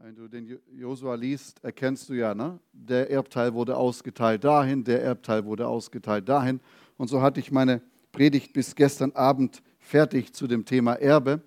Wenn 0.00 0.14
du 0.14 0.28
den 0.28 0.60
Josua 0.76 1.16
liest, 1.16 1.62
erkennst 1.64 2.08
du 2.08 2.14
ja, 2.14 2.32
ne? 2.32 2.60
der 2.72 3.10
Erbteil 3.10 3.52
wurde 3.52 3.76
ausgeteilt 3.76 4.44
dahin, 4.44 4.84
der 4.84 5.02
Erbteil 5.02 5.44
wurde 5.44 5.66
ausgeteilt 5.66 6.28
dahin. 6.28 6.60
Und 6.96 7.08
so 7.08 7.20
hatte 7.20 7.40
ich 7.40 7.50
meine 7.50 7.82
Predigt 8.12 8.52
bis 8.52 8.76
gestern 8.76 9.10
Abend 9.10 9.60
fertig 9.80 10.32
zu 10.32 10.46
dem 10.46 10.64
Thema 10.64 10.94
Erbe. 10.94 11.42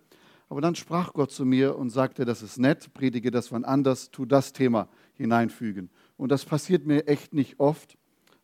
Aber 0.49 0.59
dann 0.59 0.75
sprach 0.75 1.13
Gott 1.13 1.31
zu 1.31 1.45
mir 1.45 1.77
und 1.77 1.91
sagte, 1.91 2.25
das 2.25 2.41
ist 2.41 2.59
nett, 2.59 2.93
predige 2.93 3.31
das 3.31 3.53
wann 3.53 3.63
anders, 3.63 4.11
tu 4.11 4.25
das 4.25 4.51
Thema 4.51 4.89
hineinfügen. 5.13 5.89
Und 6.17 6.29
das 6.29 6.43
passiert 6.43 6.85
mir 6.85 7.07
echt 7.07 7.33
nicht 7.33 7.57
oft, 7.57 7.97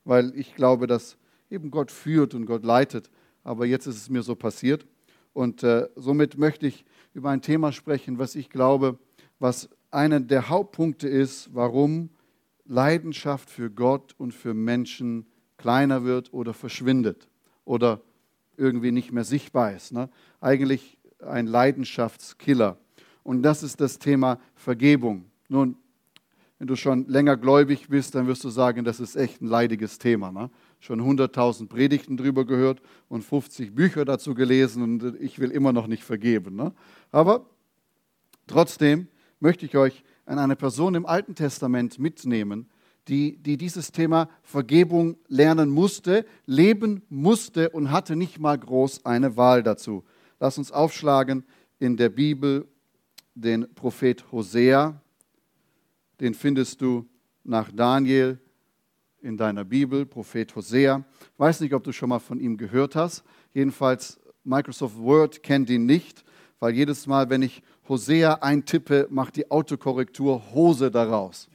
weil 0.05 0.33
ich 0.39 0.55
glaube, 0.55 0.87
dass 0.87 1.17
eben 1.49 1.69
Gott 1.69 1.91
führt 1.91 2.33
und 2.33 2.45
Gott 2.45 2.63
leitet. 2.63 3.09
Aber 3.43 3.65
jetzt 3.65 3.87
ist 3.87 3.97
es 3.97 4.09
mir 4.09 4.23
so 4.23 4.35
passiert. 4.35 4.87
Und 5.33 5.63
äh, 5.63 5.89
somit 5.97 6.37
möchte 6.37 6.65
ich 6.65 6.85
über 7.13 7.29
ein 7.29 7.41
Thema 7.41 7.73
sprechen, 7.73 8.19
was 8.19 8.35
ich 8.35 8.49
glaube, 8.49 8.97
was 9.39 9.69
einer 9.91 10.19
der 10.19 10.49
Hauptpunkte 10.49 11.07
ist, 11.07 11.53
warum 11.53 12.09
Leidenschaft 12.65 13.49
für 13.49 13.69
Gott 13.69 14.13
und 14.17 14.33
für 14.33 14.53
Menschen 14.53 15.25
kleiner 15.57 16.03
wird 16.03 16.33
oder 16.33 16.53
verschwindet 16.53 17.27
oder 17.65 18.01
irgendwie 18.57 18.91
nicht 18.91 19.11
mehr 19.11 19.23
sichtbar 19.23 19.73
ist. 19.73 19.91
Ne? 19.91 20.09
Eigentlich 20.41 20.97
ein 21.25 21.47
Leidenschaftskiller. 21.47 22.77
Und 23.23 23.43
das 23.43 23.63
ist 23.63 23.81
das 23.81 23.99
Thema 23.99 24.39
Vergebung. 24.55 25.25
Nun, 25.47 25.77
wenn 26.59 26.67
du 26.67 26.75
schon 26.75 27.07
länger 27.07 27.37
gläubig 27.37 27.87
bist, 27.89 28.15
dann 28.15 28.27
wirst 28.27 28.43
du 28.43 28.49
sagen, 28.49 28.83
das 28.83 28.99
ist 28.99 29.15
echt 29.15 29.41
ein 29.41 29.47
leidiges 29.47 29.99
Thema. 29.99 30.31
Ne? 30.31 30.49
Schon 30.79 31.01
100.000 31.01 31.67
Predigten 31.67 32.17
drüber 32.17 32.45
gehört 32.45 32.81
und 33.09 33.23
50 33.23 33.75
Bücher 33.75 34.05
dazu 34.05 34.33
gelesen 34.33 34.81
und 34.81 35.15
ich 35.19 35.39
will 35.39 35.51
immer 35.51 35.71
noch 35.71 35.87
nicht 35.87 36.03
vergeben. 36.03 36.55
Ne? 36.55 36.73
Aber 37.11 37.45
trotzdem 38.47 39.07
möchte 39.39 39.65
ich 39.65 39.77
euch 39.77 40.03
an 40.25 40.39
eine 40.39 40.55
Person 40.55 40.95
im 40.95 41.05
Alten 41.05 41.35
Testament 41.35 41.99
mitnehmen, 41.99 42.69
die, 43.07 43.37
die 43.37 43.57
dieses 43.57 43.91
Thema 43.91 44.29
Vergebung 44.43 45.17
lernen 45.27 45.69
musste, 45.69 46.25
leben 46.45 47.03
musste 47.09 47.69
und 47.69 47.91
hatte 47.91 48.15
nicht 48.15 48.39
mal 48.39 48.57
groß 48.57 49.05
eine 49.05 49.37
Wahl 49.37 49.63
dazu. 49.63 50.03
Lass 50.39 50.57
uns 50.57 50.71
aufschlagen 50.71 51.45
in 51.79 51.95
der 51.95 52.09
Bibel 52.09 52.67
den 53.33 53.73
Prophet 53.75 54.31
Hosea. 54.31 55.01
Den 56.19 56.33
findest 56.33 56.81
du 56.81 57.05
nach 57.43 57.71
Daniel 57.71 58.39
in 59.21 59.37
deiner 59.37 59.63
Bibel, 59.63 60.05
Prophet 60.05 60.55
Hosea. 60.55 61.03
Ich 61.19 61.39
weiß 61.39 61.61
nicht, 61.61 61.73
ob 61.73 61.83
du 61.83 61.91
schon 61.91 62.09
mal 62.09 62.19
von 62.19 62.39
ihm 62.39 62.57
gehört 62.57 62.95
hast. 62.95 63.23
Jedenfalls, 63.53 64.19
Microsoft 64.43 64.97
Word 64.97 65.43
kennt 65.43 65.69
ihn 65.69 65.85
nicht, 65.85 66.23
weil 66.59 66.73
jedes 66.73 67.07
Mal, 67.07 67.29
wenn 67.29 67.41
ich 67.41 67.61
Hosea 67.89 68.35
eintippe, 68.41 69.07
macht 69.09 69.35
die 69.35 69.49
Autokorrektur 69.49 70.41
Hose 70.53 70.91
daraus. 70.91 71.47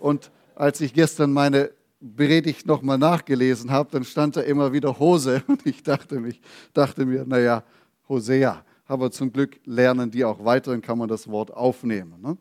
Und 0.00 0.30
als 0.54 0.80
ich 0.80 0.94
gestern 0.94 1.32
meine 1.32 1.70
Predigt 2.16 2.66
nochmal 2.66 2.98
nachgelesen 2.98 3.70
habe, 3.70 3.90
dann 3.92 4.04
stand 4.04 4.36
da 4.36 4.42
immer 4.42 4.72
wieder 4.72 4.98
Hose 4.98 5.42
und 5.48 5.66
ich 5.66 5.82
dachte, 5.82 6.20
mich, 6.20 6.40
dachte 6.72 7.06
mir, 7.06 7.24
naja, 7.24 7.64
Hosea. 8.08 8.64
Aber 8.86 9.10
zum 9.10 9.32
Glück 9.32 9.58
lernen 9.64 10.10
die 10.10 10.24
auch 10.24 10.44
weiter, 10.44 10.72
dann 10.72 10.82
kann 10.82 10.98
man 10.98 11.08
das 11.08 11.28
Wort 11.28 11.52
aufnehmen. 11.52 12.20
Ne? 12.20 12.36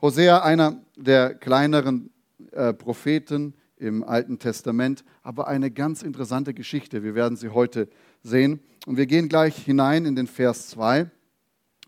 Hosea, 0.00 0.42
einer 0.42 0.80
der 0.96 1.34
kleineren 1.34 2.10
äh, 2.52 2.72
Propheten 2.72 3.54
im 3.76 4.04
Alten 4.04 4.38
Testament, 4.38 5.04
aber 5.22 5.48
eine 5.48 5.70
ganz 5.70 6.02
interessante 6.02 6.54
Geschichte. 6.54 7.02
Wir 7.02 7.14
werden 7.14 7.36
sie 7.36 7.48
heute 7.48 7.88
sehen. 8.22 8.60
Und 8.86 8.96
wir 8.96 9.06
gehen 9.06 9.28
gleich 9.28 9.56
hinein 9.56 10.06
in 10.06 10.14
den 10.14 10.26
Vers 10.26 10.68
2. 10.68 11.10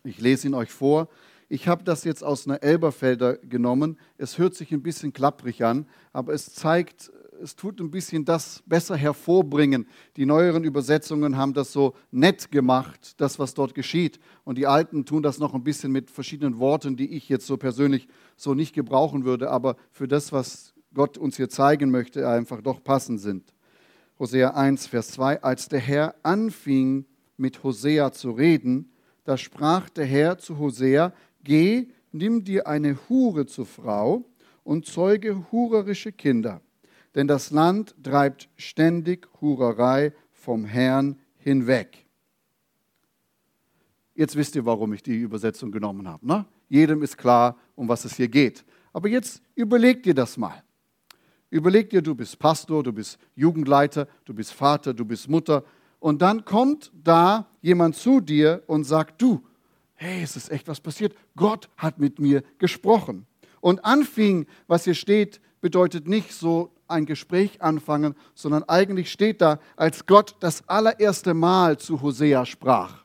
Ich 0.05 0.21
lese 0.21 0.49
ihn 0.49 0.55
euch 0.55 0.71
vor. 0.71 1.09
Ich 1.49 1.69
habe 1.69 1.85
das 1.85 2.03
jetzt 2.03 2.25
aus 2.25 2.49
einer 2.49 2.63
Elberfelder 2.63 3.37
genommen. 3.37 3.99
Es 4.19 4.37
hört 4.37 4.55
sich 4.55 4.73
ein 4.73 4.83
bisschen 4.83 5.13
klapprig 5.13 5.65
an, 5.65 5.87
aber 6.13 6.33
es 6.33 6.53
zeigt, 6.53 7.13
es 7.41 7.55
tut 7.55 7.79
ein 7.81 7.91
bisschen 7.91 8.25
das 8.25 8.65
besser 8.67 8.97
hervorbringen. 8.97 9.87
Die 10.17 10.27
neueren 10.27 10.65
Übersetzungen 10.65 11.37
haben 11.37 11.55
das 11.55 11.73
so 11.73 11.95
nett 12.11 12.51
gemacht, 12.51 13.21
das, 13.21 13.39
was 13.39 13.55
dort 13.55 13.75
geschieht. 13.75 14.19
Und 14.43 14.59
die 14.59 14.67
alten 14.67 15.05
tun 15.05 15.23
das 15.23 15.39
noch 15.39 15.55
ein 15.55 15.63
bisschen 15.63 15.93
mit 15.93 16.11
verschiedenen 16.11 16.59
Worten, 16.59 16.97
die 16.97 17.15
ich 17.15 17.29
jetzt 17.29 17.47
so 17.47 17.57
persönlich 17.57 18.09
so 18.37 18.55
nicht 18.55 18.75
gebrauchen 18.75 19.25
würde, 19.25 19.51
aber 19.51 19.77
für 19.93 20.09
das, 20.09 20.33
was 20.33 20.75
Gott 20.95 21.17
uns 21.17 21.37
hier 21.37 21.49
zeigen 21.49 21.93
möchte, 21.93 22.29
einfach 22.29 22.61
doch 22.61 22.83
passend 22.83 23.21
sind. 23.21 23.55
Hosea 24.19 24.51
1, 24.51 24.89
Vers 24.89 25.13
2. 25.13 25.43
Als 25.43 25.69
der 25.69 25.81
Herr 25.81 26.17
anfing, 26.25 27.05
mit 27.37 27.63
Hosea 27.63 28.11
zu 28.11 28.33
reden, 28.33 28.93
da 29.25 29.37
sprach 29.37 29.89
der 29.89 30.07
Herr 30.07 30.39
zu 30.39 30.59
Hosea, 30.59 31.13
geh, 31.45 31.89
nimm 32.13 32.45
dir 32.45 32.67
eine 32.67 32.99
Hure 33.09 33.47
zur 33.47 33.67
Frau 33.67 34.25
und 34.65 34.87
zeuge 34.87 35.51
hurerische 35.51 36.13
Kinder, 36.13 36.61
denn 37.15 37.27
das 37.27 37.51
Land 37.51 37.95
treibt 38.03 38.49
ständig 38.57 39.29
Hurerei 39.41 40.13
vom 40.31 40.65
Herrn 40.65 41.19
hinweg. 41.37 42.07
Jetzt 44.15 44.37
wisst 44.37 44.57
ihr, 44.57 44.67
warum 44.67 44.93
ich 44.93 45.03
die 45.03 45.17
Übersetzung 45.17 45.73
genommen 45.73 46.07
habe. 46.07 46.27
Ne? 46.27 46.45
Jedem 46.69 47.03
ist 47.03 47.17
klar, 47.17 47.57
um 47.75 47.89
was 47.89 48.05
es 48.05 48.17
hier 48.17 48.29
geht. 48.29 48.65
Aber 48.93 49.09
jetzt 49.09 49.43
überleg 49.55 50.03
dir 50.03 50.15
das 50.15 50.37
mal. 50.37 50.63
Überleg 51.49 51.91
dir, 51.91 52.03
du 52.03 52.15
bist 52.15 52.39
Pastor, 52.39 52.83
du 52.83 52.93
bist 52.93 53.19
Jugendleiter, 53.35 54.09
du 54.25 54.35
bist 54.35 54.53
Vater, 54.53 54.95
du 54.95 55.05
bist 55.05 55.29
Mutter, 55.29 55.65
und 56.03 56.21
dann 56.21 56.45
kommt 56.45 56.91
da 57.05 57.47
jemand 57.61 57.95
zu 57.95 58.21
dir 58.21 58.65
und 58.67 58.83
sagt, 58.83 59.23
du, 59.23 59.41
hey, 59.95 60.21
es 60.25 60.35
ist 60.35 60.51
echt 60.51 60.67
was 60.67 60.81
passiert. 60.81 61.15
Gott 61.37 61.69
hat 61.77 62.01
mit 62.01 62.19
mir 62.19 62.43
gesprochen. 62.59 63.25
Und 63.61 63.85
anfing, 63.85 64.47
was 64.67 64.83
hier 64.83 64.97
steht, 64.97 65.41
bedeutet 65.61 66.09
nicht 66.09 66.33
so 66.33 66.73
ein 66.89 67.07
Gespräch 67.07 67.63
anfangen, 67.63 68.17
sondern 68.35 68.65
eigentlich 68.65 69.13
steht 69.13 69.41
da, 69.41 69.61
als 69.77 70.05
Gott 70.05 70.35
das 70.41 70.69
allererste 70.69 71.35
Mal 71.35 71.79
zu 71.79 72.03
Hosea 72.03 72.47
sprach. 72.47 73.02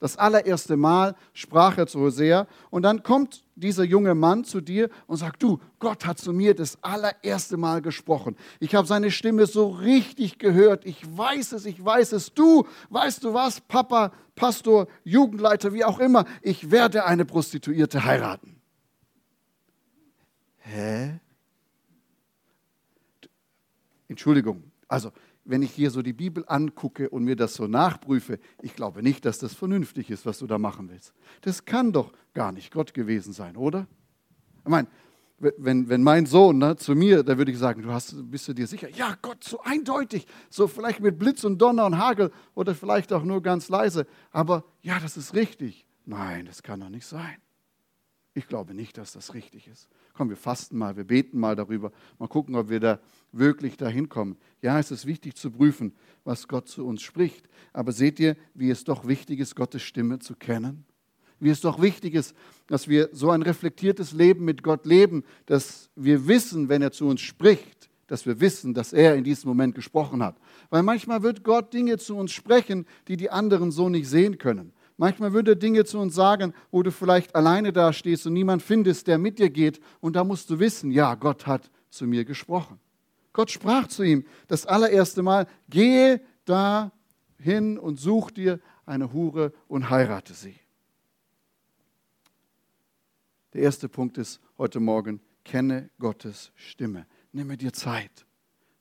Das 0.00 0.16
allererste 0.16 0.78
Mal 0.78 1.14
sprach 1.34 1.76
er 1.76 1.86
zu 1.86 2.00
Hosea 2.00 2.46
und 2.70 2.82
dann 2.82 3.02
kommt 3.02 3.44
dieser 3.54 3.84
junge 3.84 4.14
Mann 4.14 4.44
zu 4.44 4.62
dir 4.62 4.88
und 5.06 5.18
sagt, 5.18 5.42
du, 5.42 5.60
Gott 5.78 6.06
hat 6.06 6.18
zu 6.18 6.32
mir 6.32 6.54
das 6.54 6.82
allererste 6.82 7.58
Mal 7.58 7.82
gesprochen. 7.82 8.34
Ich 8.60 8.74
habe 8.74 8.88
seine 8.88 9.10
Stimme 9.10 9.44
so 9.44 9.68
richtig 9.68 10.38
gehört. 10.38 10.86
Ich 10.86 11.04
weiß 11.16 11.52
es, 11.52 11.66
ich 11.66 11.84
weiß 11.84 12.12
es. 12.12 12.32
Du, 12.32 12.66
weißt 12.88 13.22
du 13.22 13.34
was, 13.34 13.60
Papa, 13.60 14.12
Pastor, 14.34 14.88
Jugendleiter, 15.04 15.74
wie 15.74 15.84
auch 15.84 16.00
immer, 16.00 16.24
ich 16.40 16.70
werde 16.70 17.04
eine 17.04 17.26
Prostituierte 17.26 18.02
heiraten. 18.02 18.58
Hä? 20.60 21.20
Entschuldigung, 24.08 24.64
also 24.88 25.12
wenn 25.50 25.62
ich 25.62 25.72
hier 25.72 25.90
so 25.90 26.02
die 26.02 26.12
Bibel 26.12 26.44
angucke 26.46 27.10
und 27.10 27.24
mir 27.24 27.36
das 27.36 27.54
so 27.54 27.66
nachprüfe, 27.66 28.38
ich 28.62 28.74
glaube 28.74 29.02
nicht, 29.02 29.24
dass 29.24 29.38
das 29.38 29.54
vernünftig 29.54 30.10
ist, 30.10 30.24
was 30.26 30.38
du 30.38 30.46
da 30.46 30.58
machen 30.58 30.88
willst. 30.88 31.12
Das 31.42 31.64
kann 31.64 31.92
doch 31.92 32.12
gar 32.34 32.52
nicht 32.52 32.72
Gott 32.72 32.94
gewesen 32.94 33.32
sein, 33.32 33.56
oder? 33.56 33.86
Ich 34.62 34.68
meine, 34.68 34.88
wenn, 35.38 35.88
wenn 35.88 36.02
mein 36.02 36.26
Sohn 36.26 36.58
ne, 36.58 36.76
zu 36.76 36.94
mir, 36.94 37.22
da 37.22 37.38
würde 37.38 37.50
ich 37.50 37.58
sagen, 37.58 37.82
du 37.82 37.90
hast, 37.90 38.14
bist 38.30 38.46
du 38.46 38.52
dir 38.52 38.66
sicher? 38.66 38.90
Ja, 38.90 39.16
Gott, 39.22 39.42
so 39.42 39.60
eindeutig, 39.62 40.26
so 40.50 40.68
vielleicht 40.68 41.00
mit 41.00 41.18
Blitz 41.18 41.44
und 41.44 41.58
Donner 41.58 41.86
und 41.86 41.98
Hagel 41.98 42.30
oder 42.54 42.74
vielleicht 42.74 43.12
auch 43.12 43.24
nur 43.24 43.42
ganz 43.42 43.68
leise. 43.68 44.06
Aber 44.30 44.64
ja, 44.82 45.00
das 45.00 45.16
ist 45.16 45.34
richtig. 45.34 45.86
Nein, 46.04 46.46
das 46.46 46.62
kann 46.62 46.80
doch 46.80 46.90
nicht 46.90 47.06
sein. 47.06 47.36
Ich 48.32 48.46
glaube 48.46 48.74
nicht, 48.74 48.96
dass 48.96 49.12
das 49.12 49.34
richtig 49.34 49.66
ist. 49.66 49.88
Komm, 50.14 50.28
wir 50.28 50.36
fasten 50.36 50.78
mal, 50.78 50.96
wir 50.96 51.04
beten 51.04 51.38
mal 51.38 51.56
darüber, 51.56 51.90
mal 52.18 52.28
gucken, 52.28 52.54
ob 52.54 52.68
wir 52.68 52.78
da 52.78 53.00
wirklich 53.32 53.76
dahin 53.76 54.08
kommen. 54.08 54.36
Ja, 54.62 54.78
es 54.78 54.92
ist 54.92 55.04
wichtig 55.04 55.34
zu 55.34 55.50
prüfen, 55.50 55.94
was 56.22 56.46
Gott 56.46 56.68
zu 56.68 56.86
uns 56.86 57.02
spricht. 57.02 57.48
Aber 57.72 57.90
seht 57.90 58.20
ihr, 58.20 58.36
wie 58.54 58.70
es 58.70 58.84
doch 58.84 59.06
wichtig 59.06 59.40
ist, 59.40 59.56
Gottes 59.56 59.82
Stimme 59.82 60.20
zu 60.20 60.36
kennen? 60.36 60.84
Wie 61.40 61.50
es 61.50 61.60
doch 61.60 61.80
wichtig 61.82 62.14
ist, 62.14 62.36
dass 62.68 62.86
wir 62.86 63.08
so 63.12 63.30
ein 63.30 63.42
reflektiertes 63.42 64.12
Leben 64.12 64.44
mit 64.44 64.62
Gott 64.62 64.86
leben, 64.86 65.24
dass 65.46 65.90
wir 65.96 66.28
wissen, 66.28 66.68
wenn 66.68 66.82
er 66.82 66.92
zu 66.92 67.08
uns 67.08 67.22
spricht, 67.22 67.90
dass 68.06 68.26
wir 68.26 68.40
wissen, 68.40 68.74
dass 68.74 68.92
er 68.92 69.16
in 69.16 69.24
diesem 69.24 69.48
Moment 69.48 69.74
gesprochen 69.74 70.22
hat. 70.22 70.36
Weil 70.68 70.82
manchmal 70.82 71.22
wird 71.22 71.42
Gott 71.42 71.72
Dinge 71.72 71.98
zu 71.98 72.16
uns 72.16 72.30
sprechen, 72.30 72.86
die 73.08 73.16
die 73.16 73.30
anderen 73.30 73.72
so 73.72 73.88
nicht 73.88 74.08
sehen 74.08 74.38
können. 74.38 74.72
Manchmal 75.00 75.32
würde 75.32 75.52
er 75.52 75.56
Dinge 75.56 75.86
zu 75.86 75.98
uns 75.98 76.14
sagen, 76.14 76.52
wo 76.70 76.82
du 76.82 76.92
vielleicht 76.92 77.34
alleine 77.34 77.72
dastehst 77.72 78.26
und 78.26 78.34
niemand 78.34 78.62
findest, 78.62 79.06
der 79.06 79.16
mit 79.16 79.38
dir 79.38 79.48
geht. 79.48 79.80
Und 80.00 80.14
da 80.14 80.24
musst 80.24 80.50
du 80.50 80.58
wissen, 80.58 80.90
ja, 80.90 81.14
Gott 81.14 81.46
hat 81.46 81.70
zu 81.88 82.06
mir 82.06 82.26
gesprochen. 82.26 82.78
Gott 83.32 83.50
sprach 83.50 83.88
zu 83.88 84.02
ihm 84.02 84.26
das 84.46 84.66
allererste 84.66 85.22
Mal, 85.22 85.46
gehe 85.70 86.20
da 86.44 86.92
hin 87.38 87.78
und 87.78 87.98
such 87.98 88.30
dir 88.30 88.60
eine 88.84 89.10
Hure 89.14 89.54
und 89.68 89.88
heirate 89.88 90.34
sie. 90.34 90.60
Der 93.54 93.62
erste 93.62 93.88
Punkt 93.88 94.18
ist 94.18 94.38
heute 94.58 94.80
Morgen, 94.80 95.22
kenne 95.44 95.88
Gottes 95.98 96.52
Stimme. 96.56 97.06
Nimm 97.32 97.56
dir 97.56 97.72
Zeit, 97.72 98.26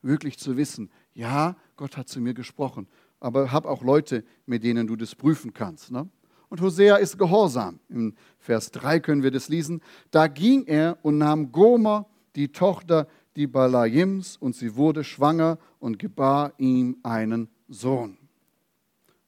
wirklich 0.02 0.38
zu 0.38 0.58
wissen, 0.58 0.92
ja, 1.14 1.56
Gott 1.78 1.96
hat 1.96 2.10
zu 2.10 2.20
mir 2.20 2.34
gesprochen 2.34 2.90
aber 3.20 3.52
hab 3.52 3.66
auch 3.66 3.84
Leute, 3.84 4.24
mit 4.46 4.64
denen 4.64 4.88
du 4.88 4.96
das 4.96 5.16
prüfen 5.16 5.54
kannst. 5.54 5.92
Ne? 5.92 6.08
und 6.50 6.62
Hosea 6.62 6.98
ist 6.98 7.18
gehorsam. 7.18 7.80
Im 7.90 8.16
Vers 8.40 8.72
3 8.72 9.00
können 9.00 9.24
wir 9.24 9.32
das 9.32 9.50
lesen. 9.50 9.82
Da 10.12 10.28
ging 10.28 10.66
er 10.66 10.98
und 11.04 11.18
nahm 11.18 11.52
Gomer, 11.52 12.08
die 12.36 12.52
Tochter 12.52 13.08
Dibalaims, 13.38 14.36
und 14.38 14.56
sie 14.56 14.76
wurde 14.76 15.04
schwanger 15.04 15.60
und 15.80 16.00
gebar 16.00 16.54
ihm 16.58 16.98
einen 17.04 17.48
Sohn. 17.68 18.18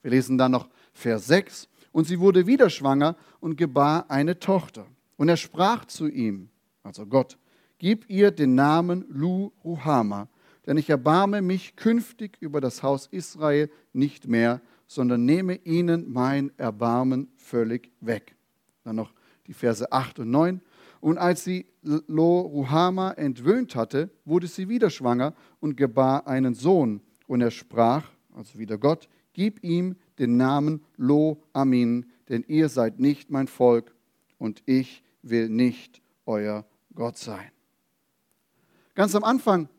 Wir 0.01 0.11
lesen 0.11 0.37
dann 0.37 0.51
noch 0.51 0.67
Vers 0.93 1.27
6. 1.27 1.67
Und 1.91 2.05
sie 2.07 2.19
wurde 2.19 2.47
wieder 2.47 2.69
schwanger 2.69 3.15
und 3.39 3.57
gebar 3.57 4.09
eine 4.09 4.39
Tochter. 4.39 4.87
Und 5.17 5.29
er 5.29 5.37
sprach 5.37 5.85
zu 5.85 6.07
ihm, 6.07 6.49
also 6.83 7.05
Gott, 7.05 7.37
gib 7.77 8.09
ihr 8.09 8.31
den 8.31 8.55
Namen 8.55 9.05
Lu 9.09 9.51
Ruhama, 9.63 10.27
denn 10.65 10.77
ich 10.77 10.89
erbarme 10.89 11.41
mich 11.41 11.75
künftig 11.75 12.37
über 12.39 12.61
das 12.61 12.83
Haus 12.83 13.07
Israel 13.07 13.69
nicht 13.93 14.27
mehr, 14.27 14.61
sondern 14.87 15.25
nehme 15.25 15.55
ihnen 15.55 16.11
mein 16.11 16.51
Erbarmen 16.57 17.29
völlig 17.37 17.91
weg. 18.01 18.35
Dann 18.83 18.97
noch 18.97 19.13
die 19.47 19.53
Verse 19.53 19.91
8 19.91 20.19
und 20.19 20.31
9. 20.31 20.61
Und 20.99 21.17
als 21.17 21.43
sie 21.43 21.65
Lo 21.81 22.41
Ruhama 22.41 23.11
entwöhnt 23.11 23.75
hatte, 23.75 24.09
wurde 24.23 24.47
sie 24.47 24.69
wieder 24.69 24.89
schwanger 24.89 25.33
und 25.59 25.77
gebar 25.77 26.27
einen 26.27 26.53
Sohn. 26.53 27.01
Und 27.27 27.41
er 27.41 27.51
sprach, 27.51 28.05
also 28.35 28.59
wieder 28.59 28.77
Gott, 28.77 29.09
gib 29.33 29.63
ihm 29.63 29.95
den 30.19 30.37
Namen 30.37 30.83
Lo 30.97 31.43
Amin, 31.53 32.05
denn 32.29 32.43
ihr 32.47 32.69
seid 32.69 32.99
nicht 32.99 33.31
mein 33.31 33.47
Volk 33.47 33.95
und 34.37 34.61
ich 34.65 35.03
will 35.23 35.49
nicht 35.49 36.01
euer 36.25 36.65
Gott 36.93 37.17
sein. 37.17 37.51
Ganz 38.93 39.15
am 39.15 39.23
Anfang 39.23 39.69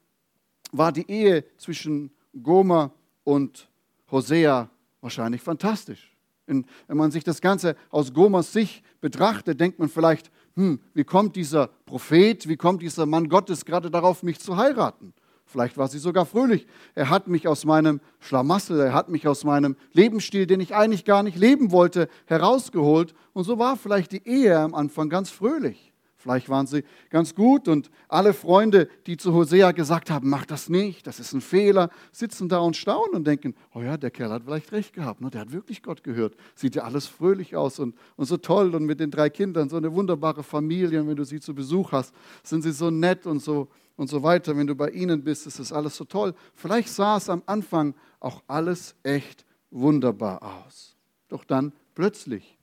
war 0.73 0.91
die 0.91 1.09
Ehe 1.09 1.45
zwischen 1.59 2.11
Gomer 2.43 2.93
und 3.25 3.69
Hosea 4.11 4.69
wahrscheinlich 5.01 5.43
fantastisch. 5.43 6.09
wenn 6.47 6.97
man 6.97 7.11
sich 7.11 7.25
das 7.25 7.41
Ganze 7.41 7.77
aus 7.91 8.13
Gomers 8.13 8.53
Sicht 8.53 8.83
betrachtet, 9.01 9.61
denkt 9.61 9.79
man 9.79 9.89
vielleicht, 9.89 10.31
hm, 10.55 10.81
wie 10.93 11.05
kommt 11.05 11.37
dieser 11.37 11.69
Prophet, 11.87 12.47
wie 12.49 12.57
kommt 12.57 12.83
dieser 12.83 13.07
Mann 13.07 13.29
Gottes 13.29 13.65
gerade 13.65 13.91
darauf, 13.91 14.23
mich 14.23 14.39
zu 14.39 14.57
heiraten? 14.57 15.15
Vielleicht 15.47 15.77
war 15.77 15.89
sie 15.89 15.99
sogar 15.99 16.27
fröhlich. 16.27 16.67
Er 16.95 17.11
hat 17.11 17.29
mich 17.29 17.47
aus 17.47 17.65
meinem 17.65 18.01
Schlamassel, 18.21 18.81
er 18.81 18.95
hat 18.95 19.09
mich 19.09 19.29
aus 19.29 19.45
meinem 19.45 19.77
Lebensstil, 19.93 20.47
den 20.47 20.61
ich 20.61 20.75
eigentlich 20.75 21.05
gar 21.05 21.23
nicht 21.23 21.37
leben 21.37 21.73
wollte, 21.73 22.09
herausgeholt. 22.27 23.15
Und 23.35 23.45
so 23.45 23.59
war 23.59 23.77
vielleicht 23.77 24.13
die 24.13 24.27
Ehe 24.27 24.59
am 24.59 24.75
Anfang 24.75 25.11
ganz 25.11 25.31
fröhlich. 25.31 25.92
Vielleicht 26.23 26.49
waren 26.49 26.69
sie 26.69 26.85
ganz 27.11 27.35
gut 27.35 27.67
und 27.67 27.91
alle 28.07 28.33
Freunde, 28.33 28.89
die 29.09 29.17
zu 29.17 29.35
Hosea 29.35 29.73
gesagt 29.73 30.09
haben, 30.09 30.31
mach 30.31 30.47
das 30.47 30.69
nicht, 30.69 31.05
das 31.09 31.19
ist 31.19 31.33
ein 31.33 31.41
Fehler, 31.41 31.91
sitzen 32.13 32.49
da 32.49 32.61
und 32.61 32.77
staunen 32.77 33.15
und 33.17 33.27
denken, 33.27 33.57
oh 33.75 33.83
ja, 33.83 33.97
der 33.97 34.13
Kerl 34.13 34.31
hat 34.31 34.45
vielleicht 34.45 34.71
recht 34.71 34.93
gehabt, 34.93 35.21
ne? 35.21 35.31
der 35.31 35.41
hat 35.41 35.51
wirklich 35.51 35.83
Gott 35.83 36.05
gehört. 36.05 36.37
Sieht 36.55 36.77
ja 36.77 36.85
alles 36.85 37.09
fröhlich 37.09 37.57
aus 37.57 37.81
und, 37.81 37.97
und 38.15 38.27
so 38.27 38.37
toll 38.37 38.73
und 38.77 38.85
mit 38.85 39.01
den 39.01 39.11
drei 39.11 39.31
Kindern, 39.31 39.69
so 39.69 39.77
eine 39.77 39.93
wunderbare 39.93 40.45
Familie, 40.45 41.01
und 41.01 41.09
wenn 41.09 41.17
du 41.17 41.25
sie 41.25 41.41
zu 41.41 41.57
Besuch 41.57 41.91
hast, 41.91 42.15
sind 42.45 42.63
sie 42.63 42.73
so 42.73 42.91
nett 42.91 43.27
und 43.27 43.41
so, 43.41 43.69
und 43.97 44.09
so 44.09 44.23
weiter. 44.23 44.57
Wenn 44.57 44.69
du 44.69 44.77
bei 44.77 44.91
ihnen 44.91 45.25
bist, 45.25 45.49
ist 45.49 45.59
es 45.59 45.73
alles 45.73 45.97
so 45.97 46.05
toll. 46.05 46.35
Vielleicht 46.55 46.89
sah 46.89 47.17
es 47.17 47.29
am 47.29 47.43
Anfang 47.47 47.95
auch 48.21 48.45
alles 48.47 48.95
echt 49.03 49.45
wunderbar 49.73 50.41
aus. 50.43 50.97
Doch 51.29 51.45
dann 51.45 51.73
plötzlich 51.97 52.59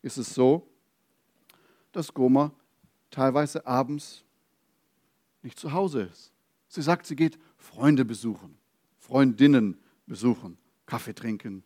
ist 0.00 0.16
es 0.16 0.34
so, 0.34 0.66
dass 1.92 2.12
Goma 2.14 2.52
teilweise 3.12 3.64
abends 3.66 4.24
nicht 5.42 5.58
zu 5.58 5.72
Hause 5.72 6.02
ist. 6.02 6.32
Sie 6.66 6.82
sagt, 6.82 7.06
sie 7.06 7.16
geht 7.16 7.38
Freunde 7.56 8.04
besuchen, 8.04 8.58
Freundinnen 8.98 9.78
besuchen, 10.06 10.58
Kaffee 10.86 11.14
trinken, 11.14 11.62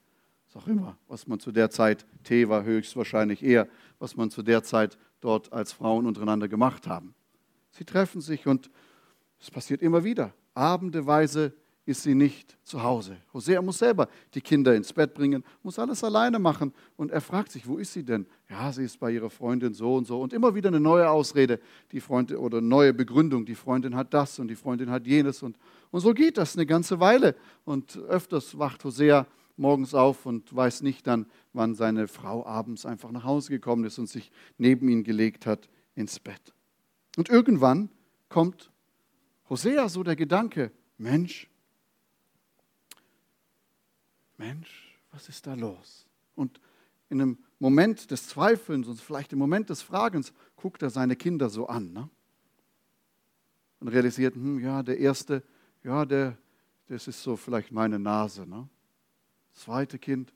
was 0.47 0.63
auch 0.63 0.67
immer, 0.67 0.99
was 1.09 1.27
man 1.27 1.41
zu 1.41 1.53
der 1.53 1.71
Zeit, 1.71 2.05
Tee 2.25 2.49
war 2.49 2.65
höchstwahrscheinlich 2.65 3.43
eher, 3.43 3.69
was 3.99 4.17
man 4.17 4.31
zu 4.31 4.43
der 4.43 4.63
Zeit 4.63 4.99
dort 5.21 5.53
als 5.53 5.73
Frauen 5.73 6.07
untereinander 6.07 6.49
gemacht 6.49 6.87
haben. 6.87 7.15
Sie 7.71 7.85
treffen 7.85 8.21
sich 8.21 8.47
und 8.47 8.71
es 9.41 9.51
passiert 9.51 9.83
immer 9.83 10.05
wieder. 10.05 10.35
Abendeweise 10.55 11.55
ist 11.87 12.03
sie 12.03 12.17
nicht 12.17 12.59
zu 12.65 12.83
Hause. 12.83 13.17
Hosea 13.33 13.63
muss 13.63 13.79
selber 13.79 14.09
die 14.35 14.41
Kinder 14.41 14.75
ins 14.75 14.93
Bett 14.93 15.15
bringen, 15.15 15.45
muss 15.63 15.79
alles 15.79 16.03
alleine 16.03 16.41
machen. 16.41 16.75
Und 16.97 17.13
er 17.13 17.21
fragt 17.21 17.53
sich, 17.53 17.67
wo 17.67 17.79
ist 17.79 17.93
sie 17.93 18.03
denn? 18.03 18.27
Ja, 18.51 18.73
sie 18.73 18.83
ist 18.83 18.99
bei 18.99 19.13
ihrer 19.13 19.31
Freundin 19.31 19.73
so 19.73 19.95
und 19.95 20.05
so. 20.05 20.21
Und 20.21 20.33
immer 20.33 20.57
wieder 20.57 20.69
eine 20.69 20.81
neue 20.81 21.09
Ausrede, 21.09 21.61
die 21.93 22.01
Freundin 22.01 22.39
oder 22.39 22.61
neue 22.61 22.93
Begründung. 22.93 23.47
Die 23.47 23.55
Freundin 23.55 23.95
hat 23.95 24.13
das 24.13 24.41
und 24.41 24.49
die 24.49 24.57
Freundin 24.57 24.91
hat 24.91 25.07
jenes. 25.07 25.45
Und, 25.45 25.57
und 25.93 26.01
so 26.01 26.13
geht 26.13 26.39
das 26.39 26.57
eine 26.57 26.67
ganze 26.67 26.99
Weile. 26.99 27.37
Und 27.65 27.97
öfters 27.97 28.59
wacht 28.59 28.83
Hosea 28.83 29.25
morgens 29.57 29.95
auf 29.95 30.27
und 30.27 30.55
weiß 30.55 30.83
nicht 30.83 31.07
dann, 31.07 31.27
wann 31.53 31.77
seine 31.77 32.09
Frau 32.09 32.45
abends 32.45 32.85
einfach 32.85 33.13
nach 33.13 33.25
Hause 33.25 33.51
gekommen 33.51 33.85
ist 33.85 33.99
und 34.01 34.09
sich 34.09 34.33
neben 34.59 34.89
ihn 34.89 35.05
gelegt 35.05 35.47
hat 35.47 35.69
ins 35.95 36.19
Bett. 36.19 36.53
Und 37.17 37.29
irgendwann 37.29 37.91
kommt 38.29 38.73
Hosea 39.49 39.89
so 39.89 40.03
der 40.03 40.17
Gedanke, 40.17 40.73
Mensch, 40.99 41.49
Mensch, 44.39 44.99
was 45.13 45.29
ist 45.29 45.47
da 45.47 45.55
los? 45.55 46.07
Und 46.35 46.61
in 47.09 47.21
einem 47.21 47.39
Moment 47.59 48.11
des 48.11 48.29
Zweifelns 48.29 48.89
und 48.89 49.01
vielleicht 49.01 49.33
im 49.33 49.39
Moment 49.39 49.71
des 49.71 49.83
Fragens 49.83 50.33
guckt 50.57 50.83
er 50.83 50.91
seine 50.91 51.17
Kinder 51.17 51.49
so 51.49 51.67
an 51.67 51.93
ne? 51.93 52.09
und 53.81 53.89
realisiert, 53.89 54.35
hm, 54.35 54.61
ja, 54.61 54.83
der 54.83 54.99
erste, 54.99 55.43
ja, 55.83 56.05
der, 56.05 56.37
das 56.89 57.09
ist 57.09 57.23
so 57.23 57.37
vielleicht 57.37 57.73
meine 57.73 57.99
Nase. 57.99 58.47
Ne? 58.47 58.69
Das 59.55 59.63
zweite 59.65 59.99
Kind, 59.99 60.33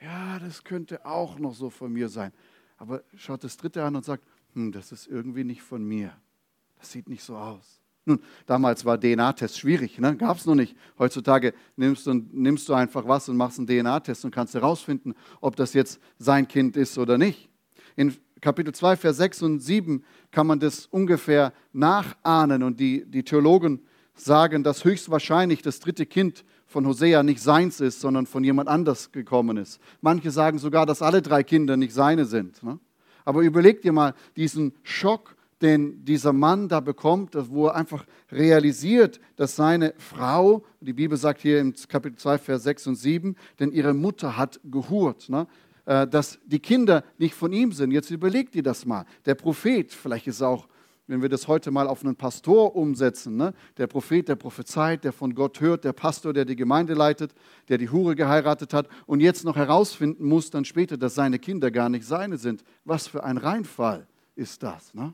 ja, 0.00 0.38
das 0.38 0.64
könnte 0.64 1.04
auch 1.04 1.38
noch 1.38 1.54
so 1.54 1.70
von 1.70 1.92
mir 1.92 2.08
sein. 2.08 2.32
Aber 2.76 3.04
schaut 3.16 3.44
das 3.44 3.56
dritte 3.56 3.84
an 3.84 3.96
und 3.96 4.04
sagt, 4.04 4.24
hm, 4.54 4.72
das 4.72 4.92
ist 4.92 5.06
irgendwie 5.06 5.44
nicht 5.44 5.62
von 5.62 5.84
mir. 5.84 6.16
Das 6.78 6.90
sieht 6.90 7.08
nicht 7.08 7.22
so 7.22 7.36
aus. 7.36 7.81
Nun, 8.04 8.20
damals 8.46 8.84
war 8.84 8.98
DNA-Test 8.98 9.58
schwierig, 9.58 9.98
ne? 9.98 10.16
gab 10.16 10.36
es 10.36 10.46
noch 10.46 10.56
nicht. 10.56 10.76
Heutzutage 10.98 11.54
nimmst 11.76 12.06
du, 12.06 12.14
nimmst 12.14 12.68
du 12.68 12.74
einfach 12.74 13.06
was 13.06 13.28
und 13.28 13.36
machst 13.36 13.58
einen 13.58 13.68
DNA-Test 13.68 14.24
und 14.24 14.34
kannst 14.34 14.54
herausfinden, 14.54 15.14
ob 15.40 15.54
das 15.54 15.72
jetzt 15.72 16.00
sein 16.18 16.48
Kind 16.48 16.76
ist 16.76 16.98
oder 16.98 17.16
nicht. 17.16 17.48
In 17.94 18.16
Kapitel 18.40 18.74
2, 18.74 18.96
Vers 18.96 19.18
6 19.18 19.42
und 19.42 19.60
7 19.60 20.04
kann 20.32 20.48
man 20.48 20.58
das 20.58 20.86
ungefähr 20.86 21.52
nachahnen 21.72 22.64
und 22.64 22.80
die, 22.80 23.04
die 23.08 23.22
Theologen 23.22 23.82
sagen, 24.14 24.64
dass 24.64 24.84
höchstwahrscheinlich 24.84 25.62
das 25.62 25.78
dritte 25.78 26.04
Kind 26.04 26.44
von 26.66 26.86
Hosea 26.86 27.22
nicht 27.22 27.40
seins 27.40 27.80
ist, 27.80 28.00
sondern 28.00 28.26
von 28.26 28.42
jemand 28.42 28.68
anders 28.68 29.12
gekommen 29.12 29.58
ist. 29.58 29.80
Manche 30.00 30.32
sagen 30.32 30.58
sogar, 30.58 30.86
dass 30.86 31.02
alle 31.02 31.22
drei 31.22 31.44
Kinder 31.44 31.76
nicht 31.76 31.94
seine 31.94 32.24
sind. 32.24 32.62
Ne? 32.64 32.80
Aber 33.24 33.42
überleg 33.42 33.82
dir 33.82 33.92
mal 33.92 34.14
diesen 34.36 34.72
Schock 34.82 35.36
den 35.62 36.04
dieser 36.04 36.32
Mann 36.32 36.68
da 36.68 36.80
bekommt, 36.80 37.36
wo 37.48 37.68
er 37.68 37.76
einfach 37.76 38.04
realisiert, 38.30 39.20
dass 39.36 39.56
seine 39.56 39.94
Frau, 39.96 40.64
die 40.80 40.92
Bibel 40.92 41.16
sagt 41.16 41.40
hier 41.40 41.60
im 41.60 41.74
Kapitel 41.88 42.16
2, 42.18 42.38
Vers 42.38 42.62
6 42.64 42.86
und 42.88 42.96
7, 42.96 43.36
denn 43.60 43.72
ihre 43.72 43.94
Mutter 43.94 44.36
hat 44.36 44.60
gehurt, 44.64 45.28
ne? 45.28 45.46
Äh, 45.84 46.06
dass 46.06 46.38
die 46.46 46.60
Kinder 46.60 47.02
nicht 47.18 47.34
von 47.34 47.52
ihm 47.52 47.72
sind. 47.72 47.90
Jetzt 47.90 48.10
überlegt 48.10 48.54
ihr 48.54 48.62
das 48.62 48.86
mal. 48.86 49.04
Der 49.26 49.34
Prophet, 49.34 49.92
vielleicht 49.92 50.28
ist 50.28 50.40
auch, 50.40 50.68
wenn 51.08 51.22
wir 51.22 51.28
das 51.28 51.48
heute 51.48 51.72
mal 51.72 51.88
auf 51.88 52.04
einen 52.04 52.14
Pastor 52.14 52.76
umsetzen, 52.76 53.36
ne? 53.36 53.52
der 53.76 53.88
Prophet, 53.88 54.28
der 54.28 54.36
prophezeit, 54.36 55.02
der 55.02 55.12
von 55.12 55.34
Gott 55.34 55.60
hört, 55.60 55.82
der 55.82 55.92
Pastor, 55.92 56.32
der 56.32 56.44
die 56.44 56.54
Gemeinde 56.54 56.94
leitet, 56.94 57.34
der 57.68 57.78
die 57.78 57.90
Hure 57.90 58.14
geheiratet 58.14 58.72
hat 58.72 58.88
und 59.06 59.18
jetzt 59.18 59.44
noch 59.44 59.56
herausfinden 59.56 60.24
muss 60.24 60.50
dann 60.50 60.64
später, 60.64 60.96
dass 60.96 61.16
seine 61.16 61.40
Kinder 61.40 61.72
gar 61.72 61.88
nicht 61.88 62.06
seine 62.06 62.38
sind. 62.38 62.62
Was 62.84 63.08
für 63.08 63.24
ein 63.24 63.36
Reinfall 63.36 64.06
ist 64.36 64.62
das? 64.62 64.94
Ne? 64.94 65.12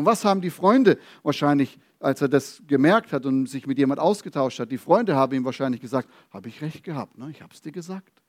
Und 0.00 0.06
was 0.06 0.24
haben 0.24 0.40
die 0.40 0.48
Freunde 0.48 0.98
wahrscheinlich, 1.22 1.78
als 1.98 2.22
er 2.22 2.28
das 2.28 2.62
gemerkt 2.66 3.12
hat 3.12 3.26
und 3.26 3.46
sich 3.46 3.66
mit 3.66 3.76
jemand 3.76 4.00
ausgetauscht 4.00 4.58
hat? 4.58 4.72
Die 4.72 4.78
Freunde 4.78 5.14
haben 5.14 5.34
ihm 5.34 5.44
wahrscheinlich 5.44 5.82
gesagt, 5.82 6.08
habe 6.30 6.48
ich 6.48 6.62
recht 6.62 6.82
gehabt, 6.84 7.18
ne? 7.18 7.30
ich 7.30 7.42
habe 7.42 7.52
es 7.52 7.60
dir 7.60 7.70
gesagt. 7.70 8.22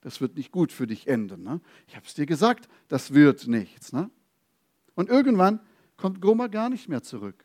Das 0.00 0.22
wird 0.22 0.34
nicht 0.36 0.50
gut 0.50 0.72
für 0.72 0.86
dich 0.86 1.06
enden. 1.06 1.42
Ne? 1.42 1.60
Ich 1.86 1.94
habe 1.94 2.06
es 2.06 2.14
dir 2.14 2.24
gesagt, 2.24 2.70
das 2.88 3.12
wird 3.12 3.48
nichts. 3.48 3.92
Ne? 3.92 4.10
Und 4.94 5.10
irgendwann 5.10 5.60
kommt 5.98 6.22
Goma 6.22 6.46
gar 6.46 6.70
nicht 6.70 6.88
mehr 6.88 7.02
zurück. 7.02 7.44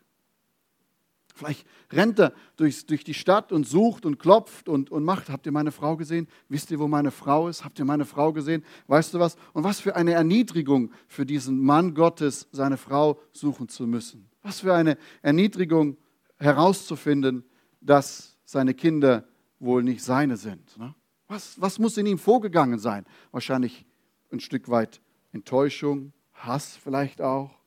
Vielleicht 1.39 1.65
rennt 1.91 2.19
er 2.19 2.33
durch, 2.57 2.85
durch 2.85 3.03
die 3.03 3.13
Stadt 3.13 3.51
und 3.51 3.65
sucht 3.65 4.05
und 4.05 4.19
klopft 4.19 4.67
und, 4.67 4.91
und 4.91 5.03
macht. 5.03 5.29
Habt 5.29 5.45
ihr 5.45 5.51
meine 5.51 5.71
Frau 5.71 5.95
gesehen? 5.95 6.27
Wisst 6.49 6.69
ihr, 6.69 6.79
wo 6.79 6.87
meine 6.87 7.11
Frau 7.11 7.47
ist? 7.47 7.63
Habt 7.63 7.79
ihr 7.79 7.85
meine 7.85 8.05
Frau 8.05 8.33
gesehen? 8.33 8.63
Weißt 8.87 9.13
du 9.13 9.19
was? 9.19 9.37
Und 9.53 9.63
was 9.63 9.79
für 9.79 9.95
eine 9.95 10.11
Erniedrigung 10.11 10.91
für 11.07 11.25
diesen 11.25 11.59
Mann 11.59 11.95
Gottes, 11.95 12.47
seine 12.51 12.77
Frau 12.77 13.19
suchen 13.31 13.69
zu 13.69 13.87
müssen. 13.87 14.29
Was 14.43 14.59
für 14.59 14.73
eine 14.73 14.97
Erniedrigung 15.21 15.97
herauszufinden, 16.37 17.45
dass 17.81 18.37
seine 18.43 18.73
Kinder 18.73 19.25
wohl 19.59 19.83
nicht 19.83 20.03
seine 20.03 20.37
sind. 20.37 20.77
Ne? 20.77 20.93
Was, 21.27 21.59
was 21.61 21.79
muss 21.79 21.97
in 21.97 22.05
ihm 22.05 22.17
vorgegangen 22.17 22.79
sein? 22.79 23.05
Wahrscheinlich 23.31 23.85
ein 24.31 24.39
Stück 24.39 24.69
weit 24.69 25.01
Enttäuschung, 25.31 26.11
Hass 26.33 26.75
vielleicht 26.75 27.21
auch 27.21 27.58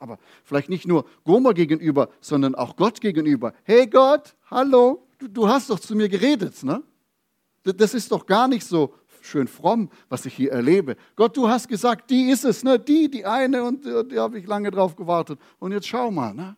aber 0.00 0.18
vielleicht 0.42 0.68
nicht 0.68 0.88
nur 0.88 1.04
Gomer 1.24 1.54
gegenüber, 1.54 2.08
sondern 2.20 2.54
auch 2.54 2.74
Gott 2.74 3.00
gegenüber. 3.00 3.52
Hey 3.62 3.86
Gott, 3.86 4.34
hallo, 4.50 5.06
du, 5.18 5.28
du 5.28 5.46
hast 5.46 5.70
doch 5.70 5.78
zu 5.78 5.94
mir 5.94 6.08
geredet. 6.08 6.64
Ne? 6.64 6.82
Das 7.62 7.94
ist 7.94 8.10
doch 8.10 8.26
gar 8.26 8.48
nicht 8.48 8.66
so 8.66 8.94
schön 9.20 9.46
fromm, 9.46 9.90
was 10.08 10.24
ich 10.24 10.34
hier 10.34 10.52
erlebe. 10.52 10.96
Gott, 11.14 11.36
du 11.36 11.48
hast 11.48 11.68
gesagt, 11.68 12.10
die 12.10 12.30
ist 12.30 12.44
es, 12.44 12.64
ne? 12.64 12.78
die, 12.78 13.10
die 13.10 13.26
eine 13.26 13.62
und 13.62 13.84
die 13.84 14.18
habe 14.18 14.38
ich 14.38 14.46
lange 14.46 14.70
drauf 14.70 14.96
gewartet. 14.96 15.38
Und 15.58 15.72
jetzt 15.72 15.86
schau 15.86 16.10
mal. 16.10 16.32
Ne? 16.32 16.56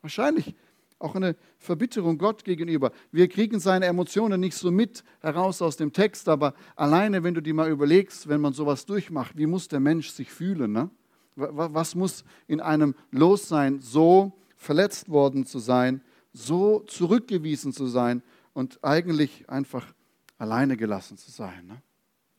Wahrscheinlich 0.00 0.54
auch 1.00 1.16
eine 1.16 1.34
Verbitterung 1.58 2.16
Gott 2.16 2.44
gegenüber. 2.44 2.92
Wir 3.10 3.28
kriegen 3.28 3.58
seine 3.58 3.86
Emotionen 3.86 4.40
nicht 4.40 4.54
so 4.54 4.70
mit 4.70 5.02
heraus 5.20 5.60
aus 5.60 5.76
dem 5.76 5.92
Text, 5.92 6.28
aber 6.28 6.54
alleine, 6.76 7.24
wenn 7.24 7.34
du 7.34 7.42
dir 7.42 7.54
mal 7.54 7.68
überlegst, 7.68 8.28
wenn 8.28 8.40
man 8.40 8.52
sowas 8.52 8.86
durchmacht, 8.86 9.36
wie 9.36 9.46
muss 9.46 9.66
der 9.66 9.80
Mensch 9.80 10.10
sich 10.10 10.30
fühlen? 10.30 10.70
Ne? 10.70 10.90
Was 11.34 11.94
muss 11.94 12.24
in 12.46 12.60
einem 12.60 12.94
los 13.10 13.48
sein, 13.48 13.80
so 13.80 14.32
verletzt 14.56 15.08
worden 15.08 15.46
zu 15.46 15.58
sein, 15.58 16.02
so 16.32 16.80
zurückgewiesen 16.80 17.72
zu 17.72 17.86
sein 17.86 18.22
und 18.52 18.82
eigentlich 18.82 19.48
einfach 19.48 19.94
alleine 20.38 20.76
gelassen 20.76 21.16
zu 21.16 21.30
sein? 21.30 21.66
Ne? 21.66 21.82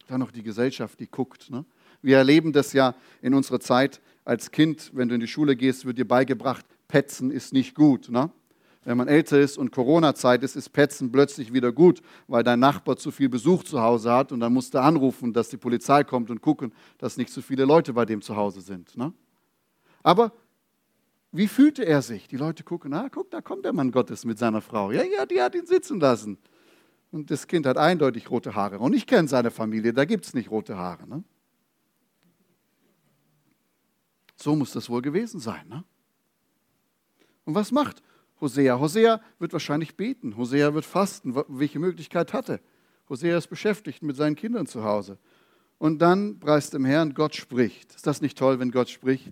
Dann 0.08 0.20
noch 0.20 0.32
die 0.32 0.44
Gesellschaft, 0.44 1.00
die 1.00 1.08
guckt. 1.08 1.50
Ne? 1.50 1.66
Wir 2.02 2.18
erleben 2.18 2.54
das 2.54 2.74
ja 2.74 2.96
in 3.22 3.34
unserer 3.34 3.60
Zeit 3.60 4.02
als 4.26 4.52
Kind, 4.52 4.92
wenn 4.94 5.10
du 5.10 5.16
in 5.16 5.22
die 5.22 5.28
Schule 5.28 5.56
gehst, 5.56 5.86
wird 5.86 5.98
dir 5.98 6.08
beigebracht, 6.08 6.66
Petzen 6.88 7.32
ist 7.32 7.54
nicht 7.54 7.76
gut. 7.76 8.10
Ne? 8.10 8.30
Wenn 8.86 8.98
man 8.98 9.08
älter 9.08 9.40
ist 9.40 9.58
und 9.58 9.72
Corona-Zeit 9.72 10.44
ist, 10.44 10.56
ist 10.56 10.70
Petzen 10.70 11.12
plötzlich 11.12 11.54
wieder 11.54 11.72
gut, 11.72 12.02
weil 12.28 12.44
dein 12.44 12.60
Nachbar 12.60 12.98
zu 12.98 13.12
viel 13.12 13.30
Besuch 13.30 13.64
zu 13.64 13.82
Hause 13.82 14.12
hat 14.12 14.32
und 14.32 14.42
dann 14.42 14.52
musst 14.52 14.74
du 14.74 14.82
anrufen, 14.82 15.32
dass 15.32 15.50
die 15.50 15.58
Polizei 15.58 16.04
kommt 16.04 16.30
und 16.30 16.42
gucken, 16.42 16.74
dass 16.98 17.16
nicht 17.16 17.32
zu 17.32 17.42
viele 17.42 17.64
Leute 17.64 17.94
bei 17.94 18.06
dem 18.06 18.22
zu 18.22 18.36
Hause 18.36 18.62
sind. 18.62 18.98
Ne? 18.98 19.14
Aber 20.02 20.34
wie 21.32 21.48
fühlte 21.48 21.86
er 21.86 22.02
sich? 22.02 22.28
Die 22.28 22.36
Leute 22.36 22.64
gucken, 22.64 22.94
ah, 22.94 23.08
guck, 23.10 23.32
da 23.32 23.42
kommt 23.42 23.64
der 23.64 23.74
Mann 23.74 23.92
Gottes 23.92 24.26
mit 24.26 24.38
seiner 24.38 24.62
Frau. 24.62 24.92
Ja, 24.92 25.04
ja, 25.04 25.26
die 25.26 25.42
hat 25.42 25.56
ihn 25.56 25.66
sitzen 25.66 26.00
lassen. 26.00 26.38
Und 27.12 27.32
das 27.32 27.48
Kind 27.48 27.66
hat 27.66 27.78
eindeutig 27.78 28.30
rote 28.30 28.54
Haare. 28.54 28.80
Und 28.80 28.94
ich 28.94 29.08
kenne 29.08 29.28
seine 29.28 29.50
Familie, 29.50 29.94
da 29.94 30.04
gibt 30.04 30.26
es 30.26 30.34
nicht 30.34 30.52
rote 30.52 30.76
Haare. 30.78 31.08
Ne? 31.08 31.24
So 34.36 34.56
muss 34.56 34.74
das 34.74 34.90
wohl 34.90 35.02
gewesen 35.02 35.40
sein. 35.40 35.68
Ne? 35.70 35.84
Und 37.46 37.56
was 37.56 37.72
macht 37.72 38.04
Hosea. 38.44 38.78
Hosea 38.78 39.22
wird 39.40 39.54
wahrscheinlich 39.54 39.96
beten. 39.96 40.36
Hosea 40.36 40.74
wird 40.74 40.84
fasten. 40.84 41.34
Welche 41.48 41.80
Möglichkeit 41.80 42.34
hatte? 42.34 42.60
Hosea 43.10 43.38
ist 43.38 43.48
beschäftigt 43.48 44.04
mit 44.04 44.18
seinen 44.18 44.36
Kindern 44.36 44.68
zu 44.68 44.84
Hause. 44.84 45.18
Und 45.78 46.00
dann 46.00 46.40
preist 46.40 46.74
dem 46.74 46.84
Herrn, 46.84 47.14
Gott 47.14 47.36
spricht. 47.36 47.96
Ist 47.96 48.06
das 48.06 48.22
nicht 48.22 48.38
toll, 48.38 48.60
wenn 48.60 48.72
Gott 48.72 48.90
spricht? 48.90 49.32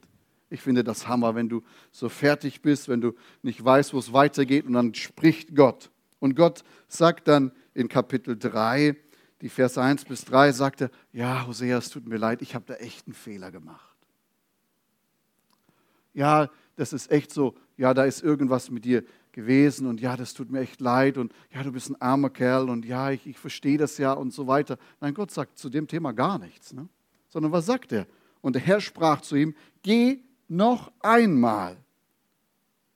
Ich 0.50 0.62
finde 0.62 0.84
das 0.84 1.10
Hammer, 1.10 1.36
wenn 1.36 1.50
du 1.50 1.62
so 1.92 2.08
fertig 2.08 2.62
bist, 2.62 2.88
wenn 2.88 3.02
du 3.02 3.14
nicht 3.42 3.64
weißt, 3.64 3.94
wo 3.94 4.00
es 4.00 4.14
weitergeht 4.14 4.66
und 4.66 4.74
dann 4.74 4.94
spricht 4.94 5.56
Gott. 5.56 5.92
Und 6.20 6.36
Gott 6.36 6.64
sagt 6.88 7.28
dann 7.28 7.52
in 7.74 7.90
Kapitel 7.90 8.38
3, 8.38 8.96
die 9.42 9.50
Verse 9.50 9.82
1 9.82 10.06
bis 10.06 10.24
3, 10.24 10.54
sagt 10.54 10.82
er, 10.82 10.92
ja, 11.12 11.48
Hosea, 11.48 11.78
es 11.78 11.90
tut 11.90 12.08
mir 12.08 12.18
leid, 12.18 12.42
ich 12.42 12.56
habe 12.56 12.66
da 12.66 12.76
echt 12.76 13.08
einen 13.08 13.14
Fehler 13.14 13.52
gemacht. 13.52 13.96
Ja, 16.14 16.50
das 16.76 16.94
ist 16.94 17.12
echt 17.12 17.32
so, 17.32 17.56
ja, 17.78 17.94
da 17.94 18.06
ist 18.06 18.24
irgendwas 18.24 18.70
mit 18.70 18.86
dir 18.86 19.04
gewesen 19.32 19.88
und 19.88 20.02
ja, 20.02 20.18
das 20.18 20.34
tut 20.34 20.52
mir 20.52 20.60
echt 20.60 20.82
leid 20.82 21.18
und 21.18 21.34
ja, 21.54 21.64
du 21.64 21.72
bist 21.72 21.90
ein 21.90 22.02
armer 22.02 22.30
Kerl 22.30 22.70
und 22.70 22.86
ja, 22.86 23.12
ich, 23.12 23.26
ich 23.28 23.38
verstehe 23.38 23.78
das 23.78 23.98
ja 23.98 24.14
und 24.14 24.34
so 24.34 24.48
weiter. 24.48 24.78
Nein, 25.00 25.14
Gott 25.14 25.32
sagt 25.32 25.58
zu 25.58 25.70
dem 25.70 25.88
Thema 25.88 26.12
gar 26.12 26.38
nichts, 26.40 26.74
ne? 26.74 26.88
sondern 27.30 27.52
was 27.52 27.66
sagt 27.66 27.92
er? 27.92 28.08
Und 28.42 28.56
der 28.56 28.62
Herr 28.62 28.82
sprach 28.82 29.22
zu 29.22 29.36
ihm, 29.36 29.56
geh 29.84 30.20
noch 30.48 30.92
einmal, 31.00 31.78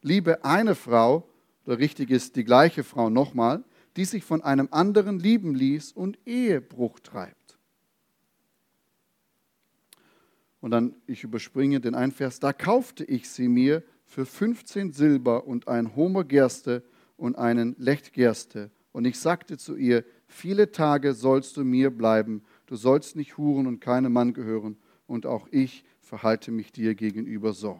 liebe 0.02 0.44
eine 0.44 0.76
Frau, 0.76 1.30
oder 1.66 1.80
richtig 1.80 2.12
ist 2.12 2.36
die 2.36 2.44
gleiche 2.44 2.84
Frau 2.84 3.10
nochmal, 3.10 3.64
die 3.96 4.06
sich 4.06 4.24
von 4.24 4.44
einem 4.44 4.68
anderen 4.72 5.20
lieben 5.20 5.56
ließ 5.56 5.94
und 5.94 6.20
Ehebruch 6.26 7.00
treibt. 7.00 7.45
Und 10.66 10.72
dann, 10.72 10.96
ich 11.06 11.24
überspringe 11.24 11.80
den 11.80 11.94
einen 11.94 12.12
Vers, 12.12 12.40
da 12.40 12.52
kaufte 12.52 13.04
ich 13.04 13.30
sie 13.30 13.48
mir 13.48 13.84
für 14.04 14.26
15 14.26 14.94
Silber 14.94 15.46
und 15.46 15.68
ein 15.68 15.96
Homer 15.96 16.24
Gerste 16.24 16.82
und 17.18 17.38
einen 17.38 17.76
Lecht 17.78 18.14
Gerste. 18.14 18.72
Und 18.92 19.06
ich 19.06 19.20
sagte 19.20 19.60
zu 19.60 19.76
ihr, 19.76 20.04
viele 20.26 20.72
Tage 20.72 21.14
sollst 21.14 21.56
du 21.58 21.64
mir 21.64 21.92
bleiben, 21.92 22.42
du 22.66 22.76
sollst 22.78 23.16
nicht 23.16 23.38
huren 23.38 23.68
und 23.68 23.80
keinem 23.80 24.12
Mann 24.12 24.34
gehören, 24.34 24.76
und 25.06 25.28
auch 25.28 25.48
ich 25.52 25.84
verhalte 26.02 26.50
mich 26.50 26.72
dir 26.72 26.96
gegenüber 26.96 27.54
so. 27.54 27.80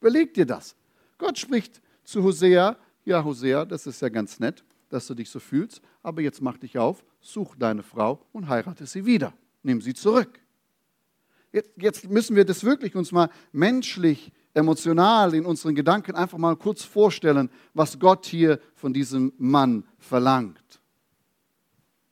Überleg 0.00 0.34
dir 0.34 0.46
das. 0.46 0.76
Gott 1.18 1.36
spricht 1.36 1.82
zu 2.04 2.22
Hosea, 2.22 2.76
ja 3.04 3.24
Hosea, 3.24 3.64
das 3.64 3.88
ist 3.88 4.00
ja 4.02 4.08
ganz 4.08 4.38
nett, 4.38 4.62
dass 4.88 5.08
du 5.08 5.14
dich 5.14 5.30
so 5.30 5.40
fühlst, 5.40 5.82
aber 6.04 6.22
jetzt 6.22 6.40
mach 6.40 6.58
dich 6.58 6.78
auf, 6.78 7.04
such 7.20 7.56
deine 7.56 7.82
Frau 7.82 8.24
und 8.30 8.48
heirate 8.48 8.86
sie 8.86 9.04
wieder. 9.04 9.34
Nimm 9.64 9.80
sie 9.80 9.94
zurück. 9.94 10.45
Jetzt, 11.76 12.10
müssen 12.10 12.36
wir 12.36 12.44
das 12.44 12.64
wirklich 12.64 12.94
uns 12.96 13.12
mal 13.12 13.30
menschlich, 13.52 14.32
emotional 14.52 15.34
in 15.34 15.46
unseren 15.46 15.74
Gedanken 15.74 16.14
einfach 16.14 16.38
mal 16.38 16.56
kurz 16.56 16.82
vorstellen, 16.82 17.50
was 17.74 17.98
Gott 17.98 18.26
hier 18.26 18.60
von 18.74 18.92
diesem 18.92 19.32
Mann 19.38 19.84
verlangt. 19.98 20.80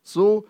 So, 0.03 0.47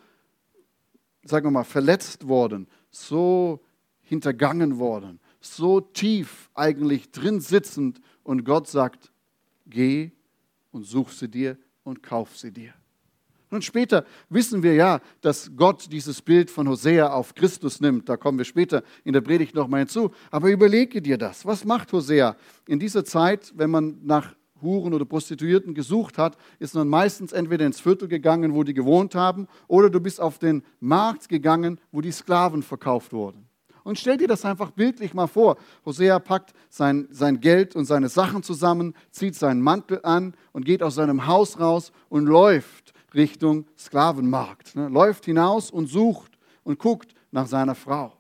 sagen 1.25 1.47
wir 1.47 1.51
mal, 1.51 1.65
verletzt 1.65 2.29
worden, 2.29 2.69
so 2.91 3.61
hintergangen 4.03 4.79
worden, 4.79 5.21
so 5.41 5.81
tief 5.81 6.51
eigentlich 6.55 7.11
drin 7.11 7.41
sitzend 7.41 8.01
und 8.23 8.45
Gott 8.45 8.69
sagt, 8.69 9.13
geh 9.67 10.11
und 10.71 10.85
such 10.85 11.13
sie 11.13 11.29
dir 11.29 11.57
und 11.85 12.03
kauf 12.03 12.37
sie 12.37 12.53
dir. 12.53 12.75
Und 13.55 13.65
später 13.65 14.05
wissen 14.29 14.63
wir 14.63 14.75
ja, 14.75 15.01
dass 15.21 15.53
Gott 15.57 15.91
dieses 15.93 16.21
Bild 16.21 16.51
von 16.51 16.69
Hosea 16.69 17.13
auf 17.13 17.35
Christus 17.35 17.81
nimmt. 17.81 18.09
Da 18.09 18.17
kommen 18.17 18.37
wir 18.39 18.45
später 18.45 18.83
in 19.05 19.13
der 19.13 19.21
Predigt 19.21 19.55
nochmal 19.55 19.81
hinzu. 19.81 20.11
Aber 20.31 20.51
überlege 20.51 21.01
dir 21.01 21.19
das. 21.19 21.47
Was 21.47 21.65
macht 21.65 21.93
Hosea? 21.93 22.37
In 22.67 22.79
dieser 22.79 23.05
Zeit, 23.05 23.53
wenn 23.57 23.71
man 23.71 23.99
nach 24.03 24.35
Huren 24.61 24.95
oder 24.95 25.05
Prostituierten 25.05 25.75
gesucht 25.75 26.19
hat, 26.19 26.37
ist 26.59 26.75
man 26.75 26.89
meistens 26.89 27.33
entweder 27.33 27.67
ins 27.67 27.81
Viertel 27.81 28.09
gegangen, 28.09 28.55
wo 28.55 28.65
die 28.65 28.75
gewohnt 28.75 29.15
haben, 29.15 29.47
oder 29.69 29.91
du 29.91 30.01
bist 30.01 30.21
auf 30.21 30.39
den 30.39 30.63
Markt 30.81 31.29
gegangen, 31.29 31.79
wo 31.93 32.01
die 32.01 32.13
Sklaven 32.13 32.63
verkauft 32.63 33.13
wurden. 33.13 33.47
Und 33.85 33.99
stell 33.99 34.17
dir 34.17 34.29
das 34.29 34.47
einfach 34.47 34.71
bildlich 34.71 35.13
mal 35.13 35.27
vor. 35.27 35.59
Hosea 35.85 36.19
packt 36.19 36.55
sein, 36.71 37.07
sein 37.11 37.41
Geld 37.41 37.77
und 37.77 37.85
seine 37.85 38.09
Sachen 38.09 38.43
zusammen, 38.43 38.95
zieht 39.11 39.35
seinen 39.35 39.61
Mantel 39.61 40.01
an 40.03 40.35
und 40.53 40.65
geht 40.65 40.83
aus 40.83 40.95
seinem 40.95 41.27
Haus 41.27 41.61
raus 41.61 41.93
und 42.09 42.25
läuft 42.25 42.94
Richtung 43.15 43.67
Sklavenmarkt. 43.79 44.75
Ne? 44.77 44.89
Läuft 44.89 45.25
hinaus 45.25 45.71
und 45.71 45.87
sucht 45.87 46.39
und 46.63 46.79
guckt 46.79 47.15
nach 47.31 47.47
seiner 47.47 47.75
Frau. 47.75 48.13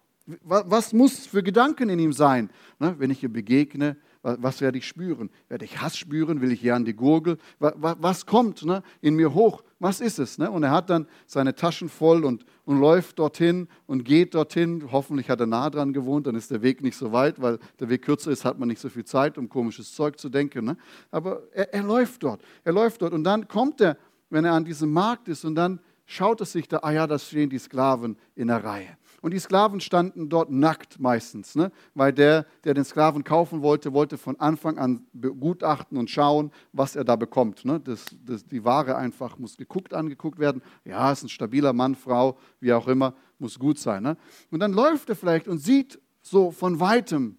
Was, 0.43 0.65
was 0.67 0.93
muss 0.93 1.27
für 1.27 1.43
Gedanken 1.43 1.91
in 1.91 1.99
ihm 1.99 2.13
sein, 2.13 2.51
ne? 2.79 2.95
wenn 2.99 3.11
ich 3.11 3.23
ihr 3.23 3.33
begegne? 3.33 3.97
Was, 4.23 4.39
was, 4.41 4.61
werde 4.63 4.79
ich 4.79 4.89
spüren? 4.89 5.29
Werde 5.49 5.67
ich 5.67 5.83
Hass 5.83 5.99
spüren? 5.99 6.41
Will 6.41 6.51
ich 6.51 6.61
hier 6.61 6.75
an 6.75 6.87
die 6.87 6.97
Gurgel? 6.97 7.37
Was, 7.59 7.75
was 8.01 8.25
kommt 8.25 8.65
ne, 8.65 8.83
in 9.03 9.17
mir 9.17 9.35
hoch? 9.35 9.63
Was 9.81 10.01
ist 10.01 10.19
es? 10.19 10.39
Ne? 10.39 10.51
Und 10.51 10.63
er 10.63 10.71
hat 10.71 10.89
dann 10.89 11.07
seine 11.27 11.55
Taschen 11.55 11.91
voll 11.91 12.25
und, 12.25 12.47
und 12.65 12.81
läuft 12.81 13.19
dorthin 13.19 13.69
und 13.87 14.05
geht 14.05 14.35
dorthin. 14.35 14.89
Hoffentlich 14.91 15.29
hat 15.29 15.41
er 15.41 15.47
nah 15.47 15.69
dran 15.69 15.93
gewohnt, 15.93 16.27
dann 16.27 16.37
ist 16.37 16.51
der 16.51 16.63
Weg 16.63 16.83
nicht 16.83 16.97
so 16.97 17.13
weit, 17.13 17.43
weil 17.43 17.59
der 17.79 17.91
Weg 17.91 18.01
kürzer 18.01 18.31
ist, 18.31 18.47
hat 18.47 18.59
man 18.59 18.69
nicht 18.69 18.81
so 18.81 18.89
viel 18.89 19.05
Zeit, 19.05 19.37
um 19.37 19.51
komisches 19.51 19.95
Zeug 19.95 20.19
zu 20.19 20.31
denken. 20.31 20.65
Ne? 20.65 20.79
Aber 21.11 21.43
er, 21.53 21.75
er 21.75 21.83
läuft 21.83 22.23
dort. 22.23 22.41
Er 22.65 22.73
läuft 22.73 23.03
dort. 23.03 23.13
Und 23.13 23.25
dann 23.25 23.47
kommt 23.47 23.83
er 23.83 23.99
wenn 24.35 24.45
er 24.45 24.53
an 24.53 24.65
diesem 24.65 24.93
Markt 24.93 25.29
ist 25.29 25.45
und 25.45 25.55
dann 25.55 25.79
schaut 26.07 26.41
es 26.41 26.53
sich 26.53 26.67
da, 26.67 26.79
ah 26.79 26.91
ja, 26.91 27.07
da 27.07 27.19
stehen 27.19 27.49
die 27.49 27.59
Sklaven 27.59 28.17
in 28.35 28.49
der 28.49 28.65
Reihe. 28.65 28.99
Und 29.23 29.33
die 29.33 29.39
Sklaven 29.39 29.81
standen 29.81 30.29
dort 30.29 30.51
nackt 30.51 30.99
meistens, 30.99 31.55
ne? 31.55 31.71
weil 31.95 32.13
der, 32.13 32.45
der 32.65 32.75
den 32.75 32.85
Sklaven 32.85 33.23
kaufen 33.23 33.63
wollte, 33.63 33.95
wollte 33.95 34.19
von 34.19 34.39
Anfang 34.39 34.77
an 34.77 35.07
begutachten 35.13 35.97
und 35.97 36.11
schauen, 36.11 36.51
was 36.73 36.97
er 36.97 37.05
da 37.05 37.17
bekommt. 37.17 37.65
Ne? 37.65 37.79
Das, 37.79 38.05
das, 38.27 38.45
die 38.45 38.65
Ware 38.65 38.97
einfach 38.97 39.39
muss 39.39 39.57
geguckt, 39.57 39.95
angeguckt 39.95 40.39
werden. 40.39 40.61
Ja, 40.85 41.11
ist 41.13 41.23
ein 41.23 41.29
stabiler 41.31 41.73
Mann, 41.73 41.95
Frau, 41.95 42.37
wie 42.61 42.73
auch 42.73 42.89
immer, 42.89 43.15
muss 43.39 43.59
gut 43.59 43.79
sein. 43.79 44.03
Ne? 44.03 44.17
Und 44.51 44.61
dann 44.61 44.73
läuft 44.73 45.09
er 45.09 45.17
vielleicht 45.17 45.47
und 45.49 45.59
sieht 45.59 45.99
so 46.21 46.51
von 46.51 46.81
weitem 46.81 47.39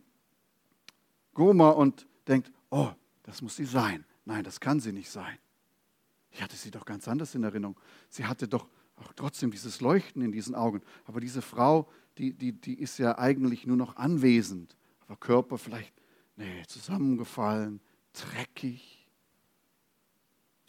Gomer 1.33 1.75
und 1.75 2.07
denkt, 2.27 2.51
oh, 2.71 2.89
das 3.23 3.41
muss 3.41 3.57
sie 3.57 3.65
sein. 3.65 4.05
Nein, 4.23 4.43
das 4.43 4.59
kann 4.59 4.79
sie 4.79 4.93
nicht 4.93 5.09
sein. 5.09 5.37
Ich 6.35 6.41
hatte 6.41 6.57
sie 6.57 6.69
doch 6.69 6.83
ganz 6.83 7.07
anders 7.07 7.33
in 7.33 7.43
Erinnerung. 7.43 7.79
Sie 8.09 8.25
hatte 8.25 8.49
doch 8.49 8.67
auch 8.97 9.13
trotzdem 9.13 9.51
dieses 9.51 9.79
Leuchten 9.79 10.21
in 10.21 10.33
diesen 10.33 10.53
Augen. 10.53 10.81
Aber 11.05 11.21
diese 11.21 11.41
Frau, 11.41 11.89
die, 12.17 12.33
die, 12.33 12.51
die 12.51 12.77
ist 12.77 12.97
ja 12.97 13.17
eigentlich 13.17 13.65
nur 13.65 13.77
noch 13.77 13.95
anwesend. 13.95 14.75
Aber 15.07 15.15
Körper 15.15 15.57
vielleicht, 15.57 15.93
nee, 16.35 16.63
zusammengefallen, 16.67 17.79
dreckig. 18.11 19.07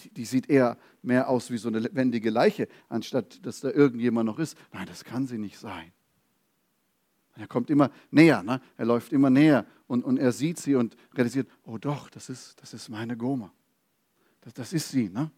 Die, 0.05 0.11
die 0.11 0.25
sieht 0.25 0.49
eher 0.49 0.79
mehr 1.03 1.29
aus 1.29 1.51
wie 1.51 1.59
so 1.59 1.67
eine 1.67 1.81
lebendige 1.81 2.31
Leiche, 2.31 2.69
anstatt 2.89 3.45
dass 3.45 3.59
da 3.59 3.71
irgendjemand 3.71 4.27
noch 4.27 4.39
ist. 4.39 4.57
Nein, 4.73 4.87
das 4.87 5.03
kann 5.03 5.27
sie 5.27 5.39
nicht 5.39 5.59
sein. 5.59 5.91
Er 7.35 7.49
kommt 7.49 7.71
immer 7.71 7.91
näher, 8.13 8.45
ne? 8.45 8.61
er 8.77 8.87
läuft 8.87 9.13
immer 9.13 9.31
näher 9.31 9.67
und, 9.89 10.05
und 10.05 10.17
er 10.17 10.31
sieht 10.31 10.59
sie 10.61 10.77
und 10.77 10.97
realisiert, 11.13 11.49
oh 11.65 11.77
doch, 11.77 12.09
das 12.09 12.31
ist, 12.31 12.55
das 12.63 12.73
ist 12.73 12.89
meine 12.89 13.17
Goma. 13.17 13.53
Das, 14.43 14.55
das 14.55 14.73
ist 14.73 14.91
sie. 14.91 15.09
Ne? 15.09 15.33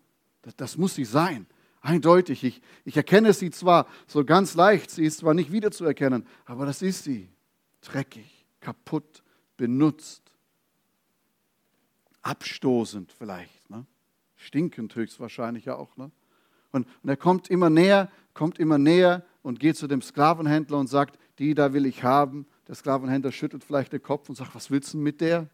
Das, 0.57 0.77
muss 0.77 0.95
sie 0.95 1.05
sein. 1.05 1.47
Eindeutig. 1.81 2.45
Ich, 2.45 2.63
ich 2.85 2.97
erkenne 2.97 3.33
sie 3.33 3.51
zwar 3.51 3.87
so 4.07 4.25
ganz 4.25 4.55
leicht, 4.55 4.91
sie 4.91 5.05
ist 5.05 5.19
zwar 5.19 5.35
nicht 5.35 5.53
wiederzuerkennen, 5.53 6.27
aber 6.45 6.67
das 6.67 6.83
ist 6.83 7.05
sie. 7.05 7.29
Dreckig, 7.83 8.47
kaputt, 8.61 9.23
benutzt, 9.57 10.23
abstoßend 12.23 13.13
vielleicht, 13.13 13.71
ne? 13.71 13.87
stinkend 14.37 14.95
höchstwahrscheinlich 14.95 15.71
auch. 15.71 15.97
Ne? 15.97 16.11
Und, 16.73 16.87
und 17.03 17.09
er 17.09 17.17
kommt 17.17 17.49
immer 17.49 17.71
näher, 17.71 18.11
kommt 18.35 18.59
immer 18.59 18.79
näher 18.79 19.25
und 19.43 19.61
geht 19.61 19.77
zu 19.77 19.87
dem 19.87 20.03
Sklavenhändler 20.03 20.79
und 20.79 20.89
sagt, 20.89 21.19
die 21.39 21.55
da 21.55 21.73
will 21.73 21.87
ich 21.87 22.03
haben. 22.03 22.47
Der 22.67 22.75
Sklavenhändler 22.75 23.33
schüttelt 23.33 23.65
vielleicht 23.65 23.93
den 23.93 24.03
Kopf 24.03 24.29
und 24.29 24.35
sagt, 24.35 24.55
was 24.55 24.71
willst 24.71 24.95
du 24.95 24.99
mit 24.99 25.21
der? 25.21 25.49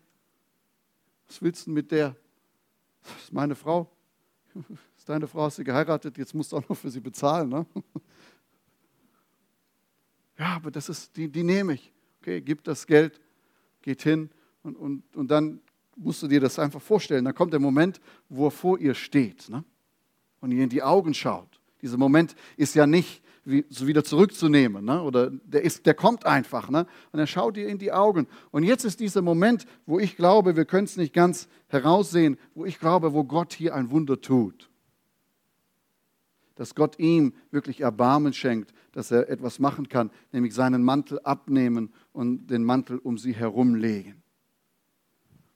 Was 1.29 1.43
willst 1.43 1.67
du 1.67 1.71
mit 1.71 1.91
der? 1.91 2.17
Das 3.03 3.25
ist 3.25 3.33
meine 3.33 3.55
Frau. 3.55 3.94
Ist 4.97 5.09
deine 5.09 5.27
Frau, 5.27 5.43
hast 5.43 5.59
du 5.59 5.65
geheiratet, 5.65 6.17
jetzt 6.19 6.35
musst 6.35 6.53
du 6.53 6.57
auch 6.57 6.69
noch 6.69 6.77
für 6.77 6.91
sie 6.91 7.01
bezahlen. 7.01 7.49
Ne? 7.49 7.67
Ja, 10.37 10.57
aber 10.57 10.73
das 10.73 10.89
ist, 10.89 11.17
die, 11.17 11.29
die 11.29 11.45
nehme 11.45 11.75
ich. 11.75 11.93
Okay, 12.21 12.41
gib 12.41 12.65
das 12.65 12.89
Geld, 12.89 13.21
geht 13.83 14.03
hin 14.03 14.29
und, 14.65 14.77
und, 14.77 15.05
und 15.15 15.31
dann 15.31 15.61
musst 15.97 16.23
du 16.25 16.27
dir 16.27 16.41
das 16.41 16.59
einfach 16.59 16.83
vorstellen. 16.83 17.25
Dann 17.25 17.37
kommt 17.37 17.53
der 17.53 17.61
Moment, 17.61 18.01
wo 18.29 18.49
er 18.49 18.51
vor 18.51 18.79
ihr 18.81 18.95
steht 18.95 19.49
ne? 19.49 19.63
und 20.41 20.51
ihr 20.51 20.65
in 20.65 20.71
die 20.71 20.83
Augen 20.83 21.15
schaut. 21.15 21.61
Dieser 21.83 21.99
Moment 21.99 22.35
ist 22.57 22.75
ja 22.75 22.85
nicht 22.85 23.23
wieder 23.45 24.05
zurückzunehmen. 24.05 24.85
Ne? 24.85 25.03
Oder 25.03 25.31
der, 25.31 25.63
ist, 25.63 25.87
der 25.87 25.95
kommt 25.95 26.27
einfach. 26.27 26.71
Ne? 26.71 26.87
Und 27.13 27.19
er 27.19 27.27
schaut 27.27 27.57
dir 27.57 27.69
in 27.69 27.79
die 27.79 27.93
Augen. 27.93 28.27
Und 28.51 28.63
jetzt 28.63 28.85
ist 28.85 29.01
dieser 29.01 29.23
Moment, 29.23 29.67
wo 29.87 29.99
ich 29.99 30.17
glaube, 30.17 30.57
wir 30.57 30.65
können 30.65 30.85
es 30.85 30.97
nicht 30.97 31.13
ganz 31.13 31.49
heraussehen, 31.69 32.39
wo 32.55 32.65
ich 32.65 32.79
glaube, 32.79 33.13
wo 33.13 33.25
Gott 33.25 33.53
hier 33.53 33.75
ein 33.75 33.91
Wunder 33.91 34.21
tut. 34.21 34.71
Dass 36.55 36.75
Gott 36.75 36.99
ihm 36.99 37.35
wirklich 37.51 37.81
Erbarmen 37.81 38.33
schenkt, 38.33 38.73
dass 38.93 39.11
er 39.11 39.29
etwas 39.29 39.59
machen 39.59 39.89
kann, 39.89 40.11
nämlich 40.33 40.55
seinen 40.55 40.83
Mantel 40.83 41.21
abnehmen 41.25 41.93
und 42.13 42.47
den 42.47 42.65
Mantel 42.65 42.99
um 42.99 43.19
sie 43.19 43.35
herumlegen. 43.35 44.23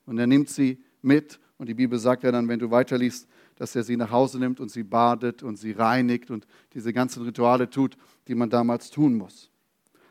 Und 0.07 0.19
er 0.19 0.27
nimmt 0.27 0.49
sie 0.49 0.83
mit 1.03 1.39
und 1.59 1.69
die 1.69 1.75
Bibel 1.75 1.99
sagt 1.99 2.23
ja 2.23 2.33
dann, 2.33 2.49
wenn 2.49 2.59
du 2.59 2.71
weiterliest, 2.71 3.29
dass 3.59 3.75
er 3.75 3.83
sie 3.83 3.97
nach 3.97 4.11
Hause 4.11 4.39
nimmt 4.39 4.61
und 4.61 4.71
sie 4.71 4.85
badet 4.85 5.43
und 5.43 5.57
sie 5.57 5.73
reinigt 5.73 6.31
und 6.31 6.47
diese 6.75 6.93
ganzen 6.93 7.25
Rituale 7.25 7.69
tut, 7.69 7.97
die 8.29 8.35
man 8.35 8.49
damals 8.49 8.91
tun 8.91 9.15
muss. 9.15 9.51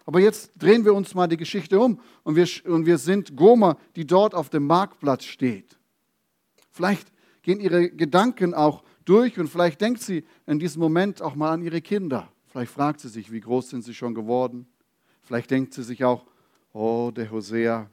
Aber 0.05 0.19
jetzt 0.19 0.51
drehen 0.57 0.85
wir 0.85 0.93
uns 0.93 1.15
mal 1.15 1.27
die 1.27 1.37
Geschichte 1.37 1.79
um 1.79 1.99
und 2.23 2.35
wir, 2.35 2.47
und 2.65 2.85
wir 2.85 2.97
sind 2.97 3.35
Goma, 3.35 3.77
die 3.95 4.05
dort 4.05 4.35
auf 4.35 4.49
dem 4.49 4.67
Marktplatz 4.67 5.23
steht. 5.23 5.77
Vielleicht 6.71 7.11
gehen 7.41 7.59
ihre 7.59 7.89
Gedanken 7.89 8.53
auch 8.53 8.83
durch 9.05 9.39
und 9.39 9.47
vielleicht 9.47 9.79
denkt 9.79 10.01
sie 10.01 10.25
in 10.45 10.59
diesem 10.59 10.81
Moment 10.81 11.21
auch 11.21 11.35
mal 11.35 11.51
an 11.51 11.61
ihre 11.61 11.81
Kinder. 11.81 12.29
Vielleicht 12.47 12.71
fragt 12.71 12.99
sie 12.99 13.09
sich, 13.09 13.31
wie 13.31 13.39
groß 13.39 13.69
sind 13.69 13.83
sie 13.83 13.93
schon 13.93 14.13
geworden. 14.13 14.67
Vielleicht 15.23 15.51
denkt 15.51 15.73
sie 15.73 15.83
sich 15.83 16.03
auch, 16.03 16.25
oh, 16.73 17.11
der 17.15 17.31
Hosea, 17.31 17.89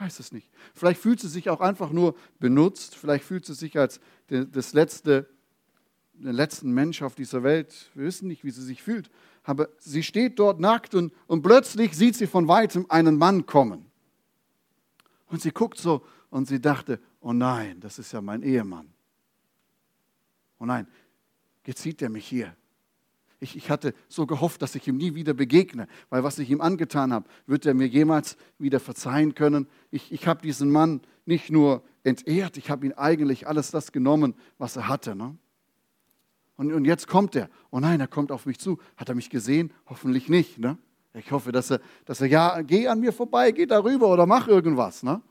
weiß 0.00 0.20
es 0.20 0.32
nicht. 0.32 0.50
Vielleicht 0.74 1.00
fühlt 1.00 1.20
sie 1.20 1.28
sich 1.28 1.50
auch 1.50 1.60
einfach 1.60 1.90
nur 1.90 2.14
benutzt. 2.38 2.94
Vielleicht 2.94 3.24
fühlt 3.24 3.44
sie 3.46 3.54
sich 3.54 3.78
als 3.78 4.00
das 4.28 4.72
letzte, 4.72 5.28
den 6.14 6.34
letzten 6.34 6.72
Mensch 6.72 7.02
auf 7.02 7.14
dieser 7.14 7.42
Welt. 7.42 7.90
Wir 7.94 8.06
wissen 8.06 8.28
nicht, 8.28 8.44
wie 8.44 8.50
sie 8.50 8.62
sich 8.62 8.82
fühlt. 8.82 9.10
Aber 9.42 9.68
sie 9.78 10.02
steht 10.02 10.38
dort 10.38 10.60
nackt 10.60 10.94
und, 10.94 11.12
und 11.26 11.42
plötzlich 11.42 11.96
sieht 11.96 12.16
sie 12.16 12.26
von 12.26 12.48
weitem 12.48 12.86
einen 12.88 13.16
Mann 13.16 13.46
kommen. 13.46 13.86
Und 15.26 15.42
sie 15.42 15.50
guckt 15.50 15.78
so 15.78 16.04
und 16.30 16.46
sie 16.46 16.60
dachte, 16.60 17.00
oh 17.20 17.32
nein, 17.32 17.80
das 17.80 17.98
ist 17.98 18.12
ja 18.12 18.20
mein 18.20 18.42
Ehemann. 18.42 18.92
Oh 20.58 20.66
nein, 20.66 20.86
jetzt 21.64 21.82
sieht 21.82 22.02
er 22.02 22.10
mich 22.10 22.26
hier. 22.26 22.56
Ich, 23.40 23.56
ich 23.56 23.70
hatte 23.70 23.94
so 24.08 24.26
gehofft, 24.26 24.62
dass 24.62 24.74
ich 24.74 24.88
ihm 24.88 24.96
nie 24.96 25.14
wieder 25.14 25.32
begegne, 25.32 25.86
weil 26.10 26.24
was 26.24 26.38
ich 26.38 26.50
ihm 26.50 26.60
angetan 26.60 27.12
habe, 27.12 27.28
wird 27.46 27.66
er 27.66 27.74
mir 27.74 27.86
jemals 27.86 28.36
wieder 28.58 28.80
verzeihen 28.80 29.34
können. 29.34 29.68
Ich, 29.90 30.10
ich 30.10 30.26
habe 30.26 30.42
diesen 30.42 30.70
Mann 30.70 31.00
nicht 31.24 31.50
nur 31.50 31.84
entehrt, 32.02 32.56
ich 32.56 32.70
habe 32.70 32.86
ihn 32.86 32.94
eigentlich 32.94 33.46
alles 33.46 33.70
das 33.70 33.92
genommen, 33.92 34.34
was 34.58 34.76
er 34.76 34.88
hatte. 34.88 35.14
Ne? 35.14 35.36
Und, 36.56 36.72
und 36.72 36.84
jetzt 36.84 37.06
kommt 37.06 37.36
er. 37.36 37.48
Oh 37.70 37.78
nein, 37.78 38.00
er 38.00 38.08
kommt 38.08 38.32
auf 38.32 38.44
mich 38.44 38.58
zu. 38.58 38.78
Hat 38.96 39.08
er 39.08 39.14
mich 39.14 39.30
gesehen? 39.30 39.72
Hoffentlich 39.86 40.28
nicht. 40.28 40.58
Ne? 40.58 40.76
Ich 41.14 41.30
hoffe, 41.30 41.52
dass 41.52 41.70
er, 41.70 41.80
dass 42.04 42.20
er, 42.20 42.26
ja, 42.26 42.60
geh 42.62 42.88
an 42.88 42.98
mir 42.98 43.12
vorbei, 43.12 43.52
geh 43.52 43.66
darüber 43.66 44.08
oder 44.08 44.26
mach 44.26 44.48
irgendwas. 44.48 45.04
Ne? 45.04 45.22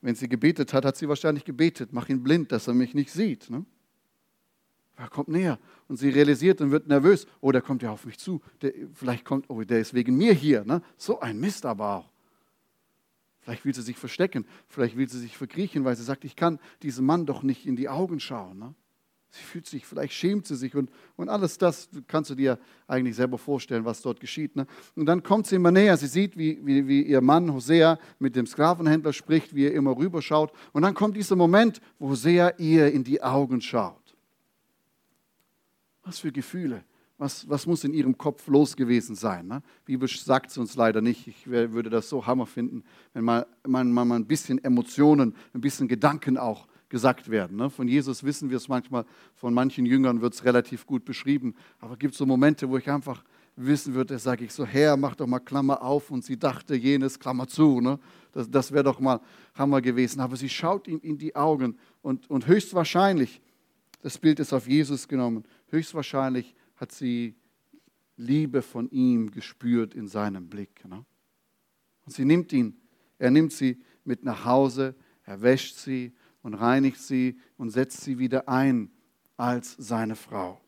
Wenn 0.00 0.16
sie 0.16 0.28
gebetet 0.28 0.72
hat, 0.72 0.84
hat 0.84 0.96
sie 0.96 1.08
wahrscheinlich 1.08 1.44
gebetet, 1.44 1.92
mach 1.92 2.08
ihn 2.08 2.22
blind, 2.22 2.50
dass 2.50 2.66
er 2.66 2.74
mich 2.74 2.94
nicht 2.94 3.10
sieht. 3.10 3.48
Ne? 3.48 3.64
Er 4.96 5.08
kommt 5.08 5.28
näher 5.28 5.58
und 5.88 5.96
sie 5.96 6.08
realisiert 6.08 6.60
und 6.60 6.70
wird 6.70 6.86
nervös. 6.86 7.26
Oh, 7.40 7.50
der 7.50 7.62
kommt 7.62 7.82
ja 7.82 7.90
auf 7.90 8.06
mich 8.06 8.18
zu. 8.18 8.40
Der, 8.62 8.72
vielleicht 8.92 9.24
kommt, 9.24 9.50
oh, 9.50 9.62
der 9.62 9.80
ist 9.80 9.92
wegen 9.94 10.16
mir 10.16 10.32
hier. 10.32 10.64
Ne? 10.64 10.82
So 10.96 11.20
ein 11.20 11.40
Mist 11.40 11.66
aber 11.66 11.96
auch. 11.96 12.10
Vielleicht 13.40 13.64
will 13.66 13.74
sie 13.74 13.82
sich 13.82 13.98
verstecken, 13.98 14.46
vielleicht 14.68 14.96
will 14.96 15.06
sie 15.06 15.18
sich 15.18 15.36
verkriechen, 15.36 15.84
weil 15.84 15.96
sie 15.96 16.02
sagt, 16.02 16.24
ich 16.24 16.34
kann 16.34 16.58
diesem 16.82 17.04
Mann 17.04 17.26
doch 17.26 17.42
nicht 17.42 17.66
in 17.66 17.76
die 17.76 17.90
Augen 17.90 18.18
schauen. 18.18 18.58
Ne? 18.58 18.74
Sie 19.28 19.42
fühlt 19.42 19.66
sich, 19.66 19.84
vielleicht 19.84 20.14
schämt 20.14 20.46
sie 20.46 20.54
sich 20.54 20.74
und, 20.74 20.88
und 21.16 21.28
alles 21.28 21.58
das 21.58 21.88
kannst 22.06 22.30
du 22.30 22.36
dir 22.36 22.58
eigentlich 22.86 23.16
selber 23.16 23.36
vorstellen, 23.36 23.84
was 23.84 24.00
dort 24.00 24.20
geschieht. 24.20 24.56
Ne? 24.56 24.66
Und 24.94 25.06
dann 25.06 25.22
kommt 25.22 25.48
sie 25.48 25.56
immer 25.56 25.72
näher, 25.72 25.96
sie 25.96 26.06
sieht, 26.06 26.38
wie, 26.38 26.64
wie, 26.64 26.86
wie 26.86 27.02
ihr 27.02 27.20
Mann 27.20 27.52
Hosea 27.52 27.98
mit 28.18 28.36
dem 28.36 28.46
Sklavenhändler 28.46 29.12
spricht, 29.12 29.54
wie 29.54 29.66
er 29.66 29.74
immer 29.74 29.94
rüberschaut. 29.94 30.52
Und 30.72 30.82
dann 30.82 30.94
kommt 30.94 31.16
dieser 31.16 31.36
Moment, 31.36 31.80
wo 31.98 32.10
Hosea 32.10 32.54
ihr 32.58 32.92
in 32.92 33.04
die 33.04 33.22
Augen 33.22 33.60
schaut. 33.60 34.03
Was 36.04 36.18
für 36.18 36.32
Gefühle. 36.32 36.84
Was, 37.16 37.48
was 37.48 37.66
muss 37.66 37.84
in 37.84 37.94
ihrem 37.94 38.18
Kopf 38.18 38.48
los 38.48 38.74
gewesen 38.74 39.14
sein? 39.14 39.46
Ne? 39.46 39.62
Bibel 39.84 40.08
sagt 40.08 40.50
es 40.50 40.58
uns 40.58 40.74
leider 40.74 41.00
nicht. 41.00 41.28
Ich 41.28 41.46
würde 41.46 41.88
das 41.88 42.08
so 42.08 42.26
hammer 42.26 42.46
finden, 42.46 42.82
wenn 43.12 43.24
mal, 43.24 43.46
man, 43.66 43.92
mal 43.92 44.10
ein 44.12 44.26
bisschen 44.26 44.62
Emotionen, 44.62 45.34
ein 45.52 45.60
bisschen 45.60 45.86
Gedanken 45.86 46.36
auch 46.36 46.66
gesagt 46.88 47.30
werden. 47.30 47.56
Ne? 47.56 47.70
Von 47.70 47.86
Jesus 47.86 48.24
wissen 48.24 48.50
wir 48.50 48.56
es 48.56 48.68
manchmal, 48.68 49.04
von 49.34 49.54
manchen 49.54 49.86
Jüngern 49.86 50.20
wird 50.20 50.34
es 50.34 50.44
relativ 50.44 50.86
gut 50.86 51.04
beschrieben. 51.04 51.54
Aber 51.78 51.92
es 51.92 51.98
gibt 52.00 52.14
so 52.14 52.26
Momente, 52.26 52.68
wo 52.68 52.76
ich 52.78 52.90
einfach 52.90 53.24
wissen 53.56 53.94
würde, 53.94 54.18
sage 54.18 54.44
ich 54.44 54.52
so, 54.52 54.66
Herr, 54.66 54.96
mach 54.96 55.14
doch 55.14 55.28
mal 55.28 55.38
Klammer 55.38 55.82
auf. 55.82 56.10
Und 56.10 56.24
sie 56.24 56.36
dachte 56.36 56.74
jenes, 56.74 57.20
Klammer 57.20 57.46
zu. 57.46 57.80
Ne? 57.80 58.00
Das, 58.32 58.50
das 58.50 58.72
wäre 58.72 58.84
doch 58.84 58.98
mal 58.98 59.20
Hammer 59.54 59.80
gewesen. 59.80 60.20
Aber 60.20 60.36
sie 60.36 60.48
schaut 60.48 60.88
ihm 60.88 60.98
in 61.00 61.16
die 61.16 61.36
Augen 61.36 61.78
und, 62.02 62.28
und 62.28 62.48
höchstwahrscheinlich, 62.48 63.40
das 64.02 64.18
Bild 64.18 64.38
ist 64.38 64.52
auf 64.52 64.68
Jesus 64.68 65.08
genommen, 65.08 65.44
Höchstwahrscheinlich 65.74 66.54
hat 66.76 66.92
sie 66.92 67.34
Liebe 68.16 68.62
von 68.62 68.88
ihm 68.90 69.32
gespürt 69.32 69.94
in 69.94 70.06
seinem 70.06 70.48
Blick. 70.48 70.84
Ne? 70.84 71.04
Und 72.06 72.12
sie 72.12 72.24
nimmt 72.24 72.52
ihn, 72.52 72.76
er 73.18 73.32
nimmt 73.32 73.52
sie 73.52 73.82
mit 74.04 74.22
nach 74.22 74.44
Hause, 74.44 74.94
er 75.24 75.42
wäscht 75.42 75.76
sie 75.76 76.12
und 76.42 76.54
reinigt 76.54 77.00
sie 77.00 77.40
und 77.56 77.70
setzt 77.70 78.02
sie 78.02 78.20
wieder 78.20 78.48
ein 78.48 78.88
als 79.36 79.74
seine 79.76 80.14
Frau. 80.14 80.60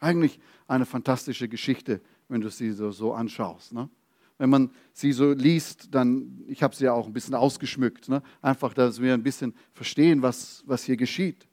Eigentlich 0.00 0.40
eine 0.66 0.84
fantastische 0.84 1.48
Geschichte, 1.48 2.00
wenn 2.26 2.40
du 2.40 2.50
sie 2.50 2.72
so, 2.72 2.90
so 2.90 3.14
anschaust. 3.14 3.72
Ne? 3.72 3.88
Wenn 4.36 4.50
man 4.50 4.72
sie 4.92 5.12
so 5.12 5.32
liest, 5.32 5.94
dann, 5.94 6.42
ich 6.48 6.64
habe 6.64 6.74
sie 6.74 6.86
ja 6.86 6.92
auch 6.92 7.06
ein 7.06 7.12
bisschen 7.12 7.34
ausgeschmückt, 7.34 8.08
ne? 8.08 8.22
einfach, 8.42 8.74
dass 8.74 9.00
wir 9.00 9.14
ein 9.14 9.22
bisschen 9.22 9.54
verstehen, 9.74 10.22
was, 10.22 10.64
was 10.66 10.82
hier 10.82 10.96
geschieht. 10.96 11.46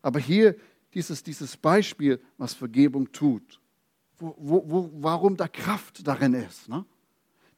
Aber 0.00 0.18
hier 0.18 0.56
dieses, 0.94 1.22
dieses 1.22 1.56
Beispiel, 1.56 2.20
was 2.38 2.54
Vergebung 2.54 3.10
tut. 3.12 3.60
Wo, 4.18 4.34
wo, 4.38 4.64
wo, 4.66 4.90
warum 4.94 5.36
da 5.36 5.48
Kraft 5.48 6.06
darin 6.06 6.34
ist. 6.34 6.68
Ne? 6.68 6.84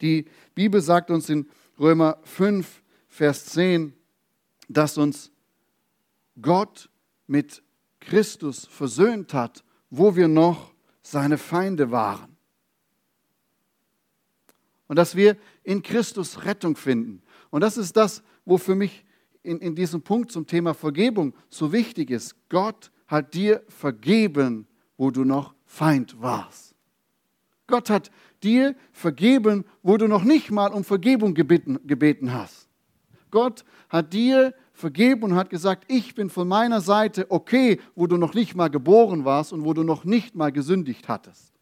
Die 0.00 0.26
Bibel 0.54 0.80
sagt 0.80 1.10
uns 1.10 1.28
in 1.28 1.48
Römer 1.78 2.18
5, 2.22 2.82
Vers 3.08 3.46
10, 3.46 3.92
dass 4.68 4.98
uns 4.98 5.30
Gott 6.40 6.88
mit 7.26 7.62
Christus 8.00 8.66
versöhnt 8.66 9.34
hat, 9.34 9.64
wo 9.90 10.16
wir 10.16 10.28
noch 10.28 10.74
seine 11.02 11.38
Feinde 11.38 11.90
waren. 11.90 12.36
Und 14.88 14.96
dass 14.96 15.16
wir 15.16 15.36
in 15.62 15.82
Christus 15.82 16.44
Rettung 16.44 16.76
finden. 16.76 17.22
Und 17.50 17.60
das 17.60 17.76
ist 17.76 17.96
das, 17.96 18.22
wo 18.44 18.58
für 18.58 18.74
mich 18.74 19.04
in, 19.42 19.58
in 19.60 19.74
diesem 19.74 20.02
Punkt 20.02 20.32
zum 20.32 20.46
Thema 20.46 20.74
Vergebung 20.74 21.34
so 21.48 21.72
wichtig 21.72 22.10
ist. 22.10 22.34
Gott 22.48 22.90
hat 23.06 23.34
dir 23.34 23.62
vergeben, 23.68 24.66
wo 24.96 25.10
du 25.10 25.24
noch 25.24 25.54
Feind 25.64 26.20
warst. 26.20 26.74
Gott 27.66 27.90
hat 27.90 28.10
dir 28.42 28.76
vergeben, 28.92 29.64
wo 29.82 29.96
du 29.96 30.06
noch 30.06 30.24
nicht 30.24 30.50
mal 30.50 30.72
um 30.72 30.84
Vergebung 30.84 31.34
gebeten, 31.34 31.78
gebeten 31.86 32.32
hast. 32.32 32.68
Gott 33.30 33.64
hat 33.88 34.12
dir 34.12 34.54
vergeben 34.72 35.24
und 35.24 35.34
hat 35.34 35.50
gesagt, 35.50 35.84
ich 35.88 36.14
bin 36.14 36.30
von 36.30 36.46
meiner 36.46 36.80
Seite 36.80 37.30
okay, 37.30 37.80
wo 37.94 38.06
du 38.06 38.16
noch 38.16 38.34
nicht 38.34 38.54
mal 38.54 38.68
geboren 38.68 39.24
warst 39.24 39.52
und 39.52 39.64
wo 39.64 39.72
du 39.72 39.82
noch 39.82 40.04
nicht 40.04 40.34
mal 40.34 40.52
gesündigt 40.52 41.08
hattest. 41.08 41.52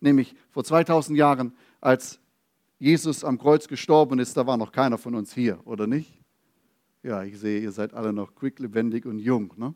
Nämlich 0.00 0.34
vor 0.50 0.64
2000 0.64 1.16
Jahren, 1.16 1.52
als 1.80 2.20
Jesus 2.78 3.24
am 3.24 3.38
Kreuz 3.38 3.68
gestorben 3.68 4.18
ist, 4.18 4.36
da 4.36 4.46
war 4.46 4.56
noch 4.56 4.72
keiner 4.72 4.98
von 4.98 5.14
uns 5.14 5.32
hier, 5.32 5.58
oder 5.64 5.86
nicht? 5.86 6.20
Ja, 7.02 7.22
ich 7.22 7.38
sehe, 7.38 7.60
ihr 7.60 7.72
seid 7.72 7.94
alle 7.94 8.12
noch 8.12 8.34
quick, 8.34 8.58
lebendig 8.58 9.06
und 9.06 9.18
jung. 9.18 9.52
Ne? 9.56 9.74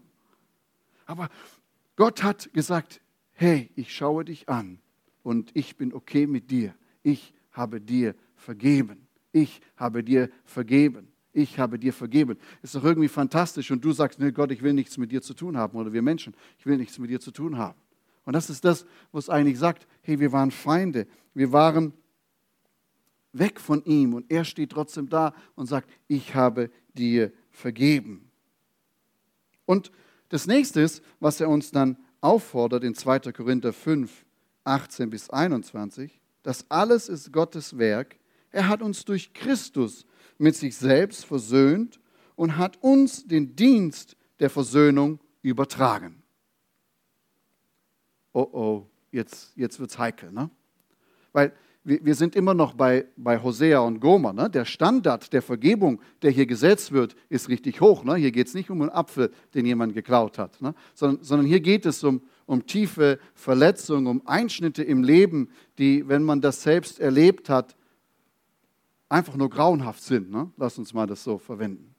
Aber 1.09 1.31
Gott 1.97 2.23
hat 2.23 2.53
gesagt, 2.53 3.01
hey, 3.33 3.71
ich 3.75 3.95
schaue 3.95 4.27
dich 4.27 4.49
an 4.49 4.79
und 5.23 5.51
ich 5.55 5.77
bin 5.77 5.95
okay 5.95 6.27
mit 6.27 6.51
dir. 6.51 6.75
Ich 7.03 7.33
habe 7.51 7.81
dir 7.81 8.15
vergeben. 8.37 9.09
Ich 9.33 9.63
habe 9.77 10.05
dir 10.05 10.29
vergeben. 10.45 11.09
Ich 11.33 11.59
habe 11.59 11.79
dir 11.79 11.95
vergeben. 11.95 12.37
Ist 12.63 12.75
doch 12.75 12.85
irgendwie 12.85 13.09
fantastisch 13.09 13.71
und 13.71 13.83
du 13.83 13.93
sagst, 13.93 14.21
nee, 14.21 14.33
Gott, 14.33 14.53
ich 14.53 14.63
will 14.63 14.75
nichts 14.75 14.99
mit 14.99 15.11
dir 15.11 15.23
zu 15.23 15.33
tun 15.33 15.57
haben 15.57 15.79
oder 15.79 15.93
wir 15.93 16.03
Menschen, 16.03 16.35
ich 16.59 16.67
will 16.67 16.77
nichts 16.77 16.99
mit 16.99 17.09
dir 17.09 17.21
zu 17.21 17.31
tun 17.31 17.57
haben. 17.57 17.79
Und 18.27 18.35
das 18.35 18.51
ist 18.51 18.65
das, 18.67 18.85
was 19.11 19.31
eigentlich 19.31 19.59
sagt, 19.59 19.87
hey, 20.03 20.21
wir 20.21 20.31
waren 20.31 20.51
Feinde, 20.51 21.07
wir 21.33 21.53
waren 21.53 21.95
weg 23.33 23.59
von 23.61 23.83
ihm 23.85 24.13
und 24.13 24.31
er 24.31 24.45
steht 24.45 24.71
trotzdem 24.71 25.09
da 25.09 25.33
und 25.55 25.67
sagt, 25.67 25.89
ich 26.07 26.35
habe 26.35 26.71
dir 26.93 27.33
vergeben. 27.51 28.31
Und 29.65 29.91
das 30.29 30.47
nächste 30.47 30.81
ist, 30.81 31.03
was 31.21 31.41
er 31.41 31.49
uns 31.49 31.71
dann 31.71 31.97
auffordert 32.21 32.85
in 32.85 32.95
2. 32.95 33.33
Korinther 33.33 33.73
5, 33.73 34.25
18 34.65 35.11
bis 35.11 35.31
21, 35.31 36.21
das 36.43 36.71
alles 36.71 37.09
ist 37.09 37.33
Gottes 37.33 37.79
Werk. 37.79 38.17
Er 38.51 38.69
hat 38.69 38.83
uns 38.83 39.05
durch 39.05 39.33
Christus 39.33 40.07
mit 40.39 40.57
sich 40.57 40.77
selbst 40.77 41.25
versöhnt 41.25 42.01
und 42.37 42.57
hat 42.57 42.83
uns 42.83 43.27
den 43.27 43.57
Dienst 43.57 44.17
der 44.39 44.51
Versöhnung 44.51 45.19
übertragen. 45.43 46.23
Oh 48.33 48.49
oh, 48.53 48.87
jetzt, 49.11 49.53
jetzt 49.57 49.81
wird 49.81 49.91
es 49.91 49.99
heikel, 49.99 50.31
ne? 50.31 50.51
Weil 51.33 51.53
wir, 51.89 52.05
wir, 52.05 52.15
sind 52.15 52.37
immer 52.37 52.53
noch 52.53 52.75
bei, 52.75 53.07
bei 53.17 53.43
Hosea 53.43 53.81
und 53.81 54.01
Gomer. 54.01 54.33
Ne? 54.33 54.51
Der 54.51 54.65
Standard 54.65 55.33
der 55.33 55.41
Vergebung, 55.41 56.01
der 56.21 56.31
hier 56.31 56.47
gesetzt 56.47 56.93
wird, 56.93 57.17
ist 57.29 57.49
richtig 57.49 57.81
hoch. 57.81 58.05
Ne? 58.05 58.17
Hier 58.17 58.31
geht 58.31 58.47
es 58.47 58.55
nicht 58.55 58.71
um 58.71 58.83
einen 58.83 58.91
Apfel, 58.91 59.33
den 59.55 59.65
jemand 59.65 59.95
geklaut 59.95 60.39
hat, 60.39 60.61
ne? 60.61 60.75
sondern, 60.95 61.25
sondern 61.25 61.47
hier 61.47 61.61
geht 61.61 61.87
es 61.87 62.05
um, 62.05 62.21
um 62.45 62.67
tiefe 62.67 63.19
Verletzungen, 63.35 64.07
um 64.07 64.27
Einschnitte 64.27 64.83
im 64.83 65.03
Leben, 65.03 65.49
die, 65.79 66.07
wenn 66.07 66.23
man 66.23 66.43
das 66.43 66.63
selbst 66.63 67.01
erlebt 67.01 67.49
hat, 67.49 67.75
einfach 69.09 69.37
nur 69.37 69.49
grauenhaft 69.49 70.03
sind. 70.03 70.31
Ne? 70.31 70.51
Lass 70.59 70.79
uns 70.79 70.93
mal 70.93 71.07
das 71.07 71.25
so 71.25 71.39
verwenden. 71.39 71.95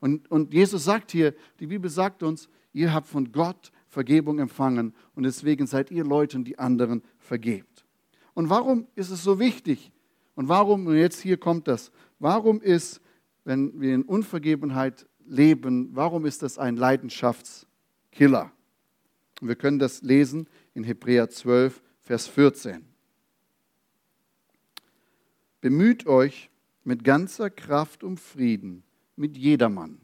Und, 0.00 0.30
und 0.30 0.52
Jesus 0.52 0.84
sagt 0.84 1.12
hier, 1.12 1.34
die 1.60 1.66
Bibel 1.68 1.88
sagt 1.88 2.22
uns, 2.24 2.48
ihr 2.72 2.92
habt 2.92 3.06
von 3.06 3.30
Gott 3.30 3.70
Vergebung 3.86 4.38
empfangen 4.38 4.94
und 5.14 5.24
deswegen 5.24 5.66
seid 5.66 5.90
ihr 5.90 6.04
Leuten, 6.04 6.44
die 6.44 6.58
anderen 6.58 7.02
vergebt. 7.18 7.69
Und 8.34 8.50
warum 8.50 8.86
ist 8.94 9.10
es 9.10 9.22
so 9.22 9.38
wichtig? 9.38 9.92
Und 10.34 10.48
warum, 10.48 10.86
und 10.86 10.96
jetzt 10.96 11.20
hier 11.20 11.36
kommt 11.36 11.68
das, 11.68 11.90
warum 12.18 12.60
ist, 12.60 13.00
wenn 13.44 13.80
wir 13.80 13.94
in 13.94 14.02
Unvergebenheit 14.02 15.06
leben, 15.26 15.90
warum 15.92 16.26
ist 16.26 16.42
das 16.42 16.58
ein 16.58 16.76
Leidenschaftskiller? 16.76 18.52
Und 19.40 19.48
wir 19.48 19.56
können 19.56 19.78
das 19.78 20.02
lesen 20.02 20.48
in 20.74 20.84
Hebräer 20.84 21.30
12, 21.30 21.82
Vers 22.02 22.26
14. 22.26 22.84
Bemüht 25.60 26.06
euch 26.06 26.50
mit 26.84 27.04
ganzer 27.04 27.50
Kraft 27.50 28.02
um 28.02 28.16
Frieden 28.16 28.82
mit 29.16 29.36
jedermann 29.36 30.00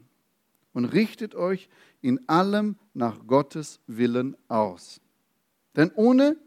und 0.73 0.85
richtet 0.85 1.33
euch 1.33 1.69
in 2.01 2.29
allem 2.29 2.77
nach 2.93 3.25
Gottes 3.25 3.79
Willen 3.87 4.37
aus. 4.47 5.01
Denn 5.75 5.91
ohne 5.95 6.37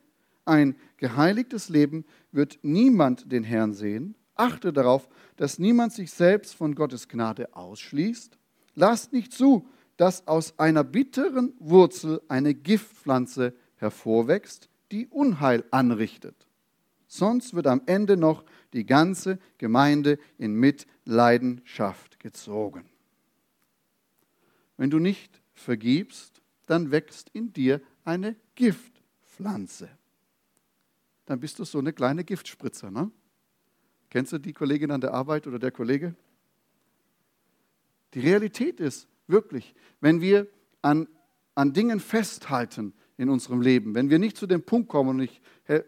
ein 0.44 0.76
geheiligtes 0.96 1.68
Leben 1.68 2.04
wird 2.32 2.58
niemand 2.62 3.30
den 3.30 3.44
Herrn 3.44 3.72
sehen. 3.72 4.16
Achte 4.34 4.72
darauf, 4.72 5.08
dass 5.36 5.58
niemand 5.58 5.92
sich 5.92 6.10
selbst 6.10 6.54
von 6.54 6.74
Gottes 6.74 7.08
Gnade 7.08 7.54
ausschließt. 7.54 8.38
Lasst 8.74 9.12
nicht 9.12 9.32
zu, 9.32 9.68
dass 9.96 10.26
aus 10.26 10.58
einer 10.58 10.82
bitteren 10.82 11.52
Wurzel 11.58 12.22
eine 12.28 12.54
Giftpflanze 12.54 13.54
hervorwächst, 13.76 14.70
die 14.92 15.06
Unheil 15.08 15.64
anrichtet. 15.70 16.46
Sonst 17.06 17.54
wird 17.54 17.66
am 17.66 17.82
Ende 17.86 18.16
noch 18.16 18.44
die 18.72 18.86
ganze 18.86 19.38
Gemeinde 19.58 20.18
in 20.38 20.54
Mitleidenschaft 20.54 22.18
gezogen. 22.20 22.88
Wenn 24.76 24.90
du 24.90 24.98
nicht 24.98 25.42
vergibst, 25.52 26.40
dann 26.66 26.90
wächst 26.90 27.28
in 27.34 27.52
dir 27.52 27.82
eine 28.04 28.36
Giftpflanze. 28.54 29.90
Dann 31.30 31.38
bist 31.38 31.60
du 31.60 31.64
so 31.64 31.78
eine 31.78 31.92
kleine 31.92 32.24
Giftspritzer. 32.24 32.90
Ne? 32.90 33.08
Kennst 34.08 34.32
du 34.32 34.38
die 34.38 34.52
Kollegin 34.52 34.90
an 34.90 35.00
der 35.00 35.14
Arbeit 35.14 35.46
oder 35.46 35.60
der 35.60 35.70
Kollege? 35.70 36.16
Die 38.14 38.18
Realität 38.18 38.80
ist 38.80 39.06
wirklich, 39.28 39.76
wenn 40.00 40.20
wir 40.20 40.48
an, 40.82 41.06
an 41.54 41.72
Dingen 41.72 42.00
festhalten 42.00 42.94
in 43.16 43.28
unserem 43.28 43.60
Leben, 43.60 43.94
wenn 43.94 44.10
wir 44.10 44.18
nicht 44.18 44.36
zu 44.36 44.48
dem 44.48 44.64
Punkt 44.64 44.88
kommen, 44.88 45.10
und 45.10 45.20
ich 45.20 45.40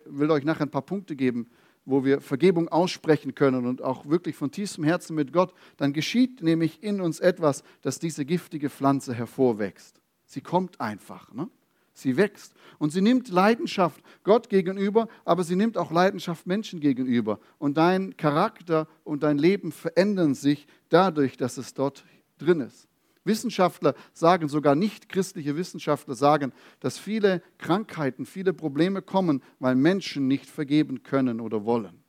will 0.05 0.31
euch 0.31 0.45
nachher 0.45 0.63
ein 0.63 0.71
paar 0.71 0.87
Punkte 0.87 1.17
geben, 1.17 1.51
wo 1.85 2.05
wir 2.05 2.21
Vergebung 2.21 2.69
aussprechen 2.69 3.35
können 3.35 3.67
und 3.67 3.83
auch 3.83 4.07
wirklich 4.07 4.37
von 4.37 4.53
tiefstem 4.53 4.85
Herzen 4.85 5.17
mit 5.17 5.33
Gott, 5.33 5.53
dann 5.77 5.93
geschieht 5.93 6.41
nämlich 6.41 6.85
in 6.85 7.01
uns 7.01 7.19
etwas, 7.19 7.65
dass 7.81 7.99
diese 7.99 8.25
giftige 8.25 8.71
Pflanze 8.71 9.13
hervorwächst. 9.13 10.01
Sie 10.25 10.41
kommt 10.41 10.81
einfach. 10.81 11.33
Ne? 11.33 11.49
Sie 11.95 12.17
wächst 12.17 12.55
und 12.79 12.91
sie 12.91 13.03
nimmt 13.03 13.29
Leidenschaft 13.29 14.03
Gott 14.25 14.49
gegenüber, 14.49 15.09
aber 15.25 15.45
sie 15.45 15.57
nimmt 15.57 15.77
auch 15.77 15.91
Leidenschaft 15.91 16.47
Menschen 16.47 16.81
gegenüber. 16.81 17.39
Und 17.59 17.77
dein 17.77 18.17
Charakter 18.17 18.89
und 19.05 19.23
dein 19.23 19.39
Leben 19.39 19.73
verändern 19.73 20.35
sich 20.35 20.67
dadurch, 20.89 21.37
dass 21.37 21.59
es 21.59 21.75
dort 21.75 22.05
drin 22.39 22.61
ist. 22.61 22.89
Wissenschaftler 23.25 23.95
sagen, 24.13 24.49
sogar 24.49 24.75
nicht 24.75 25.09
christliche 25.09 25.57
Wissenschaftler 25.57 26.15
sagen, 26.15 26.53
dass 26.81 26.99
viele 26.99 27.43
Krankheiten, 27.59 28.27
viele 28.27 28.53
Probleme 28.53 29.01
kommen, 29.01 29.43
weil 29.61 29.77
Menschen 29.77 30.27
nicht 30.27 30.51
vergeben 30.51 31.03
können 31.03 31.41
oder 31.41 31.65
wollen. 31.65 32.02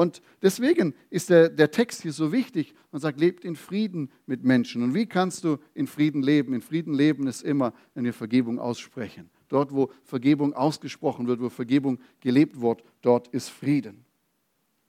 Und 0.00 0.22
deswegen 0.40 0.94
ist 1.10 1.28
der, 1.28 1.50
der 1.50 1.70
Text 1.70 2.00
hier 2.00 2.14
so 2.14 2.32
wichtig 2.32 2.72
und 2.90 3.00
sagt, 3.00 3.20
lebt 3.20 3.44
in 3.44 3.54
Frieden 3.54 4.10
mit 4.24 4.42
Menschen. 4.42 4.82
Und 4.82 4.94
wie 4.94 5.04
kannst 5.04 5.44
du 5.44 5.58
in 5.74 5.86
Frieden 5.86 6.22
leben? 6.22 6.54
In 6.54 6.62
Frieden 6.62 6.94
leben 6.94 7.26
ist 7.26 7.42
immer, 7.42 7.74
wenn 7.92 8.04
wir 8.04 8.14
Vergebung 8.14 8.58
aussprechen. 8.58 9.28
Dort, 9.48 9.74
wo 9.74 9.92
Vergebung 10.04 10.54
ausgesprochen 10.54 11.26
wird, 11.26 11.42
wo 11.42 11.50
Vergebung 11.50 11.98
gelebt 12.20 12.62
wird, 12.62 12.82
dort 13.02 13.28
ist 13.28 13.50
Frieden. 13.50 14.06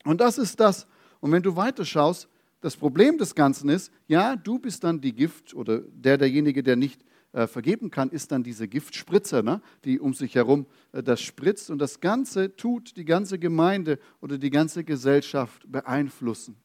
Und 0.05 0.21
das 0.21 0.37
ist 0.37 0.61
das. 0.61 0.87
Und 1.19 1.33
wenn 1.33 1.43
du 1.43 1.57
weiterschaust, 1.57 2.29
das 2.61 2.77
Problem 2.77 3.17
des 3.17 3.35
Ganzen 3.35 3.67
ist, 3.67 3.91
ja, 4.07 4.37
du 4.37 4.59
bist 4.59 4.81
dann 4.81 5.01
die 5.01 5.13
Gift 5.13 5.53
oder 5.53 5.79
der, 5.79 6.17
derjenige, 6.17 6.63
der 6.63 6.77
nicht 6.77 7.03
äh, 7.33 7.47
vergeben 7.47 7.91
kann, 7.91 8.09
ist 8.09 8.31
dann 8.31 8.43
diese 8.43 8.67
Giftspritze, 8.67 9.43
ne, 9.43 9.61
die 9.85 9.99
um 9.99 10.13
sich 10.13 10.35
herum 10.35 10.65
äh, 10.91 11.01
das 11.01 11.21
spritzt 11.21 11.69
und 11.69 11.79
das 11.79 11.99
Ganze 11.99 12.55
tut 12.55 12.97
die 12.97 13.05
ganze 13.05 13.39
Gemeinde 13.39 13.99
oder 14.19 14.37
die 14.37 14.49
ganze 14.49 14.83
Gesellschaft 14.83 15.71
beeinflussen. 15.71 16.57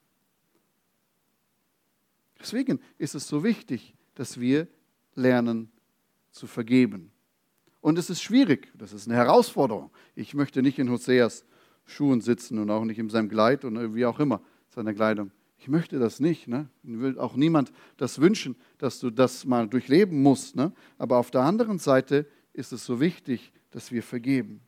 Deswegen 2.39 2.79
ist 2.97 3.15
es 3.15 3.27
so 3.27 3.43
wichtig, 3.43 3.95
dass 4.15 4.39
wir 4.39 4.67
lernen 5.15 5.71
zu 6.31 6.47
vergeben. 6.47 7.11
Und 7.81 7.97
es 7.97 8.09
ist 8.09 8.21
schwierig, 8.21 8.71
das 8.77 8.93
ist 8.93 9.07
eine 9.07 9.15
Herausforderung. 9.15 9.91
Ich 10.15 10.33
möchte 10.33 10.61
nicht 10.61 10.79
in 10.79 10.89
Hoseas 10.89 11.45
Schuhen 11.85 12.21
sitzen 12.21 12.59
und 12.59 12.69
auch 12.69 12.83
nicht 12.83 12.99
in 12.99 13.09
seinem 13.09 13.29
Kleid 13.29 13.63
und 13.63 13.95
wie 13.95 14.05
auch 14.05 14.19
immer 14.19 14.41
seiner 14.69 14.93
Kleidung. 14.93 15.31
Ich 15.67 15.71
möchte 15.71 15.99
das 15.99 16.21
nicht. 16.21 16.47
Ne? 16.47 16.69
Will 16.83 17.19
auch 17.19 17.35
niemand 17.35 17.73
das 17.97 18.21
wünschen, 18.21 18.55
dass 18.77 19.01
du 19.01 19.09
das 19.09 19.43
mal 19.43 19.67
durchleben 19.67 20.21
musst. 20.21 20.55
Ne? 20.55 20.71
Aber 20.97 21.17
auf 21.17 21.29
der 21.29 21.41
anderen 21.41 21.77
Seite 21.77 22.25
ist 22.53 22.71
es 22.71 22.85
so 22.85 23.01
wichtig, 23.01 23.51
dass 23.71 23.91
wir 23.91 24.01
vergeben. 24.01 24.61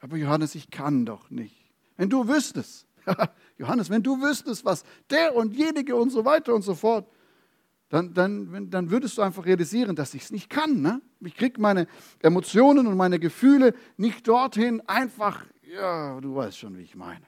Aber 0.00 0.16
Johannes, 0.16 0.54
ich 0.54 0.70
kann 0.70 1.04
doch 1.04 1.28
nicht. 1.28 1.70
Wenn 1.98 2.08
du 2.08 2.26
wüsstest, 2.26 2.86
Johannes, 3.58 3.90
wenn 3.90 4.02
du 4.02 4.18
wüsstest, 4.18 4.64
was 4.64 4.82
der 5.10 5.36
und 5.36 5.54
jenige 5.54 5.94
und 5.94 6.08
so 6.08 6.24
weiter 6.24 6.54
und 6.54 6.62
so 6.62 6.74
fort, 6.74 7.06
dann, 7.90 8.14
dann, 8.14 8.70
dann 8.70 8.90
würdest 8.90 9.18
du 9.18 9.22
einfach 9.22 9.44
realisieren, 9.44 9.94
dass 9.94 10.14
ich 10.14 10.22
es 10.22 10.30
nicht 10.30 10.48
kann. 10.48 10.80
Ne? 10.80 11.02
Ich 11.20 11.34
kriege 11.34 11.60
meine 11.60 11.86
Emotionen 12.20 12.86
und 12.86 12.96
meine 12.96 13.18
Gefühle 13.18 13.74
nicht 13.98 14.26
dorthin 14.26 14.80
einfach, 14.88 15.44
ja, 15.70 16.18
du 16.18 16.34
weißt 16.34 16.56
schon, 16.56 16.78
wie 16.78 16.82
ich 16.82 16.96
meine. 16.96 17.26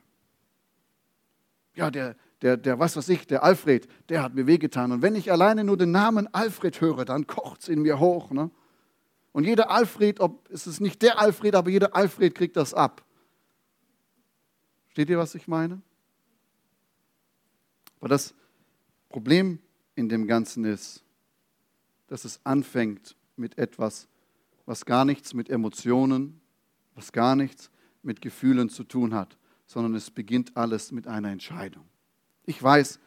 Ja, 1.75 1.91
der, 1.91 2.17
der, 2.43 2.57
der, 2.57 2.79
was 2.79 2.97
weiß 2.97 3.09
ich, 3.09 3.27
der 3.27 3.45
Alfred, 3.45 3.89
der 4.09 4.23
hat 4.23 4.35
mir 4.35 4.47
wehgetan. 4.47 4.91
Und 4.91 5.01
wenn 5.01 5.15
ich 5.15 5.31
alleine 5.31 5.63
nur 5.63 5.77
den 5.77 5.93
Namen 5.93 6.33
Alfred 6.35 6.81
höre, 6.81 7.05
dann 7.05 7.27
kocht 7.27 7.63
es 7.63 7.69
in 7.69 7.83
mir 7.83 8.01
hoch. 8.01 8.33
Ne? 8.33 8.51
Und 9.31 9.45
jeder 9.45 9.71
Alfred, 9.71 10.19
ob 10.21 10.51
es 10.51 10.67
ist 10.67 10.81
nicht 10.81 11.03
der 11.03 11.21
Alfred, 11.21 11.55
aber 11.55 11.71
jeder 11.71 11.95
Alfred 11.95 12.35
kriegt 12.35 12.57
das 12.57 12.75
ab. 12.75 13.05
Steht 14.89 15.09
ihr, 15.09 15.19
was 15.19 15.35
ich 15.37 15.47
meine? 15.47 15.81
Aber 18.01 18.09
das 18.09 18.35
Problem 19.09 19.61
in 19.95 20.09
dem 20.09 20.27
Ganzen 20.27 20.65
ist, 20.65 21.05
dass 22.09 22.25
es 22.25 22.41
anfängt 22.45 23.17
mit 23.37 23.57
etwas, 23.57 24.09
was 24.67 24.85
gar 24.85 25.05
nichts 25.05 25.33
mit 25.33 25.49
Emotionen, 25.49 26.41
was 26.95 27.13
gar 27.13 27.37
nichts 27.37 27.71
mit 28.03 28.21
Gefühlen 28.21 28.69
zu 28.69 28.83
tun 28.83 29.15
hat, 29.15 29.39
sondern 29.67 29.95
es 29.95 30.11
beginnt 30.11 30.57
alles 30.57 30.91
mit 30.91 31.07
einer 31.07 31.31
Entscheidung. 31.31 31.87
Ich 32.45 32.63
weiß, 32.63 32.99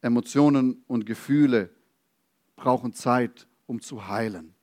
Emotionen 0.00 0.82
und 0.86 1.06
Gefühle 1.06 1.70
brauchen 2.56 2.92
Zeit, 2.92 3.46
um 3.66 3.80
zu 3.80 4.08
heilen. 4.08 4.54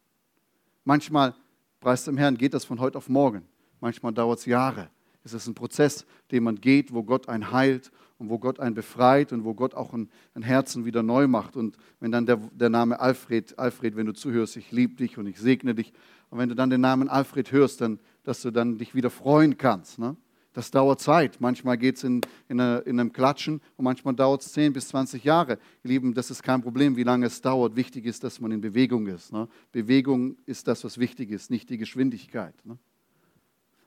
Manchmal, 0.83 1.35
preis 1.79 2.05
dem 2.05 2.17
Herrn, 2.17 2.37
geht 2.37 2.53
das 2.53 2.65
von 2.65 2.79
heute 2.79 2.97
auf 2.97 3.09
morgen. 3.09 3.43
Manchmal 3.79 4.13
dauert 4.13 4.39
es 4.39 4.45
Jahre. 4.45 4.89
Es 5.23 5.33
ist 5.33 5.47
ein 5.47 5.55
Prozess, 5.55 6.05
den 6.31 6.43
man 6.43 6.59
geht, 6.59 6.93
wo 6.93 7.03
Gott 7.03 7.29
einen 7.29 7.51
heilt 7.51 7.91
und 8.17 8.29
wo 8.29 8.39
Gott 8.39 8.59
einen 8.59 8.75
befreit 8.75 9.31
und 9.31 9.43
wo 9.45 9.53
Gott 9.53 9.73
auch 9.73 9.93
ein, 9.93 10.09
ein 10.33 10.43
Herzen 10.43 10.85
wieder 10.85 11.03
neu 11.03 11.27
macht. 11.27 11.55
Und 11.55 11.77
wenn 11.99 12.11
dann 12.11 12.25
der, 12.25 12.37
der 12.37 12.69
Name 12.69 12.99
Alfred, 12.99 13.57
Alfred, 13.57 13.95
wenn 13.95 14.05
du 14.05 14.13
zuhörst, 14.13 14.57
ich 14.57 14.71
liebe 14.71 14.95
dich 14.95 15.17
und 15.17 15.27
ich 15.27 15.39
segne 15.39 15.75
dich. 15.75 15.93
Und 16.29 16.39
wenn 16.39 16.49
du 16.49 16.55
dann 16.55 16.69
den 16.69 16.81
Namen 16.81 17.09
Alfred 17.09 17.51
hörst, 17.51 17.79
dann, 17.81 17.99
dass 18.23 18.41
du 18.41 18.51
dann 18.51 18.77
dich 18.77 18.95
wieder 18.95 19.09
freuen 19.09 19.57
kannst. 19.57 19.99
Ne? 19.99 20.15
Das 20.53 20.69
dauert 20.69 21.01
Zeit. 21.01 21.41
Manchmal 21.41 21.77
geht 21.77 21.97
es 21.97 22.03
in, 22.03 22.21
in, 22.47 22.59
in, 22.59 22.99
einem 22.99 23.11
Klatschen 23.11 23.59
und 23.75 23.83
manchmal 23.83 24.13
dauert 24.13 24.41
es 24.41 24.53
10 24.53 24.71
bis 24.73 24.87
20 24.89 25.23
Jahre. 25.23 25.53
Ihr 25.83 25.89
Lieben, 25.89 26.13
das 26.13 26.29
ist 26.29 26.43
kein 26.43 26.61
Problem, 26.61 26.95
wie 26.95 27.03
lange 27.03 27.25
es 27.25 27.41
dauert. 27.41 27.75
Wichtig 27.75 28.05
ist, 28.05 28.23
dass 28.23 28.39
man 28.39 28.51
in 28.51 28.61
Bewegung 28.61 29.07
ist. 29.07 29.33
Ne? 29.33 29.47
Bewegung 29.71 30.37
ist 30.45 30.67
das, 30.67 30.83
was 30.83 30.99
wichtig 30.99 31.31
ist, 31.31 31.49
nicht 31.49 31.69
die 31.71 31.77
Geschwindigkeit. 31.77 32.53
Ne? 32.65 32.77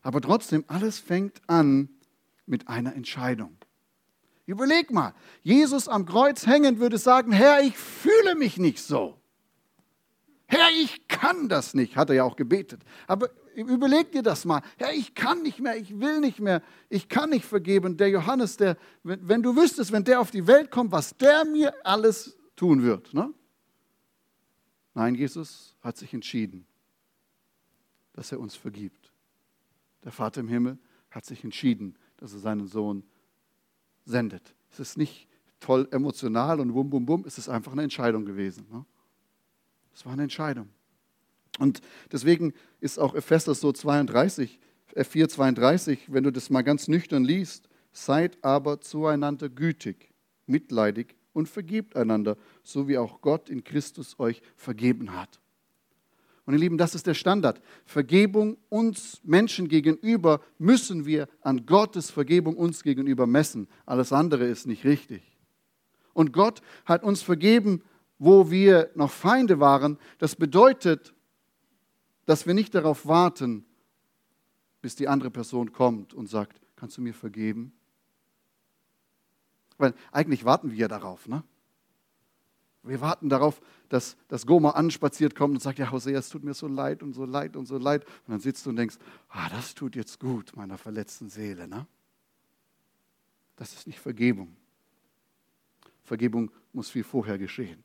Aber 0.03 0.21
trotzdem, 0.21 0.65
alles 0.67 0.99
fängt 0.99 1.41
an 1.47 1.89
mit 2.47 2.67
einer 2.69 2.95
Entscheidung. 2.95 3.57
Überleg 4.47 4.93
mal, 4.93 5.15
Jesus 5.43 5.89
am 5.89 6.05
Kreuz 6.05 6.47
hängend 6.47 6.79
würde 6.79 6.99
sagen, 6.99 7.33
Herr, 7.33 7.63
ich 7.63 7.77
fühle 7.77 8.35
mich 8.37 8.59
nicht 8.59 8.81
so. 8.81 9.21
Herr, 10.47 10.69
ich 10.81 11.09
kann 11.09 11.49
das 11.49 11.75
nicht, 11.75 11.97
hat 11.97 12.11
er 12.11 12.17
ja 12.17 12.25
auch 12.25 12.37
gebetet. 12.37 12.83
Aber 13.09 13.31
überleg 13.57 14.12
dir 14.12 14.23
das 14.23 14.45
mal. 14.45 14.62
Herr, 14.77 14.92
ich 14.92 15.14
kann 15.14 15.42
nicht 15.42 15.61
mehr, 15.61 15.77
ich 15.77 15.99
will 15.99 16.21
nicht 16.21 16.40
mehr, 16.40 16.62
ich 16.88 17.09
kann 17.09 17.31
nicht 17.31 17.45
vergeben. 17.45 17.97
Der 17.97 18.11
Johannes, 18.11 18.57
der, 18.57 18.77
wenn, 19.03 19.27
wenn 19.29 19.42
du 19.42 19.57
wüsstest, 19.57 19.92
wenn 19.92 20.05
der 20.05 20.21
auf 20.21 20.31
die 20.31 20.47
Welt 20.47 20.71
kommt, 20.71 20.92
was 20.92 21.16
der 21.16 21.45
mir 21.45 21.75
alles 21.85 22.37
tun 22.55 22.83
wird. 22.83 23.14
Ne? 23.14 23.33
Nein, 24.95 25.14
Jesus 25.14 25.75
hat 25.83 25.97
sich 25.97 26.12
entschieden, 26.12 26.66
dass 28.12 28.33
er 28.33 28.40
uns 28.40 28.55
vergibt. 28.55 29.12
Der 30.05 30.12
Vater 30.12 30.40
im 30.40 30.49
Himmel 30.49 30.79
hat 31.11 31.25
sich 31.25 31.42
entschieden, 31.42 31.97
dass 32.19 32.33
er 32.33 32.38
seinen 32.38 32.66
Sohn 32.66 33.03
sendet. 34.05 34.55
Es 34.71 34.81
ist 34.81 34.97
nicht 34.97 35.29
toll 35.61 35.88
emotional 35.90 36.61
und 36.61 36.73
bum, 36.73 36.90
bum, 36.90 37.07
bum, 37.07 37.25
es 37.27 37.38
ist 37.38 37.49
einfach 37.49 37.73
eine 37.73 37.83
Entscheidung 37.83 38.25
gewesen. 38.25 38.66
Ne? 38.71 38.85
Es 39.95 40.05
war 40.05 40.12
eine 40.12 40.25
Entscheidung. 40.25 40.69
Und 41.59 41.81
deswegen 42.12 42.53
ist 42.81 42.99
auch 42.99 43.14
Epheser 43.14 43.55
so 43.55 43.73
32, 43.73 44.61
F4, 44.95 45.29
32, 45.29 46.12
wenn 46.12 46.25
du 46.25 46.33
das 46.33 46.51
mal 46.51 46.62
ganz 46.62 46.88
nüchtern 46.88 47.25
liest, 47.25 47.69
seid 47.92 48.42
aber 48.42 48.81
zueinander 48.81 49.49
gütig, 49.49 50.12
mitleidig 50.47 51.16
und 51.33 51.49
vergebt 51.49 51.97
einander, 51.97 52.37
so 52.62 52.88
wie 52.88 52.99
auch 52.99 53.21
Gott 53.21 53.49
in 53.49 53.64
Christus 53.64 54.19
euch 54.19 54.42
vergeben 54.57 55.14
hat. 55.14 55.40
Und 56.47 56.55
ihr 56.55 56.61
Lieben, 56.61 56.79
das 56.79 56.95
ist 56.95 57.09
der 57.09 57.14
Standard. 57.14 57.61
Vergebung 57.85 58.57
uns 58.69 59.21
Menschen 59.25 59.69
gegenüber 59.69 60.40
müssen 60.59 61.05
wir 61.05 61.29
an 61.40 61.66
Gottes 61.66 62.11
Vergebung 62.11 62.57
uns 62.57 62.85
gegenüber 62.85 63.27
messen. 63.27 63.66
Alles 63.85 64.12
andere 64.12 64.47
ist 64.47 64.66
nicht 64.66 64.85
richtig. 64.85 65.23
Und 66.14 66.33
Gott 66.33 66.62
hat 66.85 67.03
uns 67.03 67.21
vergeben, 67.21 67.83
wo 68.19 68.51
wir 68.51 68.90
noch 68.95 69.11
Feinde 69.11 69.59
waren. 69.59 69.99
Das 70.19 70.37
bedeutet, 70.37 71.12
dass 72.27 72.47
wir 72.47 72.55
nicht 72.55 72.75
darauf 72.75 73.07
warten, 73.07 73.65
bis 74.83 74.95
die 74.97 75.09
andere 75.09 75.31
Person 75.31 75.73
kommt 75.73 76.12
und 76.12 76.29
sagt, 76.29 76.61
kannst 76.77 76.97
du 76.99 77.03
mir 77.03 77.15
vergeben? 77.15 77.73
Weil 79.79 79.95
eigentlich 80.12 80.45
warten 80.45 80.71
wir 80.71 80.77
ja 80.77 80.89
darauf, 80.89 81.27
ne? 81.29 81.43
Wir 82.83 83.01
warten 83.01 83.29
darauf, 83.29 83.61
dass, 83.89 84.17
dass 84.29 84.47
Goma 84.47 84.71
anspaziert 84.71 85.35
kommt 85.35 85.55
und 85.55 85.61
sagt, 85.61 85.81
ja, 85.81 85.91
Hosea, 85.91 86.19
es 86.19 86.29
tut 86.29 86.45
mir 86.45 86.55
so 86.55 86.69
leid 86.69 87.03
und 87.03 87.15
so 87.15 87.25
leid 87.25 87.57
und 87.57 87.67
so 87.67 87.79
leid. 87.79 88.05
Und 88.05 88.33
dann 88.33 88.41
sitzt 88.41 88.65
du 88.65 88.71
und 88.71 88.77
denkst, 88.77 88.97
ah, 89.29 89.49
das 89.49 89.75
tut 89.75 89.97
jetzt 89.97 90.21
gut 90.21 90.55
meiner 90.55 90.79
verletzten 90.79 91.29
Seele. 91.29 91.67
Ne? 91.67 91.85
Das 93.57 93.73
ist 93.73 93.89
nicht 93.89 93.99
Vergebung. 93.99 94.55
Vergebung 96.05 96.53
muss 96.73 96.89
viel 96.89 97.03
vorher 97.03 97.39
geschehen. 97.39 97.83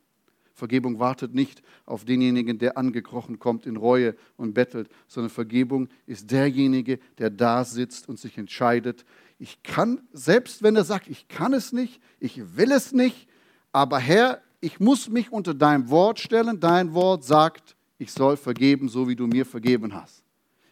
Vergebung 0.54 0.98
wartet 0.98 1.34
nicht 1.34 1.62
auf 1.86 2.04
denjenigen, 2.04 2.58
der 2.58 2.76
angekrochen 2.76 3.38
kommt 3.38 3.66
in 3.66 3.76
Reue 3.76 4.14
und 4.36 4.54
bettelt, 4.54 4.88
sondern 5.08 5.30
Vergebung 5.30 5.88
ist 6.06 6.30
derjenige, 6.30 6.98
der 7.18 7.30
da 7.30 7.64
sitzt 7.64 8.08
und 8.08 8.18
sich 8.18 8.38
entscheidet, 8.38 9.04
ich 9.38 9.62
kann, 9.64 10.00
selbst 10.12 10.62
wenn 10.62 10.76
er 10.76 10.84
sagt, 10.84 11.08
ich 11.08 11.26
kann 11.26 11.52
es 11.52 11.72
nicht, 11.72 12.00
ich 12.20 12.56
will 12.56 12.70
es 12.70 12.92
nicht, 12.92 13.26
aber 13.72 13.98
Herr, 13.98 14.40
ich 14.60 14.78
muss 14.78 15.08
mich 15.08 15.32
unter 15.32 15.54
dein 15.54 15.90
Wort 15.90 16.20
stellen. 16.20 16.60
Dein 16.60 16.94
Wort 16.94 17.24
sagt, 17.24 17.74
ich 17.98 18.12
soll 18.12 18.36
vergeben, 18.36 18.88
so 18.88 19.08
wie 19.08 19.16
du 19.16 19.26
mir 19.26 19.44
vergeben 19.44 19.92
hast. 19.92 20.22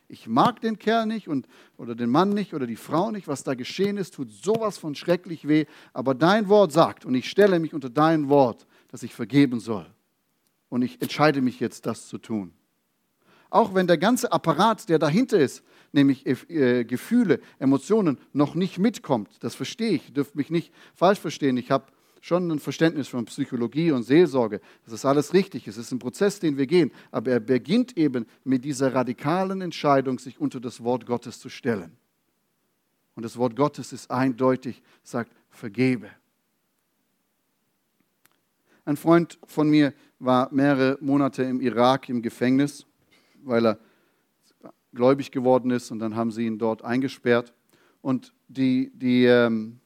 Ich 0.06 0.28
mag 0.28 0.60
den 0.60 0.78
Kerl 0.78 1.06
nicht 1.06 1.28
und, 1.28 1.46
oder 1.76 1.94
den 1.94 2.10
Mann 2.10 2.30
nicht 2.30 2.54
oder 2.54 2.66
die 2.66 2.76
Frau 2.76 3.10
nicht. 3.10 3.26
Was 3.26 3.42
da 3.42 3.54
geschehen 3.54 3.96
ist, 3.96 4.14
tut 4.14 4.30
sowas 4.30 4.78
von 4.78 4.94
schrecklich 4.94 5.48
weh. 5.48 5.66
Aber 5.92 6.14
dein 6.14 6.48
Wort 6.48 6.72
sagt, 6.72 7.04
und 7.04 7.14
ich 7.14 7.28
stelle 7.28 7.58
mich 7.58 7.74
unter 7.74 7.90
dein 7.90 8.28
Wort, 8.28 8.66
dass 8.90 9.02
ich 9.02 9.14
vergeben 9.14 9.60
soll. 9.60 9.86
Und 10.68 10.82
ich 10.82 11.00
entscheide 11.02 11.42
mich 11.42 11.60
jetzt, 11.60 11.86
das 11.86 12.06
zu 12.08 12.18
tun. 12.18 12.52
Auch 13.50 13.74
wenn 13.74 13.88
der 13.88 13.98
ganze 13.98 14.30
Apparat, 14.32 14.88
der 14.88 14.98
dahinter 14.98 15.38
ist, 15.38 15.62
nämlich 15.92 16.24
äh, 16.26 16.84
Gefühle, 16.84 17.40
Emotionen, 17.58 18.18
noch 18.32 18.54
nicht 18.54 18.78
mitkommt. 18.78 19.28
Das 19.40 19.56
verstehe 19.56 19.90
ich, 19.90 20.12
dürft 20.12 20.36
mich 20.36 20.50
nicht 20.50 20.72
falsch 20.94 21.18
verstehen. 21.18 21.56
Ich 21.56 21.72
habe 21.72 21.86
schon 22.20 22.50
ein 22.50 22.60
Verständnis 22.60 23.08
von 23.08 23.24
Psychologie 23.24 23.90
und 23.90 24.04
Seelsorge. 24.04 24.60
Das 24.84 24.94
ist 24.94 25.04
alles 25.04 25.34
richtig. 25.34 25.66
Es 25.66 25.76
ist 25.76 25.90
ein 25.90 25.98
Prozess, 25.98 26.38
den 26.38 26.56
wir 26.56 26.66
gehen. 26.66 26.92
Aber 27.10 27.32
er 27.32 27.40
beginnt 27.40 27.96
eben 27.96 28.26
mit 28.44 28.64
dieser 28.64 28.94
radikalen 28.94 29.62
Entscheidung, 29.62 30.18
sich 30.18 30.40
unter 30.40 30.60
das 30.60 30.84
Wort 30.84 31.06
Gottes 31.06 31.40
zu 31.40 31.48
stellen. 31.48 31.96
Und 33.16 33.24
das 33.24 33.36
Wort 33.36 33.56
Gottes 33.56 33.92
ist 33.92 34.10
eindeutig, 34.10 34.82
sagt, 35.02 35.32
vergebe. 35.48 36.10
Ein 38.84 38.96
Freund 38.96 39.38
von 39.46 39.68
mir 39.68 39.92
war 40.18 40.48
mehrere 40.52 40.98
Monate 41.00 41.42
im 41.42 41.60
Irak 41.60 42.08
im 42.08 42.22
Gefängnis, 42.22 42.86
weil 43.42 43.66
er 43.66 43.78
gläubig 44.92 45.30
geworden 45.30 45.70
ist 45.70 45.90
und 45.90 45.98
dann 45.98 46.16
haben 46.16 46.30
sie 46.30 46.46
ihn 46.46 46.58
dort 46.58 46.82
eingesperrt. 46.82 47.52
Und 48.00 48.32
die, 48.48 48.90
die, 48.94 49.24
ähm, 49.24 49.80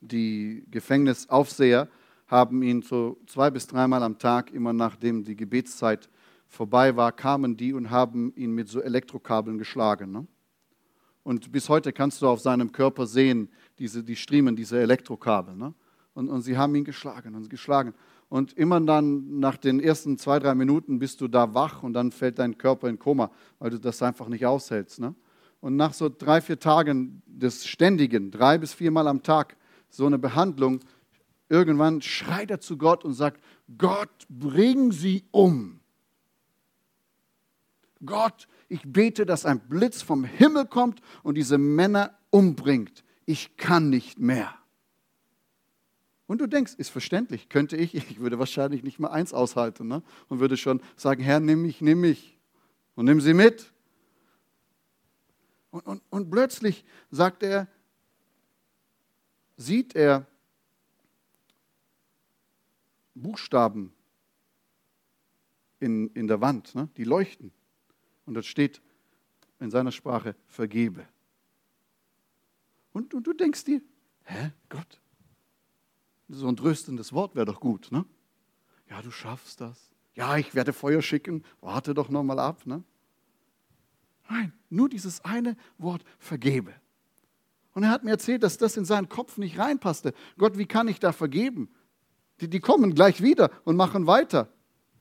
die 0.00 0.64
Gefängnisaufseher 0.70 1.88
haben 2.26 2.62
ihn 2.62 2.82
so 2.82 3.18
zwei 3.26 3.50
bis 3.50 3.66
dreimal 3.66 4.02
am 4.02 4.18
Tag, 4.18 4.52
immer 4.52 4.72
nachdem 4.72 5.24
die 5.24 5.36
Gebetszeit 5.36 6.08
vorbei 6.46 6.96
war, 6.96 7.12
kamen 7.12 7.56
die 7.56 7.72
und 7.72 7.90
haben 7.90 8.32
ihn 8.36 8.52
mit 8.52 8.68
so 8.68 8.80
Elektrokabeln 8.80 9.58
geschlagen. 9.58 10.12
Ne? 10.12 10.26
Und 11.22 11.52
bis 11.52 11.68
heute 11.68 11.92
kannst 11.92 12.22
du 12.22 12.28
auf 12.28 12.40
seinem 12.40 12.72
Körper 12.72 13.06
sehen, 13.06 13.48
diese, 13.78 14.02
die 14.02 14.16
Striemen, 14.16 14.56
diese 14.56 14.80
Elektrokabel. 14.80 15.56
Ne? 15.56 15.74
Und, 16.14 16.28
und 16.28 16.42
sie 16.42 16.56
haben 16.56 16.74
ihn 16.74 16.84
geschlagen 16.84 17.34
und 17.34 17.50
geschlagen. 17.50 17.94
Und 18.30 18.52
immer 18.52 18.80
dann 18.80 19.40
nach 19.40 19.56
den 19.56 19.80
ersten 19.80 20.16
zwei, 20.16 20.38
drei 20.38 20.54
Minuten 20.54 21.00
bist 21.00 21.20
du 21.20 21.26
da 21.26 21.52
wach 21.52 21.82
und 21.82 21.94
dann 21.94 22.12
fällt 22.12 22.38
dein 22.38 22.56
Körper 22.56 22.88
in 22.88 22.98
Koma, 22.98 23.32
weil 23.58 23.70
du 23.70 23.80
das 23.80 24.00
einfach 24.02 24.28
nicht 24.28 24.46
aushältst. 24.46 25.00
Ne? 25.00 25.16
Und 25.60 25.74
nach 25.74 25.92
so 25.92 26.08
drei, 26.08 26.40
vier 26.40 26.60
Tagen 26.60 27.22
des 27.26 27.66
Ständigen, 27.66 28.30
drei 28.30 28.56
bis 28.56 28.72
viermal 28.72 29.08
am 29.08 29.24
Tag, 29.24 29.56
so 29.88 30.06
eine 30.06 30.16
Behandlung, 30.16 30.78
irgendwann 31.48 32.02
schreit 32.02 32.52
er 32.52 32.60
zu 32.60 32.78
Gott 32.78 33.04
und 33.04 33.14
sagt, 33.14 33.42
Gott, 33.76 34.26
bring 34.28 34.92
sie 34.92 35.24
um. 35.32 35.80
Gott, 38.06 38.46
ich 38.68 38.82
bete, 38.84 39.26
dass 39.26 39.44
ein 39.44 39.58
Blitz 39.58 40.02
vom 40.02 40.22
Himmel 40.22 40.66
kommt 40.66 41.00
und 41.24 41.34
diese 41.34 41.58
Männer 41.58 42.16
umbringt. 42.30 43.02
Ich 43.26 43.56
kann 43.56 43.90
nicht 43.90 44.20
mehr. 44.20 44.54
Und 46.30 46.40
du 46.40 46.46
denkst, 46.46 46.74
ist 46.74 46.90
verständlich, 46.90 47.48
könnte 47.48 47.76
ich, 47.76 47.92
ich 47.92 48.20
würde 48.20 48.38
wahrscheinlich 48.38 48.84
nicht 48.84 49.00
mal 49.00 49.08
eins 49.08 49.34
aushalten 49.34 49.88
ne? 49.88 50.00
und 50.28 50.38
würde 50.38 50.56
schon 50.56 50.80
sagen, 50.94 51.24
Herr, 51.24 51.40
nimm 51.40 51.62
mich, 51.62 51.80
nimm 51.80 52.02
mich 52.02 52.38
und 52.94 53.06
nimm 53.06 53.20
sie 53.20 53.34
mit. 53.34 53.72
Und, 55.72 55.84
und, 55.88 56.02
und 56.08 56.30
plötzlich 56.30 56.84
sagt 57.10 57.42
er, 57.42 57.66
sieht 59.56 59.96
er 59.96 60.24
Buchstaben 63.16 63.92
in, 65.80 66.10
in 66.10 66.28
der 66.28 66.40
Wand, 66.40 66.76
ne? 66.76 66.88
die 66.96 67.02
leuchten. 67.02 67.50
Und 68.24 68.34
dort 68.34 68.46
steht 68.46 68.80
in 69.58 69.72
seiner 69.72 69.90
Sprache, 69.90 70.36
vergebe. 70.46 71.08
Und, 72.92 73.14
und 73.14 73.26
du 73.26 73.32
denkst 73.32 73.64
dir, 73.64 73.82
hä, 74.22 74.52
Gott, 74.68 75.00
so 76.30 76.48
ein 76.48 76.56
tröstendes 76.56 77.12
Wort 77.12 77.34
wäre 77.34 77.46
doch 77.46 77.60
gut, 77.60 77.90
ne? 77.90 78.04
Ja, 78.88 79.02
du 79.02 79.10
schaffst 79.10 79.60
das. 79.60 79.90
Ja, 80.14 80.36
ich 80.36 80.54
werde 80.54 80.72
Feuer 80.72 81.02
schicken, 81.02 81.44
warte 81.60 81.94
doch 81.94 82.08
nochmal 82.08 82.38
ab, 82.38 82.66
ne? 82.66 82.82
Nein, 84.28 84.52
nur 84.68 84.88
dieses 84.88 85.24
eine 85.24 85.56
Wort, 85.78 86.04
vergebe. 86.18 86.72
Und 87.72 87.82
er 87.82 87.90
hat 87.90 88.04
mir 88.04 88.10
erzählt, 88.10 88.42
dass 88.42 88.58
das 88.58 88.76
in 88.76 88.84
seinen 88.84 89.08
Kopf 89.08 89.38
nicht 89.38 89.58
reinpasste. 89.58 90.12
Gott, 90.38 90.58
wie 90.58 90.66
kann 90.66 90.88
ich 90.88 91.00
da 91.00 91.12
vergeben? 91.12 91.68
Die, 92.40 92.48
die 92.48 92.60
kommen 92.60 92.94
gleich 92.94 93.22
wieder 93.22 93.50
und 93.64 93.76
machen 93.76 94.06
weiter. 94.06 94.52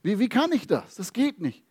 Wie, 0.01 0.19
wie 0.19 0.29
kann 0.29 0.51
ich 0.51 0.67
das? 0.67 0.95
Das 0.95 1.13
geht 1.13 1.41
nicht. 1.41 1.63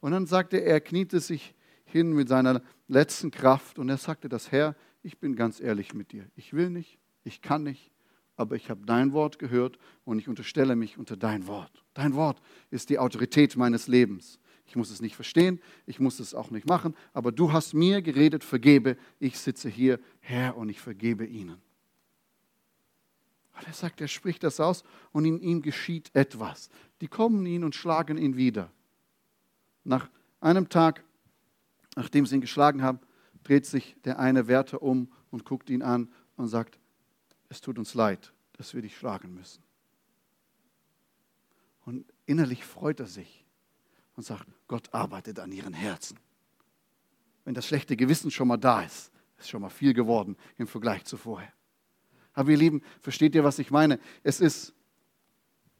Und 0.00 0.12
dann 0.12 0.26
sagte 0.26 0.58
er, 0.58 0.74
er 0.74 0.80
kniete 0.80 1.20
sich 1.20 1.54
hin 1.84 2.12
mit 2.12 2.28
seiner 2.28 2.62
letzten 2.88 3.30
Kraft 3.30 3.78
und 3.78 3.88
er 3.88 3.96
sagte, 3.96 4.28
das 4.28 4.50
Herr, 4.52 4.76
ich 5.02 5.18
bin 5.18 5.36
ganz 5.36 5.60
ehrlich 5.60 5.94
mit 5.94 6.12
dir. 6.12 6.26
Ich 6.34 6.52
will 6.52 6.70
nicht, 6.70 6.98
ich 7.24 7.42
kann 7.42 7.62
nicht, 7.62 7.92
aber 8.36 8.54
ich 8.56 8.70
habe 8.70 8.84
dein 8.84 9.12
Wort 9.12 9.38
gehört 9.38 9.78
und 10.04 10.18
ich 10.18 10.28
unterstelle 10.28 10.76
mich 10.76 10.98
unter 10.98 11.16
dein 11.16 11.46
Wort. 11.46 11.84
Dein 11.94 12.14
Wort 12.14 12.40
ist 12.70 12.90
die 12.90 12.98
Autorität 12.98 13.56
meines 13.56 13.88
Lebens. 13.88 14.38
Ich 14.66 14.76
muss 14.76 14.90
es 14.90 15.00
nicht 15.00 15.14
verstehen, 15.14 15.60
ich 15.86 16.00
muss 16.00 16.20
es 16.20 16.34
auch 16.34 16.50
nicht 16.50 16.66
machen, 16.66 16.94
aber 17.12 17.32
du 17.32 17.52
hast 17.52 17.72
mir 17.72 18.02
geredet, 18.02 18.44
vergebe. 18.44 18.96
Ich 19.20 19.38
sitze 19.38 19.68
hier, 19.68 20.00
Herr, 20.20 20.56
und 20.56 20.68
ich 20.68 20.80
vergebe 20.80 21.24
ihnen. 21.24 21.60
Und 23.56 23.66
er 23.66 23.72
sagt, 23.72 24.00
er 24.00 24.08
spricht 24.08 24.42
das 24.42 24.60
aus 24.60 24.84
und 25.12 25.24
in 25.24 25.40
ihm 25.40 25.62
geschieht 25.62 26.10
etwas. 26.14 26.68
Die 27.00 27.08
kommen 27.08 27.46
ihn 27.46 27.64
und 27.64 27.74
schlagen 27.74 28.18
ihn 28.18 28.36
wieder. 28.36 28.70
Nach 29.84 30.10
einem 30.40 30.68
Tag, 30.68 31.04
nachdem 31.94 32.26
sie 32.26 32.34
ihn 32.34 32.40
geschlagen 32.40 32.82
haben, 32.82 32.98
dreht 33.44 33.64
sich 33.64 33.96
der 34.04 34.18
eine 34.18 34.48
Wärter 34.48 34.82
um 34.82 35.10
und 35.30 35.44
guckt 35.44 35.70
ihn 35.70 35.82
an 35.82 36.10
und 36.36 36.48
sagt, 36.48 36.78
es 37.48 37.60
tut 37.60 37.78
uns 37.78 37.94
leid, 37.94 38.32
dass 38.54 38.74
wir 38.74 38.82
dich 38.82 38.96
schlagen 38.96 39.34
müssen. 39.34 39.62
Und 41.84 42.04
innerlich 42.24 42.64
freut 42.64 43.00
er 43.00 43.06
sich 43.06 43.44
und 44.16 44.24
sagt, 44.24 44.46
Gott 44.66 44.92
arbeitet 44.92 45.38
an 45.38 45.52
ihren 45.52 45.72
Herzen. 45.72 46.18
Wenn 47.44 47.54
das 47.54 47.66
schlechte 47.66 47.96
Gewissen 47.96 48.30
schon 48.30 48.48
mal 48.48 48.56
da 48.56 48.82
ist, 48.82 49.12
ist 49.38 49.48
schon 49.48 49.62
mal 49.62 49.70
viel 49.70 49.94
geworden 49.94 50.36
im 50.56 50.66
Vergleich 50.66 51.04
zu 51.04 51.16
vorher. 51.16 51.52
Aber 52.32 52.50
ihr 52.50 52.56
Lieben, 52.56 52.82
versteht 53.00 53.34
ihr, 53.34 53.44
was 53.44 53.58
ich 53.58 53.70
meine? 53.70 54.00
Es 54.22 54.40
ist 54.40 54.74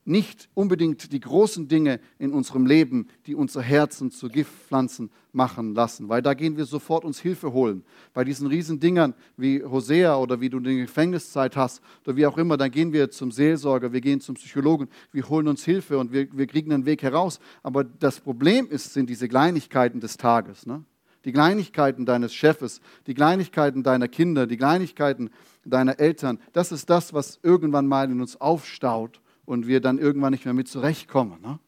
nicht 0.06 0.48
unbedingt 0.54 1.12
die 1.12 1.20
großen 1.20 1.68
Dinge 1.68 2.00
in 2.18 2.32
unserem 2.32 2.64
Leben, 2.64 3.08
die 3.26 3.34
unser 3.34 3.60
Herzen 3.60 4.10
zu 4.10 4.28
Giftpflanzen 4.28 5.10
machen 5.32 5.74
lassen, 5.74 6.08
weil 6.08 6.22
da 6.22 6.34
gehen 6.34 6.56
wir 6.56 6.64
sofort 6.64 7.04
uns 7.04 7.20
Hilfe 7.20 7.52
holen. 7.52 7.84
Bei 8.14 8.24
diesen 8.24 8.46
riesen 8.46 8.80
Dingern 8.80 9.14
wie 9.36 9.62
Hosea 9.62 10.16
oder 10.16 10.40
wie 10.40 10.48
du 10.48 10.58
eine 10.58 10.76
Gefängniszeit 10.76 11.56
hast 11.56 11.82
oder 12.04 12.16
wie 12.16 12.26
auch 12.26 12.38
immer, 12.38 12.56
dann 12.56 12.70
gehen 12.70 12.92
wir 12.92 13.10
zum 13.10 13.30
Seelsorger, 13.32 13.92
wir 13.92 14.00
gehen 14.00 14.20
zum 14.20 14.36
Psychologen, 14.36 14.88
wir 15.12 15.28
holen 15.28 15.48
uns 15.48 15.64
Hilfe 15.64 15.98
und 15.98 16.12
wir, 16.12 16.26
wir 16.32 16.46
kriegen 16.46 16.72
einen 16.72 16.86
Weg 16.86 17.02
heraus. 17.02 17.40
Aber 17.62 17.84
das 17.84 18.20
Problem 18.20 18.68
ist, 18.68 18.94
sind 18.94 19.10
diese 19.10 19.28
Kleinigkeiten 19.28 20.00
des 20.00 20.16
Tages. 20.16 20.66
Ne? 20.66 20.84
Die 21.24 21.32
Kleinigkeiten 21.32 22.06
deines 22.06 22.32
Chefes, 22.32 22.80
die 23.08 23.14
Kleinigkeiten 23.14 23.82
deiner 23.82 24.06
Kinder, 24.06 24.46
die 24.46 24.56
Kleinigkeiten 24.56 25.30
deiner 25.64 25.98
Eltern, 25.98 26.38
das 26.52 26.70
ist 26.70 26.88
das, 26.88 27.12
was 27.12 27.40
irgendwann 27.42 27.88
mal 27.88 28.10
in 28.10 28.20
uns 28.20 28.40
aufstaut 28.40 29.20
und 29.46 29.66
wir 29.66 29.80
dann 29.80 29.98
irgendwann 29.98 30.32
nicht 30.32 30.44
mehr 30.44 30.54
mit 30.54 30.68
zurechtkommen. 30.68 31.40
Ne? 31.40 31.58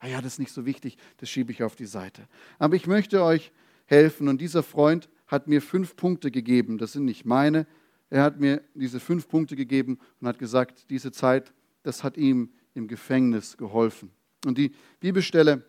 Ah 0.00 0.08
ja, 0.08 0.20
das 0.20 0.34
ist 0.34 0.38
nicht 0.40 0.52
so 0.52 0.66
wichtig, 0.66 0.96
das 1.18 1.30
schiebe 1.30 1.52
ich 1.52 1.62
auf 1.62 1.76
die 1.76 1.86
Seite. 1.86 2.26
Aber 2.58 2.74
ich 2.74 2.86
möchte 2.86 3.22
euch 3.22 3.52
helfen 3.86 4.28
und 4.28 4.40
dieser 4.40 4.62
Freund 4.62 5.08
hat 5.26 5.46
mir 5.46 5.62
fünf 5.62 5.96
Punkte 5.96 6.30
gegeben, 6.30 6.78
das 6.78 6.92
sind 6.92 7.04
nicht 7.04 7.24
meine. 7.24 7.66
Er 8.10 8.22
hat 8.22 8.38
mir 8.40 8.62
diese 8.74 9.00
fünf 9.00 9.28
Punkte 9.28 9.56
gegeben 9.56 9.98
und 10.20 10.28
hat 10.28 10.38
gesagt, 10.38 10.90
diese 10.90 11.12
Zeit, 11.12 11.52
das 11.82 12.04
hat 12.04 12.16
ihm 12.16 12.50
im 12.74 12.88
Gefängnis 12.88 13.56
geholfen. 13.56 14.10
Und 14.44 14.58
die 14.58 14.74
Bibelstelle 15.00 15.64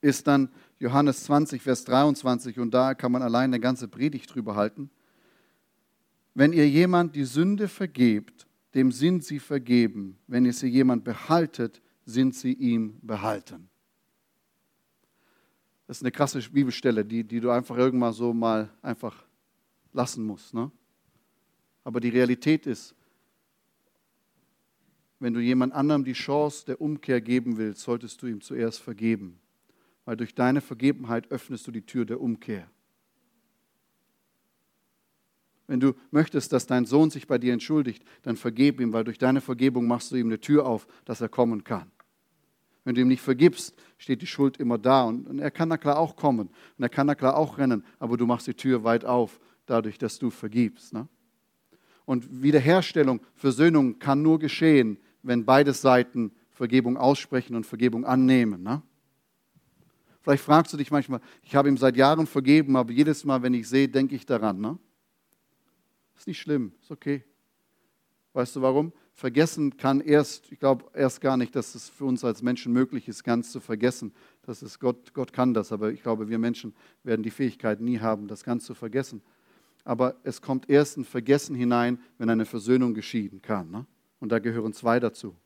ist 0.00 0.26
dann 0.26 0.50
Johannes 0.78 1.24
20, 1.24 1.62
Vers 1.62 1.84
23 1.84 2.58
und 2.58 2.72
da 2.72 2.94
kann 2.94 3.12
man 3.12 3.22
allein 3.22 3.50
eine 3.50 3.60
ganze 3.60 3.88
Predigt 3.88 4.34
drüber 4.34 4.54
halten. 4.56 4.90
Wenn 6.34 6.52
ihr 6.52 6.68
jemand 6.68 7.16
die 7.16 7.24
Sünde 7.24 7.68
vergebt, 7.68 8.47
dem 8.78 8.92
sind 8.92 9.24
sie 9.24 9.40
vergeben. 9.40 10.16
Wenn 10.28 10.46
ihr 10.46 10.52
sie 10.52 10.68
jemand 10.68 11.02
behaltet, 11.02 11.82
sind 12.04 12.36
sie 12.36 12.52
ihm 12.52 12.96
behalten. 13.02 13.68
Das 15.88 15.96
ist 15.96 16.04
eine 16.04 16.12
krasse 16.12 16.38
Bibelstelle, 16.38 17.04
die, 17.04 17.24
die 17.24 17.40
du 17.40 17.50
einfach 17.50 17.76
irgendwann 17.76 18.12
so 18.12 18.32
mal 18.32 18.70
einfach 18.80 19.26
lassen 19.92 20.24
musst. 20.24 20.54
Ne? 20.54 20.70
Aber 21.82 21.98
die 21.98 22.10
Realität 22.10 22.68
ist, 22.68 22.94
wenn 25.18 25.34
du 25.34 25.40
jemand 25.40 25.72
anderem 25.72 26.04
die 26.04 26.12
Chance 26.12 26.64
der 26.64 26.80
Umkehr 26.80 27.20
geben 27.20 27.56
willst, 27.56 27.80
solltest 27.80 28.22
du 28.22 28.28
ihm 28.28 28.40
zuerst 28.40 28.78
vergeben. 28.80 29.40
Weil 30.04 30.16
durch 30.16 30.36
deine 30.36 30.60
Vergebenheit 30.60 31.32
öffnest 31.32 31.66
du 31.66 31.72
die 31.72 31.82
Tür 31.82 32.04
der 32.04 32.20
Umkehr. 32.20 32.70
Wenn 35.68 35.80
du 35.80 35.92
möchtest, 36.10 36.52
dass 36.52 36.66
dein 36.66 36.86
Sohn 36.86 37.10
sich 37.10 37.26
bei 37.26 37.36
dir 37.38 37.52
entschuldigt, 37.52 38.02
dann 38.22 38.36
vergib 38.36 38.80
ihm, 38.80 38.92
weil 38.94 39.04
durch 39.04 39.18
deine 39.18 39.42
Vergebung 39.42 39.86
machst 39.86 40.10
du 40.10 40.16
ihm 40.16 40.26
eine 40.26 40.40
Tür 40.40 40.66
auf, 40.66 40.88
dass 41.04 41.20
er 41.20 41.28
kommen 41.28 41.62
kann. 41.62 41.90
Wenn 42.84 42.94
du 42.94 43.02
ihm 43.02 43.08
nicht 43.08 43.20
vergibst, 43.20 43.76
steht 43.98 44.22
die 44.22 44.26
Schuld 44.26 44.56
immer 44.56 44.78
da. 44.78 45.04
Und, 45.04 45.38
er 45.38 45.50
kann 45.50 45.68
da 45.68 45.76
klar 45.76 45.98
auch 45.98 46.16
kommen. 46.16 46.48
Und 46.48 46.82
er 46.82 46.88
kann 46.88 47.06
da 47.06 47.14
klar 47.14 47.36
auch 47.36 47.58
rennen. 47.58 47.84
Aber 47.98 48.16
du 48.16 48.24
machst 48.24 48.46
die 48.46 48.54
Tür 48.54 48.82
weit 48.82 49.04
auf, 49.04 49.38
dadurch, 49.66 49.98
dass 49.98 50.18
du 50.18 50.30
vergibst. 50.30 50.94
Ne? 50.94 51.06
Und 52.06 52.42
Wiederherstellung, 52.42 53.20
Versöhnung 53.34 53.98
kann 53.98 54.22
nur 54.22 54.38
geschehen, 54.38 54.96
wenn 55.22 55.44
beide 55.44 55.74
Seiten 55.74 56.32
Vergebung 56.50 56.96
aussprechen 56.96 57.54
und 57.54 57.66
Vergebung 57.66 58.06
annehmen. 58.06 58.62
Ne? 58.62 58.80
Vielleicht 60.22 60.42
fragst 60.42 60.72
du 60.72 60.78
dich 60.78 60.90
manchmal, 60.90 61.20
ich 61.42 61.54
habe 61.54 61.68
ihm 61.68 61.76
seit 61.76 61.94
Jahren 61.94 62.26
vergeben, 62.26 62.74
aber 62.74 62.90
jedes 62.90 63.22
Mal, 63.26 63.42
wenn 63.42 63.52
ich 63.52 63.68
sehe, 63.68 63.86
denke 63.86 64.14
ich 64.14 64.24
daran. 64.24 64.58
Ne? 64.62 64.78
Ist 66.18 66.26
nicht 66.26 66.40
schlimm, 66.40 66.72
ist 66.82 66.90
okay. 66.90 67.24
Weißt 68.32 68.56
du 68.56 68.62
warum? 68.62 68.92
Vergessen 69.14 69.76
kann 69.76 70.00
erst, 70.00 70.50
ich 70.52 70.58
glaube 70.58 70.84
erst 70.94 71.20
gar 71.20 71.36
nicht, 71.36 71.54
dass 71.56 71.74
es 71.74 71.88
für 71.88 72.04
uns 72.04 72.24
als 72.24 72.42
Menschen 72.42 72.72
möglich 72.72 73.08
ist, 73.08 73.24
ganz 73.24 73.50
zu 73.52 73.60
vergessen. 73.60 74.12
Das 74.42 74.62
ist 74.62 74.78
Gott, 74.80 75.14
Gott 75.14 75.32
kann 75.32 75.54
das, 75.54 75.72
aber 75.72 75.92
ich 75.92 76.02
glaube, 76.02 76.28
wir 76.28 76.38
Menschen 76.38 76.74
werden 77.04 77.22
die 77.22 77.30
Fähigkeit 77.30 77.80
nie 77.80 78.00
haben, 78.00 78.28
das 78.28 78.44
ganz 78.44 78.64
zu 78.64 78.74
vergessen. 78.74 79.22
Aber 79.84 80.16
es 80.24 80.42
kommt 80.42 80.68
erst 80.68 80.98
ein 80.98 81.04
Vergessen 81.04 81.54
hinein, 81.54 82.00
wenn 82.18 82.28
eine 82.28 82.44
Versöhnung 82.44 82.94
geschieden 82.94 83.40
kann. 83.40 83.70
Ne? 83.70 83.86
Und 84.20 84.30
da 84.30 84.40
gehören 84.40 84.72
zwei 84.72 85.00
dazu. 85.00 85.36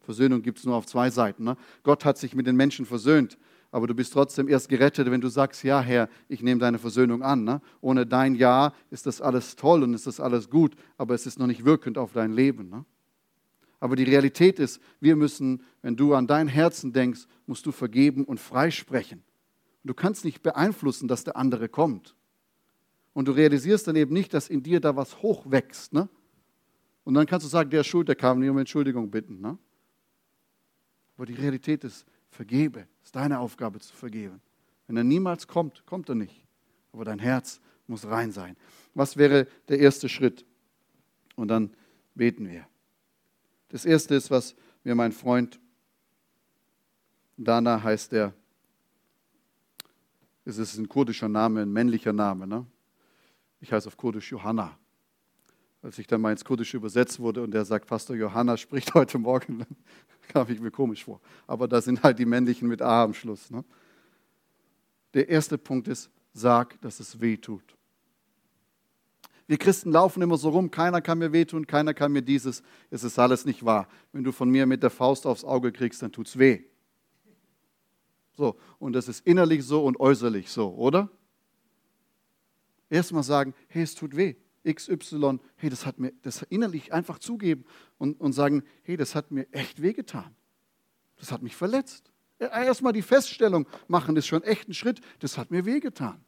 Versöhnung 0.00 0.42
gibt 0.42 0.58
es 0.58 0.64
nur 0.64 0.76
auf 0.76 0.86
zwei 0.86 1.10
Seiten. 1.10 1.44
Ne? 1.44 1.56
Gott 1.82 2.04
hat 2.04 2.18
sich 2.18 2.34
mit 2.34 2.46
den 2.46 2.56
Menschen 2.56 2.86
versöhnt 2.86 3.38
aber 3.70 3.86
du 3.86 3.94
bist 3.94 4.12
trotzdem 4.12 4.48
erst 4.48 4.68
gerettet, 4.68 5.10
wenn 5.10 5.20
du 5.20 5.28
sagst, 5.28 5.62
ja 5.62 5.80
Herr, 5.80 6.08
ich 6.28 6.42
nehme 6.42 6.60
deine 6.60 6.78
Versöhnung 6.78 7.22
an. 7.22 7.44
Ne? 7.44 7.60
Ohne 7.80 8.06
dein 8.06 8.34
Ja 8.34 8.72
ist 8.90 9.06
das 9.06 9.20
alles 9.20 9.56
toll 9.56 9.82
und 9.82 9.92
ist 9.92 10.06
das 10.06 10.20
alles 10.20 10.48
gut, 10.48 10.74
aber 10.96 11.14
es 11.14 11.26
ist 11.26 11.38
noch 11.38 11.46
nicht 11.46 11.64
wirkend 11.64 11.98
auf 11.98 12.12
dein 12.12 12.32
Leben. 12.32 12.70
Ne? 12.70 12.84
Aber 13.80 13.94
die 13.94 14.04
Realität 14.04 14.58
ist, 14.58 14.80
wir 15.00 15.16
müssen, 15.16 15.62
wenn 15.82 15.96
du 15.96 16.14
an 16.14 16.26
dein 16.26 16.48
Herzen 16.48 16.92
denkst, 16.92 17.26
musst 17.46 17.66
du 17.66 17.72
vergeben 17.72 18.24
und 18.24 18.40
freisprechen. 18.40 19.22
Du 19.84 19.94
kannst 19.94 20.24
nicht 20.24 20.42
beeinflussen, 20.42 21.06
dass 21.06 21.24
der 21.24 21.36
andere 21.36 21.68
kommt. 21.68 22.16
Und 23.12 23.28
du 23.28 23.32
realisierst 23.32 23.86
dann 23.86 23.96
eben 23.96 24.12
nicht, 24.12 24.32
dass 24.32 24.48
in 24.48 24.62
dir 24.62 24.80
da 24.80 24.96
was 24.96 25.22
hochwächst. 25.22 25.92
Ne? 25.92 26.08
Und 27.04 27.14
dann 27.14 27.26
kannst 27.26 27.44
du 27.44 27.50
sagen, 27.50 27.70
der 27.70 27.82
ist 27.82 27.86
schuld, 27.86 28.08
der 28.08 28.16
kam 28.16 28.38
nicht 28.40 28.48
um 28.48 28.58
Entschuldigung 28.58 29.10
bitten. 29.10 29.40
Ne? 29.40 29.58
Aber 31.16 31.26
die 31.26 31.34
Realität 31.34 31.84
ist, 31.84 32.06
vergebe. 32.30 32.86
Es 33.00 33.08
ist 33.08 33.16
deine 33.16 33.38
Aufgabe 33.38 33.80
zu 33.80 33.94
vergeben. 33.94 34.40
Wenn 34.86 34.96
er 34.96 35.04
niemals 35.04 35.46
kommt, 35.46 35.84
kommt 35.86 36.08
er 36.08 36.14
nicht. 36.14 36.46
Aber 36.92 37.04
dein 37.04 37.18
Herz 37.18 37.60
muss 37.86 38.06
rein 38.06 38.32
sein. 38.32 38.56
Was 38.94 39.16
wäre 39.16 39.46
der 39.68 39.78
erste 39.78 40.08
Schritt? 40.08 40.44
Und 41.36 41.48
dann 41.48 41.74
beten 42.14 42.48
wir. 42.48 42.66
Das 43.68 43.84
erste 43.84 44.14
ist, 44.14 44.30
was 44.30 44.54
mir 44.84 44.94
mein 44.94 45.12
Freund 45.12 45.60
Dana 47.36 47.82
heißt 47.82 48.12
der, 48.12 48.34
es 50.44 50.58
ist 50.58 50.76
ein 50.78 50.88
kurdischer 50.88 51.28
Name, 51.28 51.62
ein 51.62 51.72
männlicher 51.72 52.12
Name. 52.12 52.46
Ne? 52.46 52.66
Ich 53.60 53.72
heiße 53.72 53.86
auf 53.86 53.96
Kurdisch 53.96 54.30
Johanna. 54.32 54.78
Als 55.82 55.98
ich 55.98 56.06
dann 56.06 56.20
mal 56.20 56.32
ins 56.32 56.44
Kurdische 56.44 56.76
übersetzt 56.76 57.20
wurde 57.20 57.42
und 57.42 57.52
der 57.52 57.64
sagt, 57.64 57.86
Pastor 57.86 58.16
Johanna 58.16 58.56
spricht 58.56 58.94
heute 58.94 59.18
Morgen, 59.18 59.64
kam 60.28 60.50
ich 60.50 60.60
mir 60.60 60.70
komisch 60.70 61.04
vor. 61.04 61.20
Aber 61.46 61.68
da 61.68 61.80
sind 61.80 62.02
halt 62.02 62.18
die 62.18 62.26
männlichen 62.26 62.68
mit 62.68 62.82
A 62.82 63.04
am 63.04 63.14
Schluss. 63.14 63.50
Ne? 63.50 63.64
Der 65.14 65.28
erste 65.28 65.56
Punkt 65.56 65.88
ist, 65.88 66.10
sag, 66.32 66.80
dass 66.80 67.00
es 67.00 67.20
weh 67.20 67.36
tut. 67.36 67.76
Wir 69.46 69.56
Christen 69.56 69.92
laufen 69.92 70.20
immer 70.20 70.36
so 70.36 70.50
rum, 70.50 70.70
keiner 70.70 71.00
kann 71.00 71.18
mir 71.18 71.32
wehtun, 71.32 71.66
keiner 71.66 71.94
kann 71.94 72.12
mir 72.12 72.20
dieses. 72.20 72.62
Es 72.90 73.02
ist 73.02 73.18
alles 73.18 73.46
nicht 73.46 73.64
wahr. 73.64 73.88
Wenn 74.12 74.22
du 74.22 74.30
von 74.30 74.50
mir 74.50 74.66
mit 74.66 74.82
der 74.82 74.90
Faust 74.90 75.26
aufs 75.26 75.42
Auge 75.42 75.72
kriegst, 75.72 76.02
dann 76.02 76.12
tut 76.12 76.26
es 76.26 76.38
weh. 76.38 76.64
So, 78.34 78.58
und 78.78 78.92
das 78.92 79.08
ist 79.08 79.26
innerlich 79.26 79.64
so 79.64 79.84
und 79.84 79.98
äußerlich 79.98 80.50
so, 80.50 80.74
oder? 80.74 81.10
Erstmal 82.90 83.22
sagen, 83.22 83.54
hey, 83.68 83.82
es 83.82 83.94
tut 83.94 84.14
weh. 84.14 84.36
XY, 84.72 85.40
hey, 85.56 85.70
das 85.70 85.86
hat 85.86 85.98
mir, 85.98 86.12
das 86.22 86.42
innerlich 86.42 86.92
einfach 86.92 87.18
zugeben 87.18 87.64
und, 87.98 88.20
und 88.20 88.32
sagen, 88.32 88.62
hey, 88.82 88.96
das 88.96 89.14
hat 89.14 89.30
mir 89.30 89.46
echt 89.52 89.82
wehgetan. 89.82 90.34
Das 91.16 91.32
hat 91.32 91.42
mich 91.42 91.56
verletzt. 91.56 92.10
Erstmal 92.38 92.92
die 92.92 93.02
Feststellung 93.02 93.66
machen, 93.88 94.16
ist 94.16 94.26
schon 94.26 94.42
echt 94.44 94.68
ein 94.68 94.74
Schritt, 94.74 95.00
das 95.18 95.38
hat 95.38 95.50
mir 95.50 95.64
wehgetan. 95.64 96.24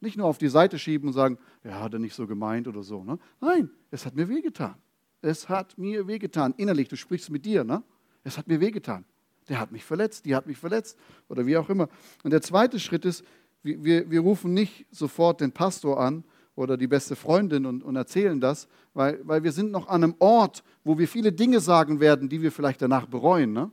Nicht 0.00 0.16
nur 0.16 0.26
auf 0.26 0.38
die 0.38 0.48
Seite 0.48 0.78
schieben 0.78 1.08
und 1.08 1.14
sagen, 1.14 1.38
ja, 1.64 1.80
hat 1.80 1.92
er 1.92 1.98
nicht 1.98 2.14
so 2.14 2.26
gemeint 2.26 2.68
oder 2.68 2.82
so. 2.82 3.02
Ne? 3.02 3.18
Nein, 3.40 3.70
es 3.90 4.06
hat 4.06 4.14
mir 4.14 4.28
wehgetan. 4.28 4.76
Es 5.22 5.48
hat 5.48 5.76
mir 5.76 6.06
wehgetan. 6.06 6.54
Innerlich, 6.56 6.88
du 6.88 6.96
sprichst 6.96 7.30
mit 7.30 7.44
dir. 7.44 7.64
Ne? 7.64 7.82
Es 8.22 8.38
hat 8.38 8.46
mir 8.46 8.60
wehgetan. 8.60 9.04
Der 9.48 9.58
hat 9.58 9.72
mich 9.72 9.84
verletzt, 9.84 10.26
die 10.26 10.36
hat 10.36 10.46
mich 10.46 10.58
verletzt 10.58 10.98
oder 11.28 11.46
wie 11.46 11.56
auch 11.56 11.70
immer. 11.70 11.88
Und 12.22 12.30
der 12.30 12.42
zweite 12.42 12.78
Schritt 12.78 13.04
ist, 13.04 13.24
wir, 13.62 14.10
wir 14.10 14.20
rufen 14.20 14.54
nicht 14.54 14.86
sofort 14.90 15.40
den 15.40 15.52
Pastor 15.52 15.98
an 15.98 16.22
oder 16.58 16.76
die 16.76 16.88
beste 16.88 17.14
Freundin 17.14 17.66
und, 17.66 17.84
und 17.84 17.94
erzählen 17.94 18.40
das, 18.40 18.66
weil, 18.92 19.20
weil 19.22 19.44
wir 19.44 19.52
sind 19.52 19.70
noch 19.70 19.86
an 19.88 20.02
einem 20.02 20.14
Ort, 20.18 20.64
wo 20.82 20.98
wir 20.98 21.06
viele 21.06 21.32
Dinge 21.32 21.60
sagen 21.60 22.00
werden, 22.00 22.28
die 22.28 22.42
wir 22.42 22.50
vielleicht 22.50 22.82
danach 22.82 23.06
bereuen. 23.06 23.52
Ne? 23.52 23.70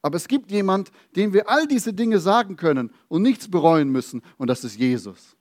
Aber 0.00 0.16
es 0.16 0.28
gibt 0.28 0.52
jemand, 0.52 0.92
dem 1.16 1.32
wir 1.32 1.48
all 1.50 1.66
diese 1.66 1.92
Dinge 1.92 2.20
sagen 2.20 2.54
können 2.54 2.92
und 3.08 3.22
nichts 3.22 3.50
bereuen 3.50 3.90
müssen, 3.90 4.22
und 4.38 4.48
das 4.48 4.62
ist 4.62 4.78
Jesus. 4.78 5.36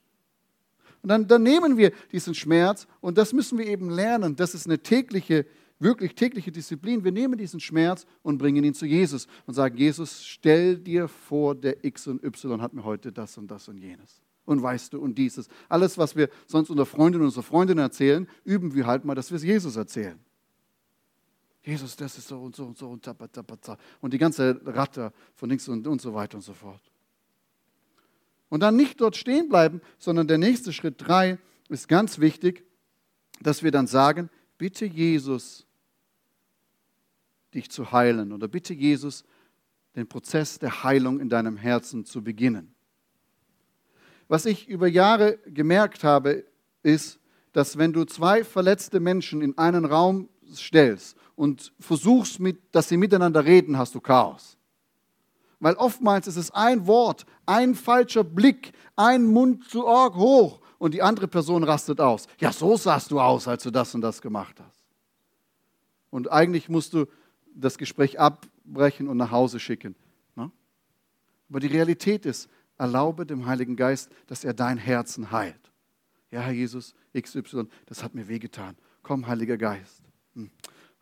Und 1.04 1.10
dann, 1.10 1.28
dann 1.28 1.44
nehmen 1.44 1.78
wir 1.78 1.92
diesen 2.12 2.34
Schmerz 2.34 2.88
und 3.02 3.20
das 3.20 3.34
müssen 3.34 3.60
wir 3.60 3.68
eben 3.68 3.92
lernen. 3.92 4.36
Das 4.36 4.56
ist 4.56 4.66
eine 4.66 4.80
tägliche 4.80 5.46
wirklich 5.80 6.16
tägliche 6.16 6.52
Disziplin. 6.52 7.04
Wir 7.04 7.12
nehmen 7.12 7.38
diesen 7.38 7.60
Schmerz 7.60 8.08
und 8.22 8.38
bringen 8.38 8.64
ihn 8.64 8.74
zu 8.74 8.86
Jesus 8.86 9.28
und 9.46 9.54
sagen, 9.54 9.78
Jesus, 9.78 10.26
stell 10.26 10.78
dir 10.78 11.10
vor, 11.10 11.56
der 11.56 11.84
X 11.84 12.08
und 12.08 12.24
Y 12.24 12.62
hat 12.62 12.74
mir 12.74 12.86
heute 12.86 13.12
das 13.12 13.38
und 13.38 13.52
das 13.52 13.68
und 13.68 13.78
jenes. 13.78 14.24
Und 14.46 14.62
weißt 14.62 14.94
du, 14.94 15.00
und 15.00 15.18
dieses. 15.18 15.48
Alles, 15.70 15.98
was 15.98 16.16
wir 16.16 16.30
sonst 16.48 16.70
unter 16.70 16.86
Freundinnen 16.86 17.22
und 17.22 17.28
unserer 17.28 17.44
Freundinnen 17.44 17.80
erzählen, 17.80 18.28
üben 18.44 18.76
wir 18.76 18.86
halt 18.86 19.06
mal, 19.06 19.16
dass 19.16 19.32
wir 19.32 19.38
es 19.38 19.44
Jesus 19.44 19.76
erzählen. 19.76 20.20
Jesus, 21.64 21.96
das 21.96 22.18
ist 22.18 22.28
so 22.28 22.42
und 22.42 22.56
so 22.56 22.66
und 22.66 22.78
so 22.78 22.90
und 22.90 23.04
tapata, 23.04 23.78
und 24.02 24.14
die 24.14 24.18
ganze 24.18 24.60
Ratte 24.66 25.14
von 25.36 25.50
links 25.50 25.68
und, 25.70 25.88
und 25.88 26.02
so 26.02 26.14
weiter 26.14 26.36
und 26.36 26.42
so 26.42 26.54
fort. 26.54 26.82
Und 28.50 28.60
dann 28.60 28.76
nicht 28.76 29.00
dort 29.00 29.16
stehen 29.16 29.48
bleiben, 29.48 29.82
sondern 29.98 30.28
der 30.28 30.38
nächste 30.38 30.74
Schritt 30.74 30.96
drei 30.98 31.40
ist 31.70 31.88
ganz 31.88 32.20
wichtig, 32.20 32.66
dass 33.42 33.64
wir 33.64 33.72
dann 33.72 33.88
sagen, 33.88 34.30
bitte 34.58 34.86
Jesus, 34.86 35.66
dich 37.54 37.72
zu 37.72 37.92
heilen 37.92 38.34
oder 38.34 38.48
bitte 38.48 38.74
Jesus, 38.74 39.24
den 39.96 40.08
Prozess 40.08 40.60
der 40.60 40.84
Heilung 40.84 41.20
in 41.20 41.30
deinem 41.30 41.56
Herzen 41.56 42.06
zu 42.06 42.24
beginnen. 42.24 42.73
Was 44.28 44.46
ich 44.46 44.68
über 44.68 44.88
Jahre 44.88 45.38
gemerkt 45.46 46.04
habe, 46.04 46.46
ist, 46.82 47.20
dass 47.52 47.78
wenn 47.78 47.94
du 47.94 48.06
zwei 48.06 48.44
verletzte 48.44 49.00
Menschen 49.00 49.42
in 49.42 49.58
einen 49.58 49.86
Raum 49.86 50.30
stellst 50.54 51.16
und 51.36 51.74
versuchst, 51.80 52.40
mit, 52.40 52.60
dass 52.72 52.90
sie 52.90 52.98
miteinander 52.98 53.46
reden, 53.46 53.78
hast 53.78 53.96
du 53.96 54.02
Chaos. 54.02 54.58
Weil 55.60 55.76
oftmals 55.76 56.28
ist 56.28 56.36
es 56.36 56.52
ein 56.52 56.88
Wort, 56.88 57.26
ein 57.46 57.76
falscher 57.76 58.24
Blick, 58.24 58.74
ein 58.96 59.26
Mund 59.26 59.70
zu 59.70 59.86
Org 59.86 60.16
hoch 60.16 60.60
und 60.78 60.94
die 60.94 61.02
andere 61.02 61.28
Person 61.28 61.64
rastet 61.64 62.02
aus. 62.02 62.28
Ja, 62.40 62.52
so 62.52 62.76
sahst 62.76 63.12
du 63.12 63.20
aus, 63.22 63.48
als 63.48 63.64
du 63.64 63.72
das 63.72 63.96
und 63.96 64.02
das 64.02 64.22
gemacht 64.22 64.60
hast. 64.60 64.84
Und 66.10 66.32
eigentlich 66.32 66.70
musst 66.70 66.94
du 66.94 67.06
das 67.56 67.78
Gespräch 67.78 68.20
abbrechen 68.20 69.08
und 69.08 69.18
nach 69.18 69.32
Hause 69.32 69.60
schicken. 69.60 69.96
Ne? 70.36 70.52
Aber 71.50 71.60
die 71.60 71.68
Realität 71.68 72.26
ist, 72.26 72.50
erlaube 72.78 73.26
dem 73.26 73.46
Heiligen 73.46 73.76
Geist, 73.76 74.10
dass 74.28 74.44
er 74.44 74.54
dein 74.54 74.78
Herzen 74.78 75.32
heilt. 75.32 75.72
Ja, 76.32 76.42
Herr 76.42 76.54
Jesus, 76.54 76.96
XY, 77.16 77.68
das 77.86 78.04
hat 78.04 78.16
mir 78.16 78.28
wehgetan. 78.28 78.76
Komm, 79.04 79.28
Heiliger 79.28 79.58
Geist, 79.58 80.02
hm, 80.34 80.50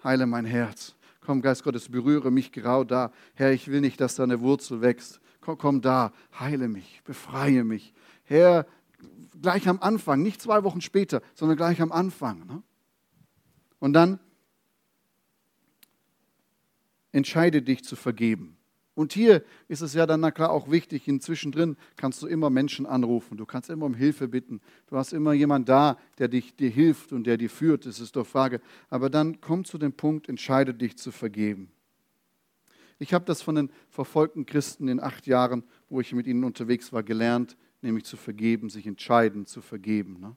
heile 0.03 0.25
mein 0.25 0.45
Herz. 0.45 0.95
Komm, 1.21 1.41
Geist 1.41 1.63
Gottes, 1.63 1.89
berühre 1.89 2.31
mich 2.31 2.51
genau 2.51 2.83
da. 2.83 3.11
Herr, 3.35 3.51
ich 3.51 3.67
will 3.67 3.81
nicht, 3.81 4.01
dass 4.01 4.15
da 4.15 4.23
eine 4.23 4.41
Wurzel 4.41 4.81
wächst. 4.81 5.21
Komm, 5.39 5.57
komm 5.57 5.81
da, 5.81 6.11
heile 6.39 6.67
mich, 6.67 7.01
befreie 7.03 7.63
mich. 7.63 7.93
Herr, 8.23 8.65
gleich 9.41 9.67
am 9.67 9.79
Anfang, 9.79 10.21
nicht 10.21 10.41
zwei 10.41 10.63
Wochen 10.63 10.81
später, 10.81 11.21
sondern 11.33 11.57
gleich 11.57 11.81
am 11.81 11.91
Anfang. 11.91 12.45
Ne? 12.45 12.63
Und 13.79 13.93
dann 13.93 14.19
entscheide 17.11 17.61
dich 17.61 17.83
zu 17.83 17.95
vergeben. 17.95 18.57
Und 18.93 19.13
hier 19.13 19.43
ist 19.69 19.81
es 19.81 19.93
ja 19.93 20.05
dann 20.05 20.19
na 20.19 20.31
klar 20.31 20.51
auch 20.51 20.69
wichtig, 20.69 21.07
inzwischen 21.07 21.51
drin 21.51 21.77
kannst 21.95 22.21
du 22.21 22.27
immer 22.27 22.49
Menschen 22.49 22.85
anrufen, 22.85 23.37
du 23.37 23.45
kannst 23.45 23.69
immer 23.69 23.85
um 23.85 23.93
Hilfe 23.93 24.27
bitten, 24.27 24.59
du 24.87 24.97
hast 24.97 25.13
immer 25.13 25.31
jemand 25.31 25.69
da, 25.69 25.97
der 26.17 26.27
dich, 26.27 26.55
dir 26.55 26.69
hilft 26.69 27.13
und 27.13 27.25
der 27.25 27.37
dir 27.37 27.49
führt, 27.49 27.85
das 27.85 28.01
ist 28.01 28.17
doch 28.17 28.27
Frage. 28.27 28.59
Aber 28.89 29.09
dann 29.09 29.39
komm 29.39 29.63
zu 29.63 29.77
dem 29.77 29.93
Punkt, 29.93 30.27
entscheide 30.27 30.73
dich 30.73 30.97
zu 30.97 31.11
vergeben. 31.11 31.71
Ich 32.99 33.13
habe 33.13 33.25
das 33.25 33.41
von 33.41 33.55
den 33.55 33.71
verfolgten 33.89 34.45
Christen 34.45 34.87
in 34.87 34.99
acht 34.99 35.25
Jahren, 35.25 35.63
wo 35.89 36.01
ich 36.01 36.13
mit 36.13 36.27
ihnen 36.27 36.43
unterwegs 36.43 36.93
war, 36.93 37.01
gelernt, 37.01 37.57
nämlich 37.81 38.03
zu 38.03 38.17
vergeben, 38.17 38.69
sich 38.69 38.85
entscheiden 38.85 39.45
zu 39.45 39.61
vergeben. 39.61 40.19
Ne? 40.19 40.35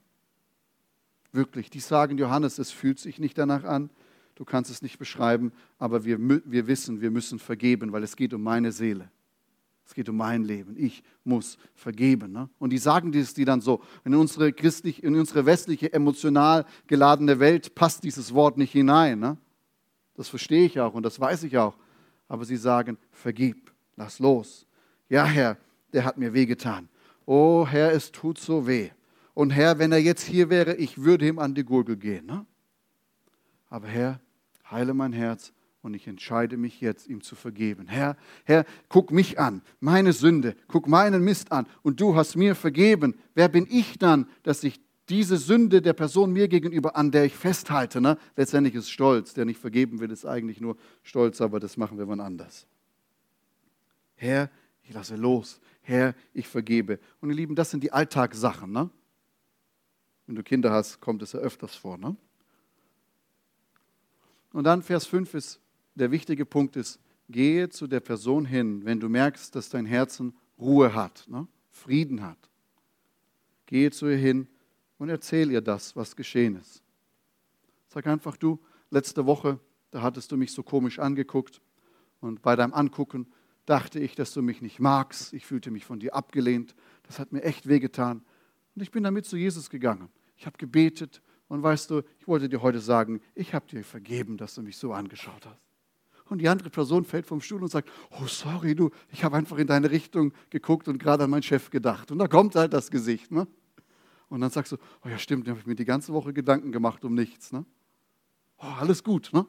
Wirklich, 1.32 1.68
die 1.68 1.80
sagen, 1.80 2.16
Johannes, 2.16 2.59
es 2.59 2.70
fühlt 2.70 3.00
sich 3.00 3.18
nicht 3.18 3.36
danach 3.36 3.64
an, 3.64 3.90
du 4.35 4.45
kannst 4.45 4.70
es 4.70 4.82
nicht 4.82 4.99
beschreiben, 4.99 5.53
aber 5.78 6.05
wir, 6.05 6.18
wir 6.18 6.66
wissen, 6.66 7.01
wir 7.01 7.11
müssen 7.11 7.39
vergeben, 7.39 7.93
weil 7.93 8.03
es 8.03 8.16
geht 8.16 8.35
um 8.35 8.43
meine 8.43 8.72
Seele. 8.72 9.11
Es 9.87 9.93
geht 9.93 10.09
um 10.09 10.16
mein 10.16 10.45
Leben. 10.45 10.76
Ich 10.78 11.03
muss 11.24 11.59
vergeben. 11.74 12.32
Ne? 12.32 12.49
Und 12.59 12.70
die 12.70 12.78
sagen 12.78 13.12
dies, 13.12 13.35
die 13.35 13.45
dann 13.45 13.61
so. 13.61 13.82
In 14.05 14.14
unsere 14.14 14.53
christlich, 14.53 15.03
in 15.03 15.14
unsere 15.14 15.45
westliche, 15.45 15.93
emotional 15.93 16.64
geladene 16.87 17.39
Welt 17.39 17.74
passt 17.74 18.03
dieses 18.03 18.32
Wort 18.32 18.57
nicht 18.57 18.72
hinein. 18.72 19.18
Ne? 19.18 19.37
Das 20.14 20.28
verstehe 20.28 20.64
ich 20.64 20.80
auch 20.80 20.95
und 20.95 21.03
das 21.03 21.20
weiß 21.20 21.43
ich 21.43 21.59
auch. 21.59 21.76
Aber 22.28 22.45
sie 22.47 22.57
sagen, 22.57 22.97
vergib, 23.11 23.72
lass 23.97 24.18
los. 24.18 24.66
Ja, 25.11 25.26
Herr, 25.26 25.59
der 25.93 26.05
hat 26.05 26.16
mir 26.16 26.32
wehgetan. 26.32 26.89
Oh 27.26 27.66
Herr, 27.68 27.93
es 27.93 28.11
tut 28.11 28.39
so 28.39 28.66
weh. 28.66 28.91
Und 29.35 29.51
Herr, 29.51 29.78
wenn 29.78 29.93
er 29.93 29.99
jetzt 29.99 30.22
hier 30.22 30.49
wäre, 30.49 30.76
ich 30.76 31.03
würde 31.03 31.26
ihm 31.26 31.39
an 31.39 31.55
die 31.55 31.64
Gurgel 31.64 31.97
gehen. 31.97 32.24
Ne? 32.24 32.47
Aber 33.68 33.89
Herr, 33.89 34.20
heile 34.75 34.93
mein 34.93 35.12
Herz 35.12 35.53
und 35.83 35.95
ich 35.95 36.07
entscheide 36.07 36.57
mich 36.57 36.81
jetzt, 36.81 37.09
ihm 37.09 37.22
zu 37.22 37.37
vergeben. 37.37 37.87
Herr, 37.87 38.16
Herr, 38.45 38.64
guck 38.89 39.12
mich 39.12 39.39
an, 39.39 39.62
meine 39.81 40.12
Sünde, 40.12 40.57
guck 40.66 40.89
meinen 40.89 41.22
Mist 41.22 41.53
an 41.53 41.66
und 41.83 42.01
du 42.01 42.16
hast 42.16 42.37
mir 42.37 42.55
vergeben. 42.55 43.14
Wer 43.35 43.49
bin 43.49 43.66
ich 43.70 43.99
dann, 43.99 44.27
dass 44.43 44.64
ich 44.64 44.81
diese 45.09 45.37
Sünde 45.37 45.83
der 45.83 45.93
Person 45.93 46.33
mir 46.33 46.49
gegenüber, 46.49 46.97
an 46.97 47.11
der 47.11 47.27
ich 47.27 47.35
festhalte, 47.35 48.01
ne? 48.01 48.18
letztendlich 48.37 48.75
ist 48.75 48.91
Stolz, 48.91 49.35
der 49.35 49.45
nicht 49.45 49.61
vergeben 49.61 50.01
will, 50.01 50.11
ist 50.11 50.25
eigentlich 50.25 50.61
nur 50.61 50.77
Stolz, 51.03 51.41
aber 51.41 51.61
das 51.61 51.77
machen 51.77 51.99
wir 51.99 52.09
wann 52.09 52.20
anders. 52.20 52.66
Herr, 54.16 54.51
ich 54.83 54.95
lasse 54.95 55.16
los. 55.16 55.61
Herr, 55.83 56.14
ich 56.33 56.49
vergebe. 56.49 56.99
Und 57.20 57.29
ihr 57.29 57.37
Lieben, 57.37 57.55
das 57.55 57.70
sind 57.70 57.83
die 57.85 57.93
Alltagssachen. 57.93 58.72
Ne? 58.72 58.89
Wenn 60.27 60.37
du 60.37 60.43
Kinder 60.43 60.70
hast, 60.70 61.01
kommt 61.01 61.20
es 61.22 61.33
ja 61.33 61.41
öfters 61.41 61.75
vor. 61.75 61.99
Ne? 61.99 62.16
Und 64.55 64.62
dann 64.62 64.82
Vers 64.84 65.05
5 65.07 65.34
ist, 65.34 65.61
der 65.96 66.12
wichtige 66.12 66.46
Punkt 66.46 66.76
ist, 66.76 67.00
gehe 67.28 67.68
zu 67.70 67.88
der 67.88 67.98
Person 67.98 68.44
hin, 68.44 68.84
wenn 68.84 69.00
du 69.00 69.09
merkst, 69.09 69.52
dass 69.52 69.68
dein 69.68 69.84
Herzen 69.84 70.32
Ruhe 70.61 70.94
hat, 70.94 71.24
ne? 71.26 71.48
Frieden 71.72 72.22
hat. 72.22 72.38
Gehe 73.66 73.90
zu 73.90 74.07
ihr 74.07 74.16
hin 74.16 74.46
und 74.98 75.09
erzähl 75.09 75.50
ihr 75.50 75.61
das, 75.61 75.96
was 75.96 76.14
geschehen 76.14 76.55
ist. 76.55 76.84
Sag 77.88 78.07
einfach, 78.07 78.36
du, 78.36 78.61
letzte 78.90 79.26
Woche, 79.26 79.59
da 79.90 80.02
hattest 80.02 80.30
du 80.30 80.36
mich 80.36 80.52
so 80.52 80.62
komisch 80.62 81.00
angeguckt 81.00 81.61
und 82.20 82.40
bei 82.40 82.55
deinem 82.55 82.74
Angucken 82.74 83.26
dachte 83.66 83.98
ich, 83.98 84.14
dass 84.14 84.32
du 84.32 84.40
mich 84.40 84.62
nicht 84.62 84.78
magst. 84.78 85.32
Ich 85.32 85.46
fühlte 85.46 85.72
mich 85.72 85.84
von 85.84 85.98
dir 85.98 86.14
abgelehnt. 86.14 86.76
Das 87.09 87.18
hat 87.18 87.32
mir 87.32 87.42
echt 87.42 87.66
wehgetan. 87.66 88.22
Und 88.76 88.82
ich 88.82 88.92
bin 88.92 89.02
damit 89.02 89.26
zu 89.26 89.36
Jesus 89.36 89.68
gegangen. 89.68 90.11
Ich 90.36 90.46
habe 90.46 90.59
gebetet 90.59 91.22
und 91.55 91.62
weißt 91.62 91.88
du, 91.88 92.02
ich 92.18 92.26
wollte 92.26 92.48
dir 92.48 92.62
heute 92.62 92.80
sagen, 92.80 93.20
ich 93.36 93.55
habe 93.55 93.64
dir 93.68 93.84
vergeben, 93.84 94.36
dass 94.36 94.57
du 94.57 94.62
mich 94.62 94.76
so 94.76 94.92
angeschaut 94.92 95.46
hast. 95.46 95.61
Und 96.24 96.38
die 96.38 96.48
andere 96.48 96.68
Person 96.68 97.05
fällt 97.05 97.26
vom 97.26 97.40
Stuhl 97.40 97.62
und 97.62 97.68
sagt, 97.68 97.88
oh 98.11 98.26
sorry, 98.26 98.74
du, 98.74 98.90
ich 99.12 99.22
habe 99.22 99.36
einfach 99.36 99.57
in 99.59 99.68
deine 99.68 99.88
Richtung 99.88 100.32
geguckt 100.50 100.88
und 100.88 100.98
gerade 100.98 101.22
an 101.22 101.30
meinen 101.30 101.44
Chef 101.44 101.70
gedacht. 101.70 102.11
Und 102.11 102.18
da 102.18 102.26
kommt 102.26 102.57
halt 102.57 102.72
das 102.72 102.90
Gesicht. 102.90 103.30
Ne? 103.30 103.46
Und 104.28 104.40
dann 104.40 104.50
sagst 104.50 104.72
du, 104.72 104.78
oh 105.05 105.09
ja 105.09 105.16
stimmt, 105.16 105.46
da 105.46 105.52
habe 105.52 105.61
ich 105.61 105.66
mir 105.66 105.76
die 105.76 105.84
ganze 105.84 106.12
Woche 106.12 106.32
Gedanken 106.32 106.72
gemacht 106.72 107.05
um 107.05 107.14
nichts. 107.14 107.52
Ne? 107.52 107.64
Oh, 108.59 108.72
alles 108.80 109.05
gut. 109.05 109.30
Ne? 109.32 109.46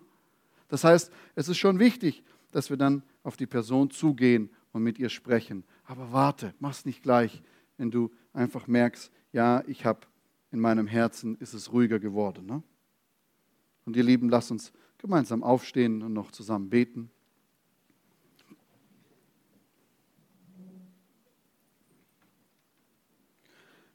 Das 0.68 0.84
heißt, 0.84 1.12
es 1.34 1.48
ist 1.50 1.58
schon 1.58 1.80
wichtig, 1.80 2.24
dass 2.52 2.70
wir 2.70 2.78
dann 2.78 3.02
auf 3.24 3.36
die 3.36 3.48
Person 3.48 3.90
zugehen 3.90 4.52
und 4.74 4.84
mit 4.84 5.00
ihr 5.00 5.10
sprechen. 5.10 5.64
Aber 5.86 6.12
warte, 6.12 6.54
mach's 6.60 6.86
nicht 6.86 7.02
gleich, 7.02 7.42
wenn 7.78 7.90
du 7.90 8.12
einfach 8.32 8.68
merkst, 8.68 9.12
ja, 9.32 9.64
ich 9.66 9.86
habe 9.86 10.02
in 10.56 10.62
meinem 10.62 10.88
Herzen 10.88 11.36
ist 11.36 11.54
es 11.54 11.74
ruhiger 11.74 12.00
geworden. 12.00 12.46
Ne? 12.46 12.64
Und 13.84 13.98
ihr 13.98 14.04
Lieben, 14.04 14.30
lasst 14.30 14.52
uns 14.52 14.72
gemeinsam 14.98 15.44
aufstehen 15.44 16.02
und 16.02 16.14
noch 16.14 16.32
zusammen 16.32 16.70
beten. 16.70 17.12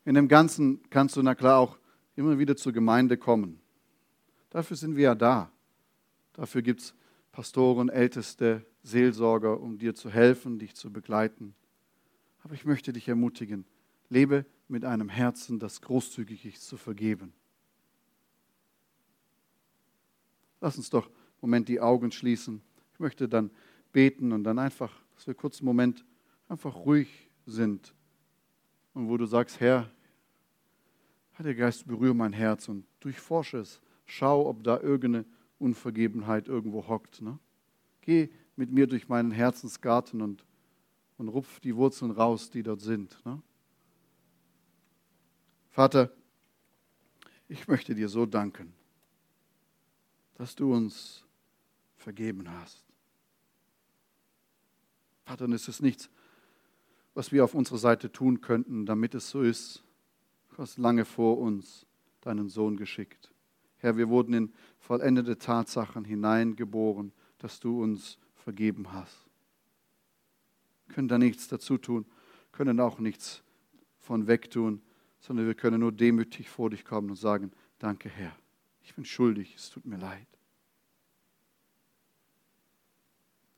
In 0.05 0.15
dem 0.15 0.29
Ganzen 0.29 0.83
kannst 0.91 1.17
du 1.17 1.23
na 1.23 1.35
klar 1.35 1.59
auch 1.59 1.79
immer 2.15 2.39
wieder 2.39 2.57
zur 2.57 2.75
Gemeinde 2.75 3.17
kommen. 3.17 3.59
Dafür 4.51 4.77
sind 4.77 4.97
wir 4.97 5.05
ja 5.05 5.15
da. 5.15 5.51
Dafür 6.35 6.61
gibt 6.61 6.83
es 6.83 6.95
Pastoren, 7.33 7.89
Älteste, 7.89 8.67
Seelsorger, 8.83 9.59
um 9.59 9.79
dir 9.79 9.95
zu 9.95 10.11
helfen, 10.11 10.59
dich 10.59 10.75
zu 10.75 10.93
begleiten. 10.93 11.55
Aber 12.43 12.53
ich 12.53 12.67
möchte 12.67 12.93
dich 12.93 13.09
ermutigen, 13.09 13.65
lebe 14.11 14.45
mit 14.69 14.85
einem 14.85 15.09
Herzen, 15.09 15.59
das 15.59 15.81
großzügig 15.81 16.45
ist, 16.45 16.67
zu 16.67 16.77
vergeben. 16.77 17.33
Lass 20.61 20.77
uns 20.77 20.91
doch 20.91 21.07
im 21.07 21.13
Moment 21.41 21.69
die 21.69 21.81
Augen 21.81 22.13
schließen. 22.13 22.61
Ich 22.93 23.01
möchte 23.01 23.29
dann 23.29 23.51
beten 23.93 24.33
und 24.33 24.45
dann 24.45 24.59
einfach, 24.59 24.93
dass 25.15 25.27
wir 25.27 25.35
kurz 25.35 25.61
einen 25.61 25.67
Moment 25.67 26.05
einfach 26.49 26.75
ruhig 26.75 27.31
sind 27.47 27.95
und 28.93 29.09
wo 29.09 29.17
du 29.17 29.25
sagst, 29.27 29.61
Herr, 29.61 29.91
Heiliger 31.39 31.65
Geist, 31.65 31.87
berühre 31.87 32.15
mein 32.15 32.35
Herz 32.35 32.69
und 32.69 32.85
durchforsche 33.01 33.59
es. 33.59 33.81
Schau, 34.05 34.47
ob 34.47 34.63
da 34.63 34.79
irgendeine 34.79 35.25
Unvergebenheit 35.59 36.49
irgendwo 36.49 36.87
hockt. 36.87 37.23
Ne? 37.23 37.39
Geh 38.03 38.29
mit 38.57 38.71
mir 38.71 38.87
durch 38.87 39.09
meinen 39.09 39.31
Herzensgarten 39.31 40.21
und, 40.21 40.45
und 41.17 41.29
rupf 41.29 41.61
die 41.61 41.75
Wurzeln 41.75 42.11
raus, 42.11 42.51
die 42.51 42.63
dort 42.63 42.83
sind. 42.83 43.25
Ne? 43.25 43.41
Vater, 45.71 46.11
ich 47.49 47.69
möchte 47.69 47.95
dir 47.95 48.09
so 48.09 48.27
danken, 48.27 48.73
dass 50.35 50.55
du 50.57 50.75
uns 50.75 51.25
vergeben 51.97 52.51
hast. 52.51 52.85
Vater, 55.25 55.45
und 55.45 55.53
es 55.53 55.69
ist 55.69 55.81
nichts, 55.81 56.11
was 57.15 57.31
wir 57.31 57.45
auf 57.45 57.55
unserer 57.55 57.79
Seite 57.79 58.11
tun 58.11 58.41
könnten, 58.41 58.85
damit 58.85 59.15
es 59.15 59.31
so 59.31 59.43
ist. 59.43 59.85
Du 60.51 60.59
hast 60.59 60.77
lange 60.77 61.05
vor 61.05 61.39
uns 61.39 61.87
deinen 62.21 62.49
Sohn 62.49 62.77
geschickt. 62.77 63.31
Herr, 63.77 63.97
wir 63.97 64.09
wurden 64.09 64.35
in 64.35 64.53
vollendete 64.79 65.39
Tatsachen 65.39 66.05
hineingeboren, 66.05 67.13
dass 67.39 67.61
du 67.61 67.83
uns 67.83 68.19
vergeben 68.35 68.93
hast. 68.93 69.29
Wir 70.87 70.95
können 70.97 71.09
da 71.09 71.19
nichts 71.19 71.47
dazu 71.47 71.79
tun, 71.79 72.07
können 72.51 72.81
auch 72.81 72.99
nichts 72.99 73.43
von 74.01 74.27
wegtun, 74.27 74.83
sondern 75.21 75.47
wir 75.47 75.55
können 75.55 75.81
nur 75.81 75.93
demütig 75.93 76.49
vor 76.49 76.71
dich 76.71 76.85
kommen 76.85 77.11
und 77.11 77.17
sagen, 77.17 77.53
danke 77.79 78.09
Herr, 78.09 78.37
ich 78.83 78.95
bin 78.95 79.05
schuldig, 79.05 79.55
es 79.55 79.71
tut 79.71 79.85
mir 79.85 79.99
leid. 79.99 80.27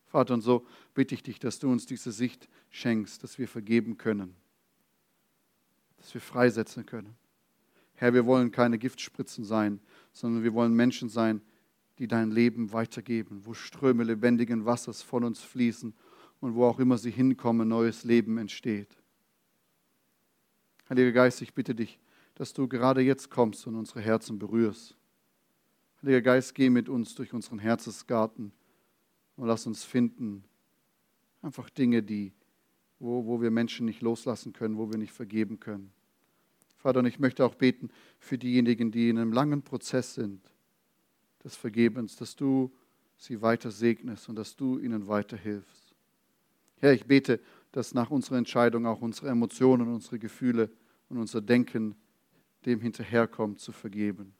Vater, 0.06 0.34
und 0.34 0.42
so 0.42 0.66
bitte 0.92 1.14
ich 1.14 1.22
dich, 1.22 1.38
dass 1.38 1.58
du 1.58 1.70
uns 1.70 1.86
diese 1.86 2.12
Sicht 2.12 2.48
schenkst, 2.68 3.22
dass 3.22 3.38
wir 3.38 3.48
vergeben 3.48 3.96
können, 3.96 4.34
dass 5.96 6.12
wir 6.12 6.20
freisetzen 6.20 6.84
können. 6.84 7.16
Herr, 7.94 8.12
wir 8.12 8.26
wollen 8.26 8.50
keine 8.50 8.78
Giftspritzen 8.78 9.44
sein, 9.44 9.80
sondern 10.12 10.42
wir 10.42 10.52
wollen 10.52 10.74
Menschen 10.74 11.08
sein, 11.08 11.40
die 11.98 12.08
dein 12.08 12.30
Leben 12.30 12.72
weitergeben, 12.72 13.46
wo 13.46 13.54
Ströme 13.54 14.02
lebendigen 14.04 14.64
Wassers 14.64 15.02
von 15.02 15.24
uns 15.24 15.40
fließen 15.40 15.94
und 16.40 16.54
wo 16.54 16.64
auch 16.64 16.80
immer 16.80 16.98
sie 16.98 17.10
hinkommen, 17.10 17.68
neues 17.68 18.04
Leben 18.04 18.38
entsteht. 18.38 19.01
Heiliger 20.92 21.12
Geist, 21.12 21.40
ich 21.40 21.54
bitte 21.54 21.74
dich, 21.74 21.98
dass 22.34 22.52
du 22.52 22.68
gerade 22.68 23.00
jetzt 23.00 23.30
kommst 23.30 23.66
und 23.66 23.76
unsere 23.76 24.02
Herzen 24.02 24.38
berührst. 24.38 24.94
Heiliger 26.02 26.20
Geist, 26.20 26.54
geh 26.54 26.68
mit 26.68 26.90
uns 26.90 27.14
durch 27.14 27.32
unseren 27.32 27.58
Herzensgarten 27.58 28.52
und 29.36 29.46
lass 29.46 29.66
uns 29.66 29.84
finden, 29.84 30.44
einfach 31.40 31.70
Dinge, 31.70 32.02
die, 32.02 32.34
wo, 32.98 33.24
wo 33.24 33.40
wir 33.40 33.50
Menschen 33.50 33.86
nicht 33.86 34.02
loslassen 34.02 34.52
können, 34.52 34.76
wo 34.76 34.90
wir 34.90 34.98
nicht 34.98 35.14
vergeben 35.14 35.60
können. 35.60 35.94
Vater, 36.76 36.98
und 36.98 37.06
ich 37.06 37.18
möchte 37.18 37.46
auch 37.46 37.54
beten 37.54 37.88
für 38.18 38.36
diejenigen, 38.36 38.90
die 38.90 39.08
in 39.08 39.16
einem 39.16 39.32
langen 39.32 39.62
Prozess 39.62 40.12
sind 40.12 40.42
des 41.42 41.56
Vergebens, 41.56 42.16
dass 42.16 42.36
du 42.36 42.70
sie 43.16 43.40
weiter 43.40 43.70
segnest 43.70 44.28
und 44.28 44.36
dass 44.36 44.56
du 44.56 44.78
ihnen 44.78 45.08
weiterhilfst. 45.08 45.94
Herr, 46.80 46.92
ich 46.92 47.06
bete, 47.06 47.40
dass 47.70 47.94
nach 47.94 48.10
unserer 48.10 48.36
Entscheidung 48.36 48.84
auch 48.84 49.00
unsere 49.00 49.30
Emotionen, 49.30 49.88
unsere 49.88 50.18
Gefühle 50.18 50.68
und 51.12 51.18
unser 51.18 51.42
Denken 51.42 51.94
dem 52.64 52.80
hinterherkommt, 52.80 53.60
zu 53.60 53.70
vergeben. 53.70 54.32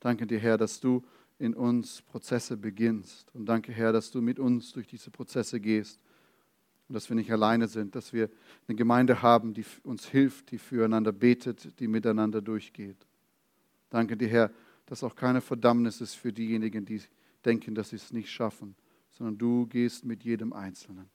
Danke 0.00 0.26
dir, 0.26 0.38
Herr, 0.38 0.58
dass 0.58 0.80
du 0.80 1.02
in 1.38 1.54
uns 1.54 2.02
Prozesse 2.02 2.58
beginnst. 2.58 3.34
Und 3.34 3.46
danke, 3.46 3.72
Herr, 3.72 3.92
dass 3.92 4.10
du 4.10 4.20
mit 4.20 4.38
uns 4.38 4.72
durch 4.72 4.86
diese 4.86 5.10
Prozesse 5.10 5.60
gehst 5.60 5.98
und 6.88 6.94
dass 6.94 7.08
wir 7.08 7.16
nicht 7.16 7.32
alleine 7.32 7.68
sind, 7.68 7.94
dass 7.94 8.12
wir 8.12 8.28
eine 8.68 8.76
Gemeinde 8.76 9.22
haben, 9.22 9.54
die 9.54 9.64
uns 9.82 10.06
hilft, 10.06 10.50
die 10.50 10.58
füreinander 10.58 11.12
betet, 11.12 11.80
die 11.80 11.88
miteinander 11.88 12.42
durchgeht. 12.42 13.06
Danke 13.88 14.16
dir, 14.16 14.28
Herr, 14.28 14.50
dass 14.84 15.02
auch 15.02 15.14
keine 15.14 15.40
Verdammnis 15.40 16.02
ist 16.02 16.16
für 16.16 16.34
diejenigen, 16.34 16.84
die 16.84 17.00
denken, 17.46 17.74
dass 17.74 17.90
sie 17.90 17.96
es 17.96 18.12
nicht 18.12 18.30
schaffen, 18.30 18.74
sondern 19.10 19.38
du 19.38 19.66
gehst 19.66 20.04
mit 20.04 20.22
jedem 20.22 20.52
Einzelnen. 20.52 21.08